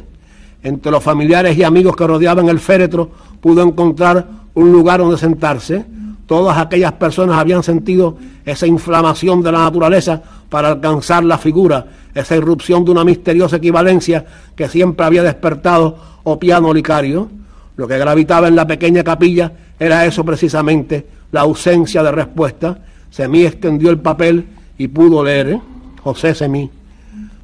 Entre 0.64 0.92
los 0.92 1.04
familiares 1.04 1.56
y 1.58 1.64
amigos 1.64 1.96
que 1.96 2.08
rodeaban 2.08 2.50
el 2.50 2.60
féretro 2.60 3.12
pudo 3.40 3.62
encontrar 3.62 4.26
un 4.56 4.72
lugar 4.72 5.02
donde 5.02 5.18
sentarse. 5.18 5.86
Todas 6.26 6.58
aquellas 6.58 6.94
personas 6.94 7.38
habían 7.38 7.62
sentido 7.62 8.18
esa 8.46 8.66
inflamación 8.66 9.44
de 9.44 9.52
la 9.52 9.60
naturaleza 9.60 10.24
para 10.50 10.70
alcanzar 10.70 11.26
la 11.26 11.38
figura, 11.38 11.86
esa 12.16 12.38
irrupción 12.38 12.86
de 12.86 12.92
una 12.92 13.04
misteriosa 13.04 13.58
equivalencia 13.58 14.26
que 14.56 14.70
siempre 14.70 15.06
había 15.06 15.24
despertado 15.24 15.98
Opiano 16.24 16.74
Licario. 16.74 17.30
Lo 17.76 17.88
que 17.88 17.98
gravitaba 17.98 18.48
en 18.48 18.56
la 18.56 18.66
pequeña 18.66 19.04
capilla 19.04 19.52
era 19.78 20.06
eso 20.06 20.24
precisamente, 20.24 21.06
la 21.34 21.42
ausencia 21.42 22.02
de 22.02 22.12
respuesta. 22.14 22.78
Semí 23.10 23.46
extendió 23.46 23.90
el 23.90 24.00
papel 24.00 24.48
y 24.78 24.88
pudo 24.88 25.24
leer. 25.24 25.60
José 26.04 26.36
Semí. 26.36 26.70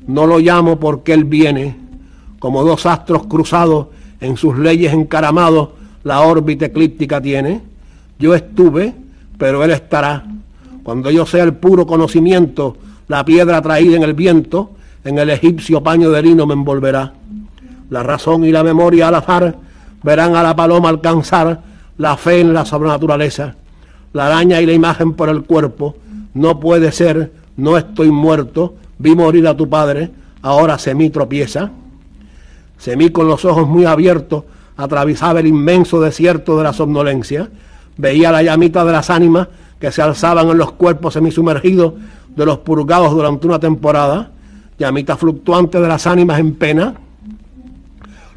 No 0.07 0.28
lo 0.28 0.39
llamo 0.39 0.80
porque 0.80 1.14
él 1.14 1.24
viene, 1.24 1.78
como 2.39 2.64
dos 2.64 2.86
astros 2.86 3.26
cruzados 3.28 3.88
en 4.20 4.38
sus 4.38 4.57
leyes 4.57 4.93
encaramados, 4.93 5.70
la 6.03 6.22
órbita 6.22 6.66
eclíptica 6.66 7.22
tiene. 7.22 7.62
Yo 8.18 8.36
estuve, 8.36 8.93
pero 9.38 9.64
él 9.64 9.72
estará. 9.72 10.26
Cuando 10.84 11.10
yo 11.12 11.26
sea 11.26 11.43
el 11.43 11.53
puro 11.53 11.86
conocimiento, 11.86 12.78
la 13.07 13.24
piedra 13.24 13.62
traída 13.62 13.95
en 13.95 14.03
el 14.03 14.14
viento, 14.14 14.72
en 15.03 15.18
el 15.20 15.30
egipcio 15.30 15.82
paño 15.82 16.10
de 16.10 16.22
lino 16.22 16.45
me 16.45 16.53
envolverá. 16.53 17.14
La 17.89 18.03
razón 18.03 18.43
y 18.43 18.51
la 18.51 18.64
memoria 18.64 19.07
al 19.07 19.16
azar 19.16 19.55
verán 20.03 20.36
a 20.36 20.43
la 20.43 20.55
paloma 20.55 20.89
alcanzar 20.89 21.62
la 21.97 22.18
fe 22.18 22.41
en 22.41 22.53
la 22.53 22.66
sobrenaturaleza. 22.66 23.55
La 24.14 24.28
araña 24.28 24.62
y 24.62 24.66
la 24.66 24.74
imagen 24.74 25.14
por 25.14 25.30
el 25.30 25.43
cuerpo 25.43 25.95
no 26.34 26.60
puede 26.60 26.91
ser 26.91 27.32
no 27.60 27.78
estoy 27.78 28.10
muerto, 28.10 28.76
vi 28.97 29.16
morir 29.16 29.47
a 29.47 29.55
tu 29.55 29.70
padre, 29.70 30.12
ahora 30.41 30.78
Semí 30.80 31.10
tropieza. 31.10 31.72
Semí 32.78 33.10
con 33.10 33.28
los 33.28 33.43
ojos 33.43 33.68
muy 33.68 33.86
abiertos 33.86 34.45
atravesaba 34.78 35.41
el 35.41 35.47
inmenso 35.47 35.99
desierto 35.99 36.57
de 36.57 36.64
la 36.64 36.72
somnolencia, 36.72 37.49
veía 37.97 38.32
la 38.32 38.41
llamita 38.41 38.86
de 38.86 38.93
las 38.93 39.10
ánimas 39.10 39.49
que 39.78 39.91
se 39.91 40.01
alzaban 40.01 40.47
en 40.47 40.57
los 40.57 40.72
cuerpos 40.72 41.14
semisumergidos 41.14 41.93
de 42.34 42.45
los 42.45 42.60
purgados 42.60 43.12
durante 43.12 43.47
una 43.47 43.60
temporada, 43.60 44.32
llamita 44.78 45.18
fluctuante 45.18 45.82
de 45.82 45.88
las 45.88 46.07
ánimas 46.07 46.39
en 46.39 46.55
pena. 46.55 46.95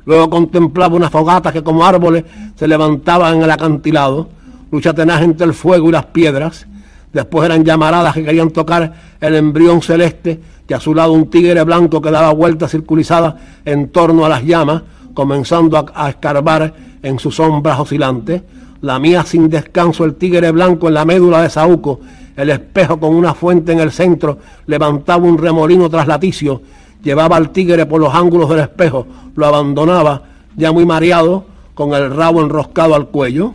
Luego 0.04 0.28
contemplaba 0.30 0.96
una 0.96 1.10
fogata 1.10 1.52
que 1.52 1.62
como 1.62 1.84
árboles 1.84 2.24
se 2.56 2.66
levantaban 2.66 3.36
en 3.36 3.42
el 3.42 3.50
acantilado, 3.52 4.28
lucha 4.72 4.92
tenaz 4.92 5.22
entre 5.22 5.46
el 5.46 5.54
fuego 5.54 5.88
y 5.88 5.92
las 5.92 6.06
piedras, 6.06 6.66
Después 7.12 7.44
eran 7.44 7.64
llamaradas 7.64 8.14
que 8.14 8.24
querían 8.24 8.50
tocar 8.50 8.92
el 9.20 9.34
embrión 9.34 9.82
celeste 9.82 10.40
y 10.66 10.74
a 10.74 10.80
su 10.80 10.94
lado 10.94 11.12
un 11.12 11.28
tigre 11.28 11.62
blanco 11.64 12.00
que 12.00 12.10
daba 12.10 12.32
vueltas 12.32 12.70
circulizadas 12.70 13.34
en 13.66 13.90
torno 13.90 14.24
a 14.24 14.30
las 14.30 14.42
llamas, 14.42 14.82
comenzando 15.12 15.86
a, 15.94 16.08
escarbar 16.08 16.72
en 17.02 17.18
sus 17.18 17.36
sombras 17.36 17.78
oscilantes. 17.78 18.40
La 18.80 18.98
mía 18.98 19.22
sin 19.24 19.50
descanso 19.50 20.06
el 20.06 20.14
tigre 20.14 20.50
blanco 20.50 20.88
en 20.88 20.94
la 20.94 21.04
médula 21.04 21.42
de 21.42 21.50
Saúco, 21.50 22.00
el 22.34 22.48
espejo 22.48 22.98
con 22.98 23.14
una 23.14 23.34
fuente 23.34 23.72
en 23.72 23.80
el 23.80 23.92
centro, 23.92 24.38
levantaba 24.64 25.26
un 25.26 25.36
remolino 25.36 25.90
traslaticio, 25.90 26.62
llevaba 27.02 27.36
al 27.36 27.50
tigre 27.50 27.84
por 27.84 28.00
los 28.00 28.14
ángulos 28.14 28.48
del 28.48 28.60
espejo, 28.60 29.06
lo 29.36 29.46
abandonaba, 29.46 30.22
ya 30.56 30.72
muy 30.72 30.86
mareado, 30.86 31.44
con 31.74 31.92
el 31.92 32.14
rabo 32.16 32.40
enroscado 32.40 32.94
al 32.94 33.08
cuello 33.08 33.54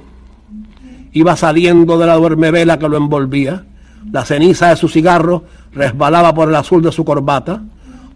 iba 1.12 1.36
saliendo 1.36 1.98
de 1.98 2.06
la 2.06 2.16
duermevela 2.16 2.78
que 2.80 2.90
lo 2.90 2.98
envolvía. 2.98 3.64
La 4.12 4.26
ceniza 4.26 4.70
de 4.70 4.76
su 4.76 4.88
cigarro 4.88 5.44
resbalaba 5.74 6.34
por 6.34 6.50
el 6.50 6.56
azul 6.56 6.82
de 6.82 6.92
su 6.92 7.04
corbata. 7.04 7.62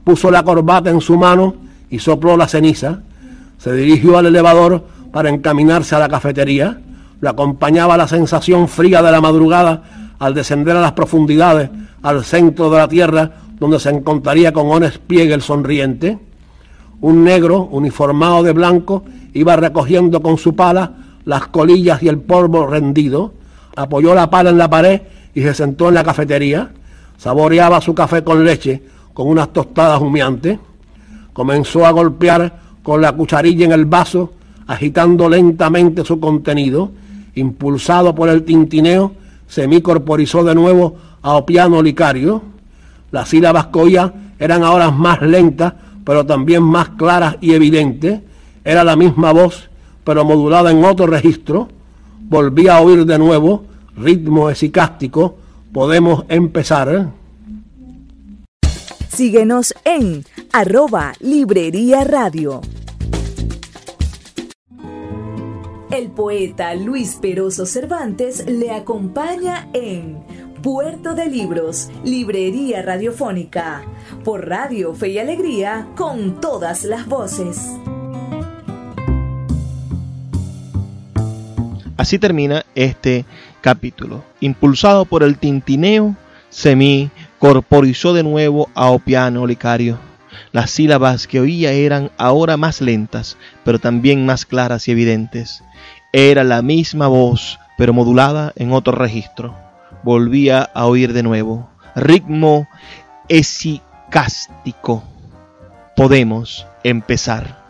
Puso 0.04 0.32
la 0.32 0.44
corbata 0.44 0.90
en 0.90 1.02
su 1.02 1.18
mano 1.18 1.56
y 1.90 2.00
sopló 2.00 2.38
la 2.38 2.48
ceniza. 2.48 3.02
Se 3.58 3.74
dirigió 3.74 4.18
al 4.18 4.28
elevador 4.28 4.86
para 5.12 5.30
encaminarse 5.30 5.96
a 5.96 6.00
la 6.00 6.10
cafetería. 6.10 6.80
Lo 7.20 7.30
acompañaba 7.30 7.98
la 7.98 8.08
sensación 8.08 8.68
fría 8.68 9.02
de 9.02 9.12
la 9.12 9.22
madrugada 9.22 9.84
al 10.20 10.34
descender 10.34 10.76
a 10.78 10.82
las 10.82 10.94
profundidades, 10.94 11.70
al 12.04 12.24
centro 12.24 12.70
de 12.70 12.78
la 12.78 12.88
tierra, 12.88 13.32
donde 13.60 13.80
se 13.80 13.90
encontraría 13.90 14.54
con 14.54 14.68
Ones 14.68 14.98
Pliegue 14.98 15.34
el 15.34 15.42
sonriente. 15.42 16.18
Un 17.02 17.24
negro, 17.24 17.64
uniformado 17.64 18.44
de 18.44 18.54
blanco, 18.54 19.04
iba 19.34 19.56
recogiendo 19.56 20.22
con 20.22 20.38
su 20.38 20.56
pala 20.56 20.92
las 21.26 21.48
colillas 21.48 22.02
y 22.04 22.08
el 22.08 22.20
polvo 22.20 22.68
rendido, 22.68 23.34
apoyó 23.76 24.14
la 24.16 24.30
pala 24.30 24.50
en 24.50 24.58
la 24.58 24.70
pared 24.70 25.02
y 25.34 25.42
se 25.42 25.54
sentó 25.54 25.90
en 25.90 25.96
la 25.96 26.04
cafetería, 26.04 26.72
saboreaba 27.18 27.82
su 27.82 27.94
café 27.94 28.24
con 28.24 28.44
leche, 28.44 28.82
con 29.14 29.28
unas 29.28 29.54
tostadas 29.54 30.02
humeantes, 30.02 30.60
comenzó 31.34 31.86
a 31.86 31.92
golpear 31.92 32.60
con 32.84 33.02
la 33.02 33.12
cucharilla 33.12 33.66
en 33.66 33.72
el 33.72 33.86
vaso, 33.86 34.34
agitando 34.68 35.30
lentamente 35.30 36.04
su 36.04 36.20
contenido, 36.20 36.92
impulsado 37.36 38.14
por 38.16 38.30
el 38.30 38.44
tintineo, 38.44 39.14
semicorporizó 39.48 40.44
de 40.44 40.56
nuevo 40.56 40.96
a 41.22 41.34
Opiano 41.34 41.82
Licario. 41.82 42.42
Las 43.12 43.30
sílabas 43.30 43.68
coía 43.68 44.14
eran 44.40 44.64
ahora 44.64 44.92
más 44.92 45.22
lentas, 45.22 45.74
pero 46.04 46.26
también 46.26 46.64
más 46.64 46.90
claras 46.90 47.38
y 47.42 47.54
evidentes. 47.54 48.22
Era 48.64 48.84
la 48.84 48.96
misma 48.96 49.32
voz, 49.32 49.70
pero 50.04 50.26
modulada 50.26 50.72
en 50.72 50.84
otro 50.84 51.08
registro. 51.08 51.70
Volvía 52.22 52.78
a 52.78 52.82
oír 52.82 53.06
de 53.06 53.18
nuevo, 53.18 53.66
ritmo 53.96 54.50
esicástico. 54.50 55.38
Podemos 55.74 56.26
empezar. 56.30 57.12
Síguenos 59.10 59.74
en 59.84 60.24
arroba 60.54 61.14
Librería 61.20 62.04
Radio. 62.04 62.62
El 65.92 66.10
poeta 66.10 66.74
Luis 66.74 67.18
Peroso 67.22 67.66
Cervantes 67.66 68.46
le 68.48 68.72
acompaña 68.72 69.68
en 69.74 70.24
Puerto 70.62 71.16
de 71.16 71.26
Libros, 71.26 71.90
Librería 72.06 72.82
Radiofónica, 72.82 73.84
por 74.24 74.48
Radio 74.48 74.94
Fe 74.94 75.10
y 75.10 75.20
Alegría, 75.20 75.90
con 75.98 76.40
todas 76.40 76.86
las 76.86 77.08
voces. 77.08 77.72
Así 82.02 82.18
termina 82.18 82.66
este 82.74 83.26
capítulo. 83.62 84.24
Impulsado 84.40 85.06
por 85.06 85.22
el 85.22 85.38
tintineo, 85.38 86.16
Semí 86.50 87.12
corporizó 87.38 88.16
de 88.16 88.24
nuevo 88.24 88.72
a 88.74 88.90
Opiano 88.90 89.46
Licario. 89.46 90.00
Las 90.52 90.72
sílabas 90.72 91.28
que 91.28 91.40
oía 91.40 91.74
eran 91.74 92.10
ahora 92.18 92.58
más 92.58 92.82
lentas, 92.82 93.38
pero 93.64 93.78
también 93.78 94.26
más 94.26 94.48
claras 94.48 94.88
y 94.88 94.94
evidentes. 94.94 95.64
Era 96.12 96.44
la 96.44 96.64
misma 96.64 97.06
voz, 97.06 97.60
pero 97.78 97.94
modulada 97.94 98.52
en 98.56 98.72
otro 98.72 98.94
registro. 98.94 99.56
Volvía 100.02 100.72
a 100.74 100.88
oír 100.88 101.14
de 101.14 101.22
nuevo. 101.22 101.70
Ritmo 101.96 102.68
esicástico. 103.30 105.04
Podemos 105.96 106.66
empezar. 106.84 107.61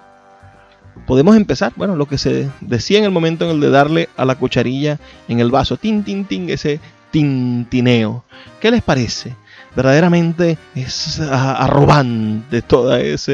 Podemos 1.11 1.35
empezar, 1.35 1.73
bueno, 1.75 1.97
lo 1.97 2.05
que 2.05 2.17
se 2.17 2.49
decía 2.61 2.97
en 2.97 3.03
el 3.03 3.11
momento 3.11 3.43
en 3.43 3.51
el 3.51 3.59
de 3.59 3.69
darle 3.69 4.07
a 4.15 4.23
la 4.23 4.35
cucharilla 4.35 4.97
en 5.27 5.41
el 5.41 5.51
vaso, 5.51 5.75
tin, 5.75 6.05
tin, 6.05 6.23
tin, 6.23 6.49
ese 6.49 6.79
tintineo. 7.11 8.23
¿Qué 8.61 8.71
les 8.71 8.81
parece? 8.81 9.35
Verdaderamente 9.75 10.57
es 10.73 11.19
arrobante 11.19 12.61
toda 12.61 13.01
ese, 13.01 13.33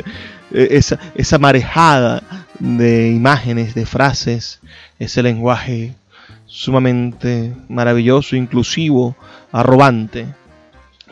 e, 0.51 0.69
esa, 0.71 0.97
esa 1.13 1.37
marejada 1.37 2.23
de 2.57 3.11
imágenes, 3.11 3.75
de 3.75 3.85
frases, 3.85 4.59
ese 4.97 5.21
lenguaje 5.21 5.93
sumamente 6.47 7.53
maravilloso, 7.69 8.35
inclusivo, 8.35 9.15
arrobante. 9.51 10.25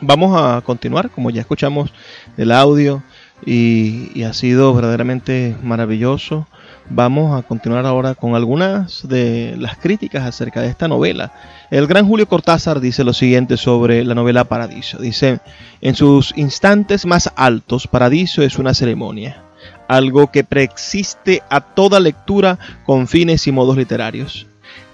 Vamos 0.00 0.36
a 0.36 0.62
continuar, 0.62 1.10
como 1.10 1.30
ya 1.30 1.42
escuchamos 1.42 1.92
el 2.36 2.50
audio 2.50 3.04
y, 3.44 4.22
ha 4.24 4.32
sido 4.32 4.72
verdaderamente 4.74 5.56
maravilloso. 5.62 6.46
Vamos 6.88 7.38
a 7.38 7.42
continuar 7.46 7.84
ahora 7.84 8.14
con 8.14 8.34
algunas 8.34 9.08
de 9.08 9.56
las 9.58 9.76
críticas 9.76 10.24
acerca 10.24 10.62
de 10.62 10.68
esta 10.68 10.86
novela. 10.86 11.32
El 11.70 11.86
gran 11.86 12.06
Julio 12.06 12.28
Cortázar 12.28 12.80
dice 12.80 13.02
lo 13.02 13.12
siguiente 13.12 13.56
sobre 13.56 14.04
la 14.04 14.14
novela 14.14 14.44
Paradiso. 14.44 14.98
Dice, 14.98 15.40
en 15.80 15.94
sus 15.94 16.32
instantes 16.36 17.04
más 17.04 17.32
altos, 17.36 17.88
Paradiso 17.88 18.42
es 18.42 18.58
una 18.58 18.72
ceremonia 18.72 19.42
algo 19.88 20.30
que 20.30 20.44
preexiste 20.44 21.42
a 21.48 21.60
toda 21.60 22.00
lectura 22.00 22.58
con 22.84 23.08
fines 23.08 23.46
y 23.46 23.52
modos 23.52 23.76
literarios. 23.76 24.46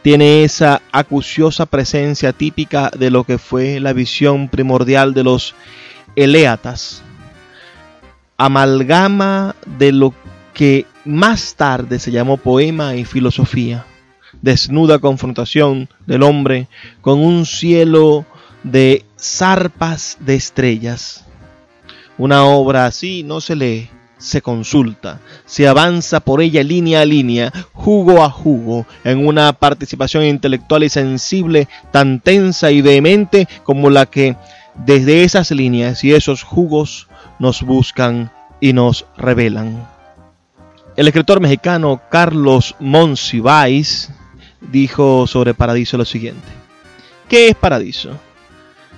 Tiene 0.03 0.45
esa 0.45 0.83
acuciosa 0.91 1.67
presencia 1.67 2.33
típica 2.33 2.91
de 2.91 3.11
lo 3.11 3.25
que 3.25 3.39
fue 3.39 3.81
la 3.81 3.93
visión 3.93 4.49
primordial 4.49 5.15
de 5.15 5.25
los 5.25 5.55
Eleatas, 6.17 7.03
amalgama 8.37 9.55
de 9.79 9.93
lo 9.93 10.13
que 10.53 10.87
más 11.05 11.55
tarde 11.55 11.99
se 11.99 12.11
llamó 12.11 12.37
poema 12.37 12.95
y 12.95 13.05
filosofía, 13.05 13.85
desnuda 14.41 14.99
confrontación 14.99 15.89
del 16.07 16.23
hombre 16.23 16.69
con 17.01 17.21
un 17.21 17.47
cielo 17.47 18.25
de 18.63 19.05
zarpas 19.19 20.19
de 20.21 20.35
estrellas. 20.35 21.25
Una 22.19 22.45
obra 22.45 22.87
así 22.87 23.23
no 23.23 23.41
se 23.41 23.57
lee, 23.57 23.91
se 24.19 24.41
consulta, 24.41 25.21
se 25.45 25.67
avanza 25.67 26.21
por 26.21 26.41
ella 26.41 26.63
línea 26.63 27.01
a 27.01 27.05
línea, 27.05 27.53
jugo 27.73 28.23
a 28.23 28.31
jugo, 28.31 28.87
en 29.03 29.27
una 29.27 29.53
participación 29.53 30.25
intelectual 30.25 30.85
y 30.85 30.89
sensible 30.89 31.69
tan 31.91 32.21
tensa 32.21 32.71
y 32.71 32.81
vehemente 32.81 33.49
como 33.65 33.91
la 33.91 34.07
que 34.07 34.37
desde 34.75 35.25
esas 35.25 35.51
líneas 35.51 36.05
y 36.05 36.15
esos 36.15 36.43
jugos 36.43 37.09
nos 37.39 37.63
buscan 37.63 38.31
y 38.61 38.73
nos 38.73 39.07
revelan. 39.17 39.92
El 40.97 41.09
escritor 41.09 41.41
mexicano 41.41 42.01
Carlos 42.11 42.75
Monsiváis 42.79 44.11
dijo 44.61 45.27
sobre 45.27 45.55
Paradiso 45.55 45.97
lo 45.97 46.05
siguiente. 46.05 46.49
¿Qué 47.29 47.49
es 47.49 47.55
Paradiso? 47.55 48.19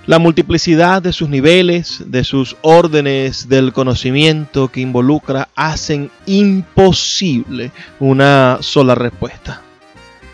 la 0.07 0.19
multiplicidad 0.19 1.01
de 1.01 1.13
sus 1.13 1.29
niveles, 1.29 2.03
de 2.07 2.23
sus 2.23 2.55
órdenes 2.61 3.49
del 3.49 3.73
conocimiento 3.73 4.67
que 4.67 4.81
involucra, 4.81 5.49
hacen 5.55 6.11
imposible 6.25 7.71
una 7.99 8.59
sola 8.61 8.93
respuesta. 8.93 9.61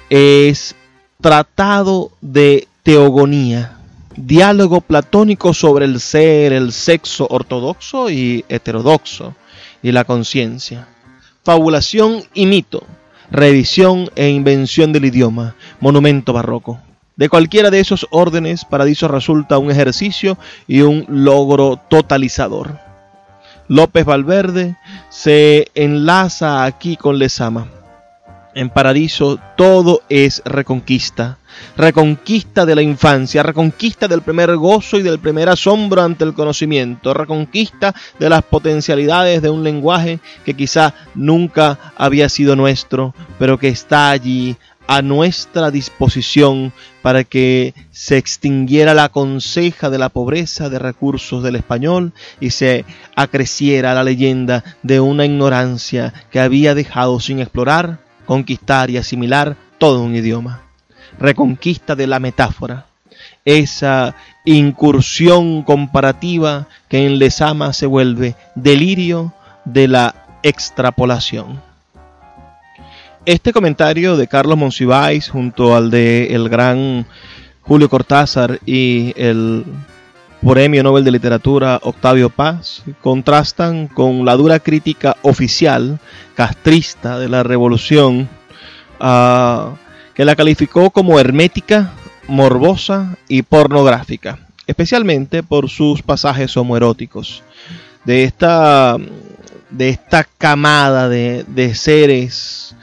Es 0.10 0.76
tratado 1.22 2.12
de 2.20 2.68
teogonía, 2.84 3.78
diálogo 4.16 4.82
platónico 4.82 5.54
sobre 5.54 5.86
el 5.86 6.02
ser, 6.02 6.52
el 6.52 6.74
sexo 6.74 7.28
ortodoxo 7.30 8.10
y 8.10 8.44
heterodoxo, 8.50 9.36
y 9.82 9.92
la 9.92 10.04
conciencia. 10.04 10.88
Fabulación 11.44 12.24
y 12.36 12.46
mito, 12.46 12.84
reedición 13.32 14.12
e 14.16 14.30
invención 14.30 14.94
del 14.94 15.06
idioma, 15.06 15.56
monumento 15.80 16.34
barroco. 16.34 16.80
De 17.16 17.30
cualquiera 17.30 17.72
de 17.72 17.80
esos 17.80 18.06
órdenes, 18.12 18.64
Paradiso 18.64 19.08
resulta 19.08 19.58
un 19.58 19.72
ejercicio 19.72 20.38
y 20.68 20.82
un 20.82 21.06
logro 21.10 21.80
totalizador. 21.90 22.80
López 23.68 24.06
Valverde 24.06 24.78
se 25.10 25.72
enlaza 25.74 26.64
aquí 26.64 26.96
con 26.96 27.18
Lezama. 27.18 27.81
En 28.54 28.70
Paradiso 28.70 29.40
todo 29.56 30.02
es 30.10 30.42
reconquista, 30.44 31.38
reconquista 31.78 32.66
de 32.66 32.76
la 32.76 32.82
infancia, 32.82 33.44
reconquista 33.44 34.10
del 34.10 34.22
primer 34.22 34.58
gozo 34.58 34.98
y 34.98 35.04
del 35.04 35.20
primer 35.20 35.48
asombro 35.48 36.02
ante 36.02 36.26
el 36.26 36.34
conocimiento, 36.34 37.14
reconquista 37.14 37.96
de 38.20 38.30
las 38.30 38.44
potencialidades 38.44 39.42
de 39.42 39.50
un 39.50 39.64
lenguaje 39.64 40.20
que 40.44 40.54
quizá 40.54 40.94
nunca 41.16 41.94
había 41.96 42.28
sido 42.28 42.58
nuestro, 42.58 43.16
pero 43.40 43.58
que 43.58 43.70
está 43.70 44.10
allí 44.10 44.58
a 44.86 45.02
nuestra 45.02 45.72
disposición 45.72 46.74
para 47.02 47.24
que 47.24 47.74
se 47.92 48.18
extinguiera 48.18 48.94
la 48.94 49.08
conseja 49.08 49.90
de 49.90 49.98
la 49.98 50.10
pobreza 50.10 50.70
de 50.70 50.80
recursos 50.80 51.42
del 51.42 51.56
español 51.56 52.12
y 52.42 52.50
se 52.50 52.84
acreciera 53.16 53.94
la 53.94 54.04
leyenda 54.04 54.66
de 54.84 55.00
una 55.00 55.24
ignorancia 55.24 56.14
que 56.30 56.42
había 56.42 56.76
dejado 56.76 57.22
sin 57.22 57.40
explorar, 57.40 58.11
conquistar 58.26 58.90
y 58.90 58.98
asimilar 58.98 59.56
todo 59.78 60.02
un 60.02 60.16
idioma. 60.16 60.62
Reconquista 61.20 61.96
de 61.96 62.08
la 62.08 62.20
metáfora, 62.20 62.86
esa 63.46 64.16
incursión 64.46 65.64
comparativa 65.64 66.68
que 66.88 67.06
en 67.06 67.20
Lesama 67.20 67.74
se 67.74 67.86
vuelve 67.86 68.36
delirio 68.56 69.34
de 69.66 69.88
la 69.88 70.16
extrapolación. 70.44 71.62
Este 73.26 73.54
comentario 73.54 74.18
de 74.18 74.28
Carlos 74.28 74.58
Monsiváis 74.58 75.30
junto 75.30 75.76
al 75.76 75.92
de 75.92 76.34
el 76.34 76.50
gran 76.50 77.06
Julio 77.62 77.88
Cortázar 77.88 78.60
y 78.66 79.14
el 79.16 79.64
Premio 80.42 80.82
Nobel 80.82 81.04
de 81.04 81.12
Literatura 81.12 81.80
Octavio 81.84 82.30
Paz 82.30 82.84
contrastan 83.02 83.88
con 83.88 84.26
la 84.26 84.36
dura 84.36 84.60
crítica 84.60 85.16
oficial 85.22 86.00
castrista 86.36 87.20
de 87.20 87.30
la 87.30 87.44
revolución 87.44 88.28
ah, 89.00 89.76
que 90.16 90.26
la 90.26 90.36
calificó 90.36 90.90
como 90.90 91.20
hermética, 91.20 91.92
morbosa 92.28 93.18
y 93.28 93.44
pornográfica, 93.44 94.40
especialmente 94.66 95.44
por 95.44 95.70
sus 95.70 96.02
pasajes 96.02 96.58
homoeróticos. 96.58 97.44
De 98.04 98.24
esta, 98.24 98.98
de 99.70 99.90
esta 99.90 100.28
camada 100.40 101.08
de, 101.08 101.46
de 101.48 101.76
seres 101.76 102.76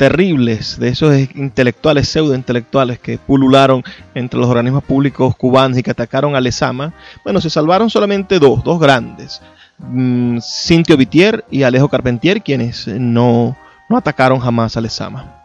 terribles, 0.00 0.80
de 0.80 0.88
esos 0.88 1.14
intelectuales, 1.34 2.08
pseudointelectuales 2.08 2.98
que 2.98 3.18
pulularon 3.18 3.84
entre 4.14 4.40
los 4.40 4.48
organismos 4.48 4.82
públicos 4.82 5.36
cubanos 5.36 5.76
y 5.76 5.82
que 5.82 5.90
atacaron 5.90 6.34
a 6.34 6.40
Lezama, 6.40 6.94
bueno, 7.22 7.38
se 7.38 7.50
salvaron 7.50 7.90
solamente 7.90 8.38
dos, 8.38 8.64
dos 8.64 8.80
grandes, 8.80 9.42
mm, 9.76 10.38
Cintio 10.40 10.96
Vitier 10.96 11.44
y 11.50 11.64
Alejo 11.64 11.90
Carpentier, 11.90 12.40
quienes 12.40 12.88
no, 12.88 13.58
no 13.90 13.96
atacaron 13.98 14.40
jamás 14.40 14.74
a 14.74 14.80
Lezama. 14.80 15.44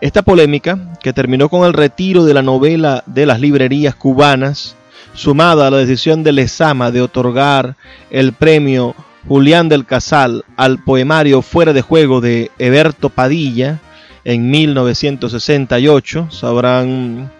Esta 0.00 0.22
polémica, 0.22 0.78
que 1.02 1.12
terminó 1.12 1.50
con 1.50 1.66
el 1.66 1.74
retiro 1.74 2.24
de 2.24 2.32
la 2.32 2.40
novela 2.40 3.04
de 3.04 3.26
las 3.26 3.38
librerías 3.38 3.94
cubanas, 3.94 4.76
sumada 5.12 5.66
a 5.66 5.70
la 5.70 5.76
decisión 5.76 6.22
de 6.22 6.32
Lezama 6.32 6.90
de 6.90 7.02
otorgar 7.02 7.76
el 8.10 8.32
premio 8.32 8.94
Julián 9.28 9.68
del 9.68 9.84
Casal 9.84 10.46
al 10.56 10.78
poemario 10.78 11.42
Fuera 11.42 11.74
de 11.74 11.82
Juego 11.82 12.22
de 12.22 12.50
Eberto 12.58 13.10
Padilla, 13.10 13.78
en 14.24 14.50
1968. 14.50 16.28
Sabrán 16.30 17.30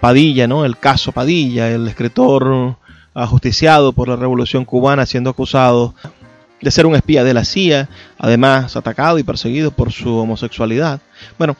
Padilla, 0.00 0.46
¿no? 0.46 0.64
El 0.64 0.78
caso 0.78 1.12
Padilla, 1.12 1.70
el 1.70 1.88
escritor 1.88 2.76
ajusticiado 3.14 3.92
por 3.92 4.08
la 4.08 4.16
Revolución 4.16 4.64
Cubana, 4.64 5.06
siendo 5.06 5.30
acusado 5.30 5.94
de 6.60 6.70
ser 6.70 6.86
un 6.86 6.94
espía 6.94 7.24
de 7.24 7.34
la 7.34 7.44
CIA, 7.44 7.88
además 8.18 8.76
atacado 8.76 9.18
y 9.18 9.22
perseguido 9.22 9.70
por 9.70 9.92
su 9.92 10.16
homosexualidad. 10.16 11.00
Bueno, 11.38 11.56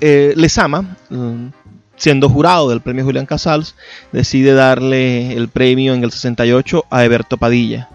eh, 0.00 0.34
Lezama, 0.36 0.96
mm, 1.08 1.48
siendo 1.96 2.28
jurado 2.28 2.70
del 2.70 2.80
premio 2.80 3.04
Julián 3.04 3.26
Casals, 3.26 3.74
decide 4.12 4.54
darle 4.54 5.32
el 5.34 5.48
premio 5.48 5.94
en 5.94 6.02
el 6.04 6.10
68 6.10 6.84
a 6.90 7.04
Eberto 7.04 7.36
Padilla, 7.36 7.88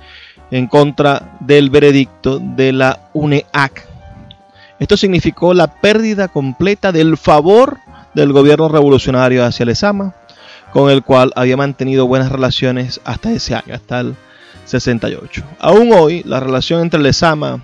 en 0.51 0.67
contra 0.67 1.37
del 1.39 1.69
veredicto 1.69 2.39
de 2.39 2.71
la 2.71 3.09
UNEAC, 3.13 3.87
esto 4.79 4.97
significó 4.97 5.53
la 5.53 5.67
pérdida 5.67 6.27
completa 6.27 6.91
del 6.91 7.17
favor 7.17 7.79
del 8.13 8.33
gobierno 8.33 8.69
revolucionario 8.69 9.45
hacia 9.45 9.65
Lezama, 9.65 10.13
con 10.73 10.89
el 10.89 11.03
cual 11.03 11.31
había 11.35 11.57
mantenido 11.57 12.07
buenas 12.07 12.31
relaciones 12.31 12.99
hasta 13.05 13.31
ese 13.31 13.55
año, 13.55 13.73
hasta 13.73 14.01
el 14.01 14.15
68. 14.65 15.43
Aún 15.59 15.93
hoy, 15.93 16.23
la 16.25 16.39
relación 16.39 16.81
entre 16.81 16.99
Lezama 16.99 17.61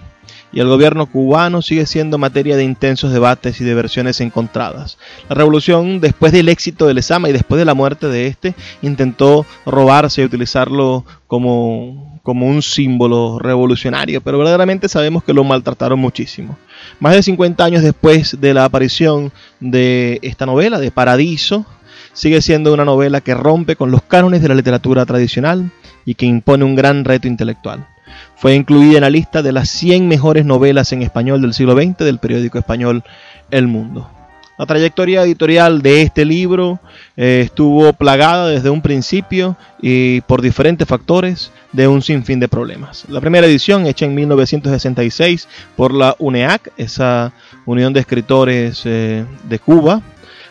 y 0.54 0.60
el 0.60 0.68
gobierno 0.68 1.06
cubano 1.06 1.62
sigue 1.62 1.86
siendo 1.86 2.18
materia 2.18 2.56
de 2.58 2.64
intensos 2.64 3.12
debates 3.12 3.60
y 3.62 3.64
de 3.64 3.74
versiones 3.74 4.20
encontradas. 4.22 4.98
La 5.30 5.36
revolución, 5.36 6.02
después 6.02 6.32
del 6.32 6.50
éxito 6.50 6.88
de 6.88 6.94
Lezama 6.94 7.30
y 7.30 7.34
después 7.34 7.60
de 7.60 7.66
la 7.66 7.74
muerte 7.74 8.08
de 8.08 8.28
este, 8.28 8.54
intentó 8.82 9.46
robarse 9.66 10.22
y 10.22 10.26
utilizarlo 10.26 11.06
como, 11.28 12.20
como 12.24 12.48
un 12.48 12.62
símbolo 12.62 13.40
revolucionario, 13.40 14.22
pero 14.22 14.38
verdaderamente 14.38 14.90
sabemos 14.90 15.24
que 15.24 15.34
lo 15.34 15.44
maltrataron 15.44 16.00
muchísimo. 16.00 16.58
Más 17.00 17.16
de 17.16 17.24
50 17.24 17.64
años 17.64 17.84
después 17.84 18.40
de 18.40 18.54
la 18.54 18.66
aparición 18.66 19.32
de 19.60 20.20
esta 20.22 20.46
novela, 20.46 20.80
de 20.80 20.92
Paradiso, 20.92 21.66
sigue 22.14 22.42
siendo 22.42 22.74
una 22.74 22.86
novela 22.86 23.22
que 23.22 23.34
rompe 23.34 23.76
con 23.76 23.92
los 23.92 24.04
cánones 24.04 24.42
de 24.42 24.50
la 24.50 24.56
literatura 24.56 25.06
tradicional 25.06 25.72
y 26.06 26.16
que 26.16 26.26
impone 26.26 26.64
un 26.64 26.76
gran 26.76 27.06
reto 27.06 27.28
intelectual. 27.28 27.88
Fue 28.36 28.56
incluida 28.56 28.98
en 28.98 29.02
la 29.02 29.10
lista 29.10 29.42
de 29.42 29.52
las 29.52 29.70
100 29.70 30.08
mejores 30.08 30.46
novelas 30.46 30.92
en 30.92 31.02
español 31.02 31.42
del 31.42 31.54
siglo 31.54 31.74
XX 31.74 31.98
del 32.00 32.20
periódico 32.20 32.58
español 32.58 33.04
El 33.52 33.68
Mundo. 33.68 34.10
La 34.58 34.66
trayectoria 34.66 35.24
editorial 35.24 35.82
de 35.82 36.04
este 36.04 36.24
libro 36.24 36.80
eh, 37.18 37.42
estuvo 37.46 37.94
plagada 37.94 38.48
desde 38.48 38.70
un 38.70 38.82
principio 38.82 39.58
y 39.82 40.22
por 40.22 40.42
diferentes 40.42 40.88
factores 40.88 41.52
de 41.72 41.88
un 41.88 42.02
sinfín 42.02 42.40
de 42.40 42.48
problemas. 42.48 43.06
La 43.10 43.22
primera 43.22 43.48
edición, 43.48 43.88
hecha 43.88 44.06
en 44.06 44.14
1966 44.14 45.48
por 45.76 45.94
la 45.94 46.16
UNEAC, 46.20 46.72
esa 46.78 47.34
Unión 47.66 47.94
de 47.94 48.02
Escritores 48.02 48.82
eh, 48.86 49.26
de 49.50 49.60
Cuba, 49.60 50.02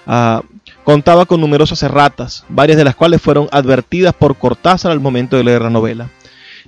ah, 0.07 0.42
contaba 0.82 1.26
con 1.26 1.40
numerosas 1.40 1.82
erratas, 1.82 2.44
varias 2.48 2.78
de 2.78 2.84
las 2.84 2.96
cuales 2.96 3.20
fueron 3.20 3.48
advertidas 3.53 4.14
por 4.14 4.36
Cortázar 4.36 4.92
al 4.92 5.01
momento 5.01 5.36
de 5.36 5.44
leer 5.44 5.62
la 5.62 5.70
novela. 5.70 6.09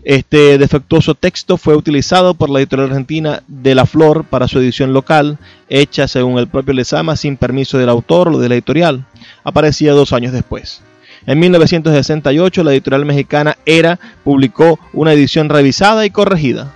Este 0.04 0.58
defectuoso 0.58 1.14
texto 1.14 1.56
fue 1.56 1.76
utilizado 1.76 2.34
por 2.34 2.50
la 2.50 2.58
editorial 2.58 2.90
argentina 2.90 3.44
De 3.46 3.76
la 3.76 3.86
Flor 3.86 4.24
para 4.24 4.48
su 4.48 4.58
edición 4.58 4.92
local, 4.92 5.38
hecha 5.68 6.08
según 6.08 6.38
el 6.38 6.48
propio 6.48 6.74
Lezama 6.74 7.14
sin 7.14 7.36
permiso 7.36 7.78
del 7.78 7.88
autor 7.88 8.28
o 8.28 8.38
de 8.38 8.48
la 8.48 8.56
editorial. 8.56 9.06
Aparecía 9.44 9.92
dos 9.92 10.12
años 10.12 10.32
después. 10.32 10.80
En 11.24 11.38
1968 11.38 12.64
la 12.64 12.72
editorial 12.72 13.04
mexicana 13.04 13.56
Era 13.64 14.00
publicó 14.24 14.80
una 14.92 15.12
edición 15.12 15.48
revisada 15.48 16.04
y 16.04 16.10
corregida, 16.10 16.74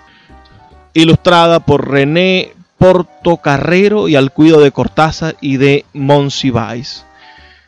ilustrada 0.95 1.59
por 1.59 1.91
René 1.91 2.53
Portocarrero 2.79 4.07
y 4.07 4.15
al 4.15 4.31
cuidado 4.31 4.63
de 4.63 4.71
Cortázar 4.71 5.35
y 5.41 5.57
de 5.57 5.85
Monsiváis 5.95 7.06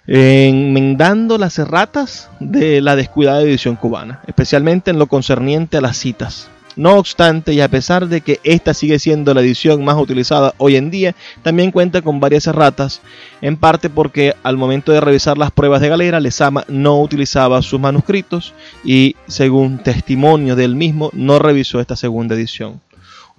enmendando 0.09 1.37
las 1.37 1.59
erratas 1.59 2.31
de 2.41 2.81
la 2.81 2.97
descuidada 2.97 3.43
edición 3.43 3.77
cubana, 3.77 4.23
especialmente 4.27 4.91
en 4.91 4.99
lo 4.99 5.07
concerniente 5.07 5.77
a 5.77 5.83
las 5.83 5.99
citas. 5.99 6.49
No 6.77 6.95
obstante, 6.95 7.53
y 7.53 7.61
a 7.61 7.69
pesar 7.69 8.07
de 8.07 8.21
que 8.21 8.39
esta 8.45 8.73
sigue 8.73 9.01
siendo 9.01 9.35
la 9.35 9.41
edición 9.41 9.85
más 9.85 9.97
utilizada 9.97 10.55
hoy 10.59 10.77
en 10.77 10.91
día, 10.91 11.15
también 11.43 11.73
cuenta 11.73 12.03
con 12.03 12.21
varias 12.21 12.47
erratas, 12.47 13.03
en 13.43 13.57
parte 13.57 13.91
porque 13.91 14.35
al 14.45 14.57
momento 14.57 14.93
de 14.93 15.01
revisar 15.01 15.37
las 15.37 15.51
pruebas 15.51 15.81
de 15.81 15.89
galera, 15.89 16.21
Lezama 16.21 16.65
no 16.69 17.03
utilizaba 17.03 17.61
sus 17.63 17.81
manuscritos 17.81 18.55
y, 18.85 19.17
según 19.27 19.79
testimonio 19.79 20.55
del 20.55 20.77
mismo, 20.77 21.11
no 21.13 21.41
revisó 21.41 21.81
esta 21.81 21.97
segunda 21.97 22.37
edición 22.37 22.81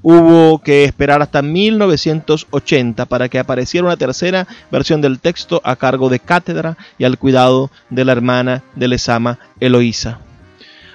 hubo 0.01 0.59
que 0.59 0.83
esperar 0.83 1.21
hasta 1.21 1.41
1980 1.41 3.05
para 3.05 3.29
que 3.29 3.39
apareciera 3.39 3.87
una 3.87 3.97
tercera 3.97 4.47
versión 4.71 5.01
del 5.01 5.19
texto 5.19 5.61
a 5.63 5.75
cargo 5.75 6.09
de 6.09 6.19
Cátedra 6.19 6.77
y 6.97 7.03
al 7.03 7.17
cuidado 7.17 7.69
de 7.89 8.05
la 8.05 8.11
hermana 8.11 8.63
de 8.75 8.87
Lezama, 8.87 9.39
Eloísa. 9.59 10.19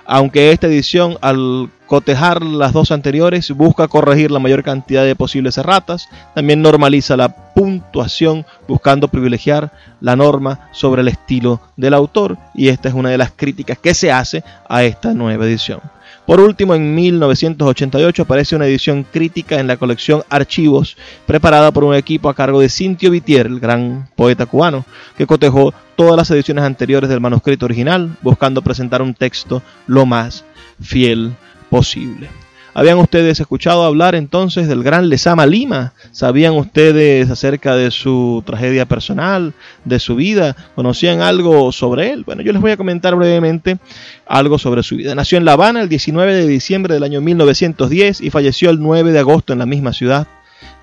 Aunque 0.06 0.52
esta 0.52 0.66
edición, 0.66 1.16
al 1.22 1.70
cotejar 1.86 2.42
las 2.42 2.74
dos 2.74 2.90
anteriores, 2.90 3.50
busca 3.52 3.88
corregir 3.88 4.30
la 4.30 4.38
mayor 4.38 4.62
cantidad 4.62 5.02
de 5.04 5.16
posibles 5.16 5.56
erratas, 5.56 6.08
también 6.34 6.60
normaliza 6.60 7.16
la 7.16 7.54
puntuación 7.54 8.44
buscando 8.68 9.08
privilegiar 9.08 9.72
la 10.00 10.14
norma 10.14 10.68
sobre 10.72 11.00
el 11.00 11.08
estilo 11.08 11.60
del 11.76 11.94
autor 11.94 12.36
y 12.54 12.68
esta 12.68 12.88
es 12.88 12.94
una 12.94 13.10
de 13.10 13.18
las 13.18 13.32
críticas 13.34 13.78
que 13.78 13.94
se 13.94 14.12
hace 14.12 14.44
a 14.68 14.84
esta 14.84 15.14
nueva 15.14 15.46
edición. 15.46 15.80
Por 16.26 16.40
último, 16.40 16.74
en 16.74 16.94
1988 16.94 18.22
aparece 18.22 18.56
una 18.56 18.66
edición 18.66 19.04
crítica 19.04 19.60
en 19.60 19.66
la 19.66 19.76
colección 19.76 20.22
Archivos, 20.30 20.96
preparada 21.26 21.70
por 21.70 21.84
un 21.84 21.94
equipo 21.94 22.30
a 22.30 22.34
cargo 22.34 22.60
de 22.60 22.70
Cintio 22.70 23.10
Vitier, 23.10 23.46
el 23.46 23.60
gran 23.60 24.08
poeta 24.16 24.46
cubano, 24.46 24.86
que 25.18 25.26
cotejó 25.26 25.74
todas 25.96 26.16
las 26.16 26.30
ediciones 26.30 26.64
anteriores 26.64 27.10
del 27.10 27.20
manuscrito 27.20 27.66
original, 27.66 28.16
buscando 28.22 28.62
presentar 28.62 29.02
un 29.02 29.12
texto 29.12 29.62
lo 29.86 30.06
más 30.06 30.46
fiel 30.80 31.34
posible. 31.68 32.30
¿Habían 32.76 32.98
ustedes 32.98 33.38
escuchado 33.38 33.84
hablar 33.84 34.16
entonces 34.16 34.66
del 34.66 34.82
gran 34.82 35.08
Lezama 35.08 35.46
Lima? 35.46 35.92
¿Sabían 36.10 36.54
ustedes 36.54 37.30
acerca 37.30 37.76
de 37.76 37.92
su 37.92 38.42
tragedia 38.44 38.84
personal, 38.84 39.54
de 39.84 40.00
su 40.00 40.16
vida? 40.16 40.56
¿Conocían 40.74 41.20
algo 41.20 41.70
sobre 41.70 42.10
él? 42.10 42.24
Bueno, 42.24 42.42
yo 42.42 42.52
les 42.52 42.60
voy 42.60 42.72
a 42.72 42.76
comentar 42.76 43.14
brevemente 43.14 43.78
algo 44.26 44.58
sobre 44.58 44.82
su 44.82 44.96
vida. 44.96 45.14
Nació 45.14 45.38
en 45.38 45.44
La 45.44 45.52
Habana 45.52 45.82
el 45.82 45.88
19 45.88 46.34
de 46.34 46.48
diciembre 46.48 46.94
del 46.94 47.04
año 47.04 47.20
1910 47.20 48.20
y 48.20 48.30
falleció 48.30 48.70
el 48.70 48.80
9 48.80 49.12
de 49.12 49.20
agosto 49.20 49.52
en 49.52 49.60
la 49.60 49.66
misma 49.66 49.92
ciudad 49.92 50.26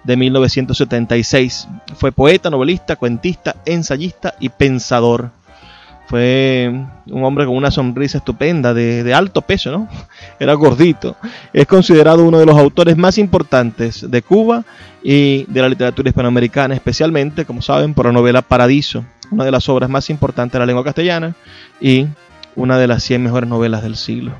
de 0.06 0.16
1976. 0.16 1.68
Fue 1.96 2.14
poeta, 2.14 2.50
novelista, 2.50 2.96
cuentista, 2.96 3.58
ensayista 3.66 4.36
y 4.39 4.48
pensador. 4.48 5.32
Fue 6.12 6.70
un 7.07 7.24
hombre 7.24 7.45
con 7.45 7.55
una 7.55 7.72
sonrisa 7.72 8.18
estupenda, 8.18 8.74
de, 8.74 9.14
alto 9.14 9.41
peso, 9.41 9.72
¿no? 9.72 9.88
Era 10.41 10.53
gordito. 10.55 11.16
Es 11.53 11.66
considerado 11.66 12.26
uno 12.26 12.38
de 12.38 12.45
los 12.45 12.57
autores 12.57 12.97
más 12.97 13.18
importantes 13.18 14.12
de 14.12 14.22
Cuba 14.22 14.66
y 15.01 15.45
de 15.45 15.62
la 15.62 15.70
literatura 15.70 16.09
hispanoamericana, 16.09 16.76
especialmente, 16.76 17.45
como 17.45 17.62
saben, 17.62 17.93
por 17.93 18.07
la 18.07 18.12
novela 18.12 18.41
Paradiso, 18.41 19.05
una 19.32 19.45
de 19.45 19.51
las 19.51 19.70
obras 19.70 19.89
más 19.89 20.09
importantes 20.09 20.51
de 20.51 20.59
la 20.59 20.66
lengua 20.66 20.84
castellana 20.84 21.34
y 21.80 22.07
una 22.57 22.78
de 22.78 22.88
las 22.88 23.03
100 23.03 23.24
mejores 23.24 23.49
novelas 23.49 23.82
del 23.82 23.95
siglo. 23.95 24.34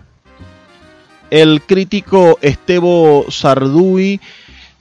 El 1.30 1.62
crítico 1.62 2.38
Estebo 2.42 3.28
Sarduy 3.30 4.20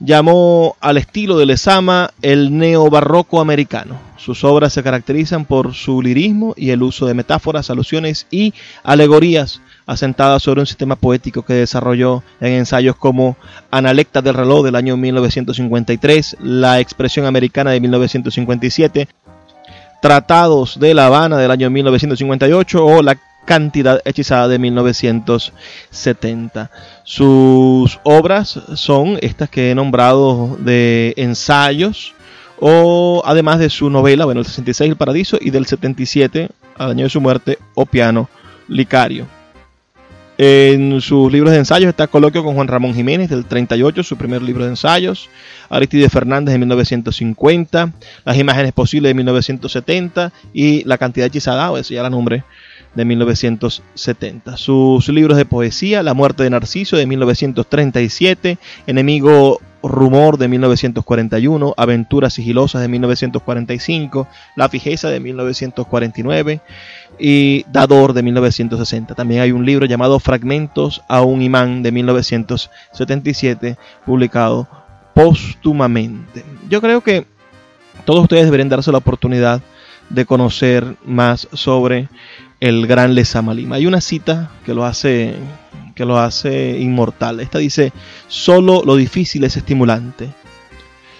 llamó 0.03 0.75
al 0.81 0.97
estilo 0.97 1.37
de 1.37 1.45
Lezama 1.45 2.11
el 2.21 2.57
neobarroco 2.57 3.39
americano. 3.39 3.99
Sus 4.17 4.43
obras 4.43 4.73
se 4.73 4.83
caracterizan 4.83 5.45
por 5.45 5.73
su 5.73 6.01
lirismo 6.01 6.53
y 6.57 6.71
el 6.71 6.83
uso 6.83 7.05
de 7.05 7.13
metáforas, 7.13 7.69
alusiones 7.69 8.27
y 8.31 8.53
alegorías 8.83 9.61
asentadas 9.85 10.43
sobre 10.43 10.61
un 10.61 10.67
sistema 10.67 10.95
poético 10.95 11.43
que 11.43 11.53
desarrolló 11.53 12.23
en 12.39 12.53
ensayos 12.53 12.95
como 12.95 13.37
Analecta 13.69 14.21
del 14.21 14.35
reloj 14.35 14.65
del 14.65 14.75
año 14.75 14.97
1953, 14.97 16.37
La 16.41 16.79
expresión 16.79 17.25
americana 17.25 17.71
de 17.71 17.79
1957, 17.79 19.07
Tratados 20.01 20.79
de 20.79 20.93
La 20.93 21.07
Habana 21.07 21.37
del 21.37 21.51
año 21.51 21.69
1958 21.69 22.85
o 22.85 23.01
La 23.03 23.17
cantidad 23.45 24.01
hechizada 24.05 24.47
de 24.47 24.59
1970. 24.59 26.71
Sus 27.03 27.99
obras 28.03 28.59
son 28.75 29.17
estas 29.21 29.49
que 29.49 29.71
he 29.71 29.75
nombrado 29.75 30.57
de 30.59 31.13
ensayos 31.17 32.13
o 32.59 33.23
además 33.25 33.59
de 33.59 33.69
su 33.69 33.89
novela, 33.89 34.25
bueno, 34.25 34.41
el 34.41 34.45
66 34.45 34.91
El 34.91 34.97
Paradiso 34.97 35.37
y 35.41 35.49
del 35.49 35.65
77 35.65 36.49
al 36.77 36.91
año 36.91 37.05
de 37.05 37.09
su 37.09 37.19
muerte 37.19 37.57
O 37.73 37.85
Piano 37.85 38.29
Licario. 38.67 39.27
En 40.43 41.01
sus 41.01 41.31
libros 41.31 41.51
de 41.51 41.59
ensayos 41.59 41.89
está 41.89 42.07
Coloquio 42.07 42.43
con 42.43 42.55
Juan 42.55 42.67
Ramón 42.67 42.95
Jiménez 42.95 43.29
del 43.29 43.45
38, 43.45 44.01
su 44.01 44.17
primer 44.17 44.41
libro 44.41 44.63
de 44.63 44.71
ensayos. 44.71 45.29
Aristide 45.69 46.09
Fernández 46.09 46.53
de 46.53 46.57
1950. 46.57 47.93
Las 48.25 48.37
imágenes 48.37 48.73
posibles 48.73 49.11
de 49.11 49.13
1970. 49.13 50.33
Y 50.51 50.83
La 50.85 50.97
cantidad 50.97 51.27
hechizada, 51.27 51.71
o 51.71 51.77
ese 51.77 51.93
ya 51.93 52.01
la 52.01 52.09
nombre, 52.09 52.43
de 52.95 53.05
1970. 53.05 54.57
Sus 54.57 55.07
libros 55.09 55.37
de 55.37 55.45
poesía, 55.45 56.03
La 56.03 56.13
muerte 56.13 56.43
de 56.43 56.49
Narciso 56.49 56.97
de 56.97 57.05
1937, 57.05 58.57
Enemigo 58.87 59.59
Rumor 59.83 60.37
de 60.37 60.47
1941, 60.47 61.73
Aventuras 61.77 62.33
sigilosas 62.33 62.81
de 62.81 62.87
1945, 62.87 64.27
La 64.55 64.69
fijeza 64.69 65.09
de 65.09 65.19
1949 65.19 66.61
y 67.19 67.65
Dador 67.71 68.13
de 68.13 68.23
1960. 68.23 69.15
También 69.15 69.41
hay 69.41 69.51
un 69.51 69.65
libro 69.65 69.85
llamado 69.85 70.19
Fragmentos 70.19 71.01
a 71.07 71.21
un 71.21 71.41
imán 71.41 71.83
de 71.83 71.91
1977, 71.91 73.77
publicado 74.05 74.67
póstumamente. 75.13 76.43
Yo 76.69 76.81
creo 76.81 77.01
que 77.01 77.25
todos 78.05 78.23
ustedes 78.23 78.45
deberían 78.45 78.69
darse 78.69 78.91
la 78.91 78.97
oportunidad 78.99 79.61
de 80.09 80.25
conocer 80.25 80.95
más 81.05 81.47
sobre 81.53 82.09
el 82.61 82.87
gran 82.87 83.15
Lezama 83.15 83.53
Lima. 83.53 83.75
Hay 83.75 83.87
una 83.87 83.99
cita 83.99 84.51
que 84.65 84.73
lo 84.73 84.85
hace 84.85 85.35
que 85.95 86.05
lo 86.05 86.17
hace 86.17 86.79
inmortal. 86.79 87.41
Esta 87.41 87.59
dice, 87.59 87.91
solo 88.27 88.83
lo 88.85 88.95
difícil 88.95 89.43
es 89.43 89.57
estimulante. 89.57 90.29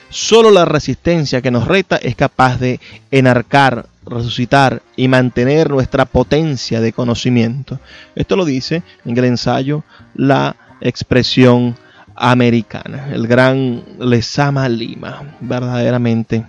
Solo 0.10 0.50
la 0.52 0.66
resistencia 0.66 1.42
que 1.42 1.52
nos 1.52 1.68
reta 1.68 1.98
es 1.98 2.16
capaz 2.16 2.58
de 2.60 2.80
enarcar, 3.12 3.88
resucitar 4.06 4.82
y 4.96 5.08
mantener 5.08 5.70
nuestra 5.70 6.06
potencia 6.06 6.82
de 6.82 6.94
conocimiento. 6.94 7.80
Esto 8.16 8.36
lo 8.36 8.46
dice 8.46 8.84
en 9.06 9.18
el 9.18 9.26
ensayo 9.26 9.84
la 10.16 10.56
expresión 10.80 11.78
americana, 12.16 13.10
el 13.14 13.28
gran 13.28 13.84
Lezama 14.00 14.68
Lima, 14.68 15.38
verdaderamente 15.40 16.46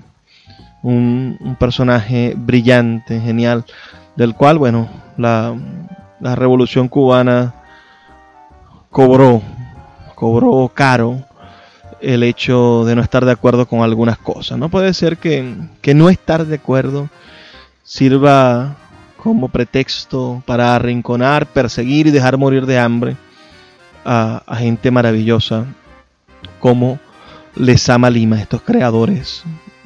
un, 0.83 1.37
un 1.41 1.57
personaje 1.57 2.35
brillante, 2.37 3.21
genial 3.21 3.65
del 4.17 4.35
cual, 4.35 4.59
bueno, 4.59 4.89
la, 5.17 5.55
revolución 6.21 6.89
cubana 6.89 7.55
cobró, 8.91 9.43
cobró 10.15 10.71
caro 10.73 11.25
el 12.01 12.23
hecho 12.23 12.85
de 12.85 12.95
no 12.95 13.03
estar 13.03 13.25
de 13.25 13.33
acuerdo 13.33 13.67
con 13.67 13.83
algunas 13.83 14.19
cosas. 14.19 14.59
No 14.59 14.69
puede 14.69 14.95
ser 14.95 15.19
que, 15.19 15.55
no 15.95 16.09
estar 16.09 16.47
de 16.47 16.57
acuerdo 16.57 17.09
sirva 17.83 18.77
como 19.17 19.49
pretexto 19.49 20.43
para 20.47 20.75
arrinconar, 20.75 21.47
perseguir 21.47 22.09
y 22.09 22.11
dejar 22.11 22.39
morir 22.39 22.67
de 22.67 22.79
hambre 22.79 23.17
a, 24.05 24.43
a 24.47 24.57
gente 24.57 24.91
maravillosa 24.91 25.67
como 26.59 26.99
Lesama 27.55 28.11
Lima, 28.11 28.41
estos 28.41 28.63
creadores 28.63 29.45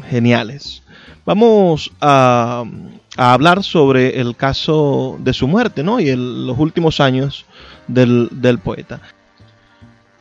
geniales. 0.09 0.83
Vamos 1.25 1.91
a, 2.01 2.65
hablar 3.17 3.63
sobre 3.63 4.21
el 4.21 4.37
caso 4.37 5.17
de 5.21 5.33
su 5.33 5.49
muerte 5.49 5.83
¿no? 5.83 6.01
y 6.01 6.15
los 6.15 6.59
últimos 6.59 7.01
años 7.01 7.47
del, 7.89 8.29
del, 8.31 8.59
poeta. 8.59 9.01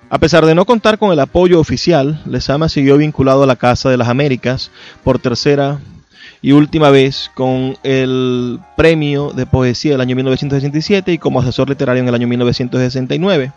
A 0.10 0.20
pesar 0.20 0.46
de 0.46 0.56
no 0.56 0.66
contar 0.66 0.98
con 0.98 1.12
el 1.12 1.20
apoyo 1.20 1.60
oficial, 1.60 2.22
Lezama 2.26 2.70
siguió 2.70 2.98
vinculado 2.98 3.44
a 3.44 3.48
la 3.48 3.56
Casa 3.56 3.90
de 3.90 3.98
las 3.98 4.08
Américas 4.08 4.72
por 5.04 5.20
tercera 5.20 5.80
y 6.42 6.52
última 6.52 6.92
vez 6.92 7.32
con 7.34 7.76
el 7.82 8.60
premio 8.78 9.32
de 9.32 9.48
poesía 9.48 9.94
del 9.94 10.02
año 10.02 10.16
1967 10.16 11.14
y 11.14 11.18
como 11.18 11.40
asesor 11.40 11.70
literario 11.70 12.04
en 12.04 12.08
el 12.08 12.14
año 12.14 12.28
1969. 12.28 13.52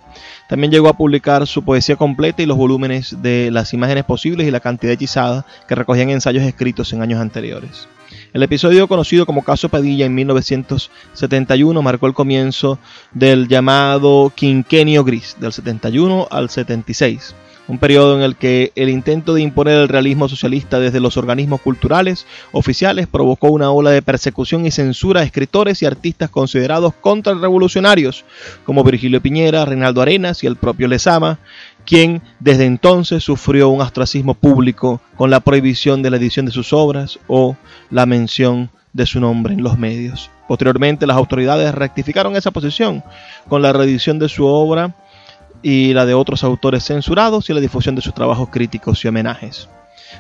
También 0.49 0.73
llegó 0.73 0.89
a 0.89 0.97
publicar 0.97 1.47
su 1.47 1.63
poesía 1.63 1.97
completa 1.97 2.43
y 2.43 2.47
los 2.47 2.57
volúmenes 2.57 3.21
de 3.21 3.51
Las 3.51 3.75
imágenes 3.75 4.05
posibles 4.05 4.49
y 4.49 4.51
La 4.51 4.61
cantidad 4.61 4.95
hechizada 4.95 5.45
que 5.69 5.75
recogían 5.75 6.09
ensayos 6.09 6.45
escritos 6.45 6.93
en 6.95 7.03
años 7.03 7.21
anteriores. 7.21 7.89
El 8.35 8.43
episodio 8.43 8.89
conocido 8.89 9.25
como 9.25 9.43
Caso 9.43 9.71
Padilla 9.71 10.05
en 10.05 10.15
1971 10.15 11.81
marcó 11.83 12.07
el 12.07 12.15
comienzo 12.15 12.79
del 13.13 13.49
llamado 13.49 14.33
Quinquenio 14.35 15.03
Gris, 15.03 15.37
del 15.41 15.53
71 15.53 16.29
al 16.31 16.51
76 16.51 17.35
un 17.69 17.79
periodo 17.79 18.17
en 18.17 18.23
el 18.23 18.35
que 18.35 18.73
el 18.75 18.89
intento 18.89 19.35
de 19.35 19.43
imponer 19.43 19.79
el 19.79 19.89
realismo 19.89 20.29
socialista 20.29 20.81
desde 20.81 21.01
los 21.01 21.17
organismos 21.19 21.61
culturales 21.61 22.27
oficiales 22.51 23.07
provocó 23.07 23.49
una 23.49 23.71
ola 23.71 23.91
de 23.91 24.03
persecución 24.03 24.67
y 24.67 24.71
censura 24.71 25.21
a 25.21 25.25
escritores 25.25 25.83
y 25.83 25.87
artistas 25.87 26.31
considerados 26.31 26.95
contrarrevolucionarios, 26.95 28.25
como 28.65 28.85
Virgilio 28.85 29.21
Piñera, 29.21 29.67
Reinaldo 29.67 30.01
Arenas 30.01 30.43
y 30.43 30.47
el 30.47 30.57
propio 30.57 30.89
Lezama, 30.89 31.39
quien 31.89 32.21
desde 32.39 32.67
entonces 32.67 33.25
sufrió 33.25 33.71
un 33.71 33.81
ostracismo 33.81 34.35
público 34.35 35.01
con 35.17 35.31
la 35.31 35.41
prohibición 35.41 36.03
de 36.03 36.11
la 36.11 36.19
edición 36.19 36.45
de 36.45 36.53
sus 36.53 36.75
obras 36.75 37.19
o 37.29 37.57
la 37.89 38.05
mención 38.05 38.69
de 38.93 39.07
su 39.07 39.21
nombre 39.21 39.55
en 39.55 39.63
los 39.63 39.79
medios. 39.79 40.31
Posteriormente, 40.47 41.07
las 41.07 41.17
autoridades 41.17 41.75
rectificaron 41.75 42.37
esa 42.37 42.51
posición 42.51 43.03
con 43.49 43.63
la 43.63 43.73
reedición 43.73 44.19
de 44.19 44.29
su 44.29 44.45
obra 44.45 44.97
y 45.63 45.95
la 45.95 46.05
de 46.05 46.13
otros 46.13 46.45
autores 46.45 46.85
censurados 46.85 47.49
y 47.49 47.55
la 47.55 47.61
difusión 47.61 47.95
de 47.95 48.03
sus 48.03 48.13
trabajos 48.13 48.51
críticos 48.51 49.03
y 49.03 49.09
homenajes. 49.09 49.71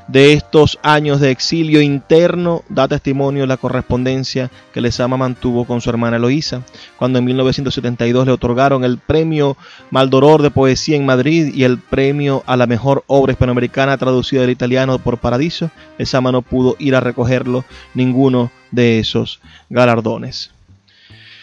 De 0.07 0.32
estos 0.32 0.78
años 0.82 1.20
de 1.20 1.30
exilio 1.30 1.80
interno 1.82 2.62
da 2.68 2.89
testimonio 2.89 3.47
la 3.47 3.57
correspondencia 3.57 4.51
que 4.72 4.80
Lezama 4.80 5.16
mantuvo 5.16 5.64
con 5.64 5.80
su 5.80 5.91
hermana 5.91 6.16
Eloísa, 6.16 6.62
cuando 6.97 7.18
en 7.18 7.24
1972 7.26 8.26
le 8.26 8.32
otorgaron 8.32 8.84
el 8.84 8.99
premio 8.99 9.57
Maldoror 9.91 10.43
de 10.43 10.51
Poesía 10.51 10.97
en 10.97 11.07
Madrid 11.07 11.55
y 11.55 11.64
el 11.64 11.78
premio 11.78 12.43
a 12.47 12.57
la 12.57 12.66
mejor 12.66 13.05
obra 13.07 13.32
hispanoamericana 13.32 13.99
traducida 13.99 14.41
del 14.43 14.51
italiano 14.51 14.99
por 14.99 15.18
Paradiso, 15.18 15.70
Lezama 15.99 16.32
no 16.32 16.43
pudo 16.43 16.76
ir 16.78 16.95
a 16.95 17.01
recogerlo 17.01 17.64
ninguno 17.95 18.51
de 18.70 18.99
esos 18.99 19.41
galardones. 19.68 20.51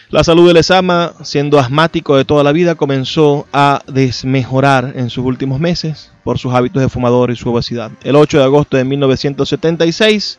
La 0.08 0.22
salud 0.22 0.46
de 0.46 0.54
Lezama, 0.54 1.14
siendo 1.24 1.58
asmático 1.58 2.16
de 2.16 2.24
toda 2.24 2.44
la 2.44 2.52
vida, 2.52 2.76
comenzó 2.76 3.44
a 3.52 3.82
desmejorar 3.88 4.92
en 4.94 5.10
sus 5.10 5.24
últimos 5.24 5.58
meses 5.58 6.12
por 6.22 6.38
sus 6.38 6.54
hábitos 6.54 6.80
de 6.80 6.88
fumador 6.88 7.32
y 7.32 7.36
su 7.36 7.52
obesidad. 7.52 7.90
El 8.04 8.14
8 8.14 8.38
de 8.38 8.44
agosto 8.44 8.76
de 8.76 8.84
1976 8.84 10.38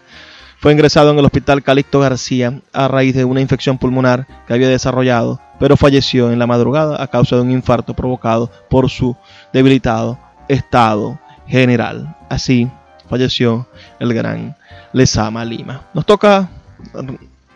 fue 0.59 0.71
ingresado 0.71 1.11
en 1.11 1.19
el 1.19 1.25
hospital 1.25 1.63
Calixto 1.63 1.99
García 1.99 2.61
a 2.71 2.87
raíz 2.87 3.13
de 3.13 3.25
una 3.25 3.41
infección 3.41 3.77
pulmonar 3.77 4.25
que 4.47 4.53
había 4.53 4.69
desarrollado, 4.69 5.41
pero 5.59 5.75
falleció 5.75 6.31
en 6.31 6.39
la 6.39 6.47
madrugada 6.47 7.03
a 7.03 7.07
causa 7.07 7.35
de 7.35 7.41
un 7.41 7.51
infarto 7.51 7.93
provocado 7.93 8.49
por 8.69 8.89
su 8.89 9.17
debilitado 9.51 10.17
estado 10.47 11.19
general. 11.45 12.15
Así 12.29 12.69
falleció 13.09 13.67
el 13.99 14.13
gran 14.13 14.55
Lezama 14.93 15.43
Lima. 15.43 15.81
Nos 15.93 16.05
toca 16.05 16.47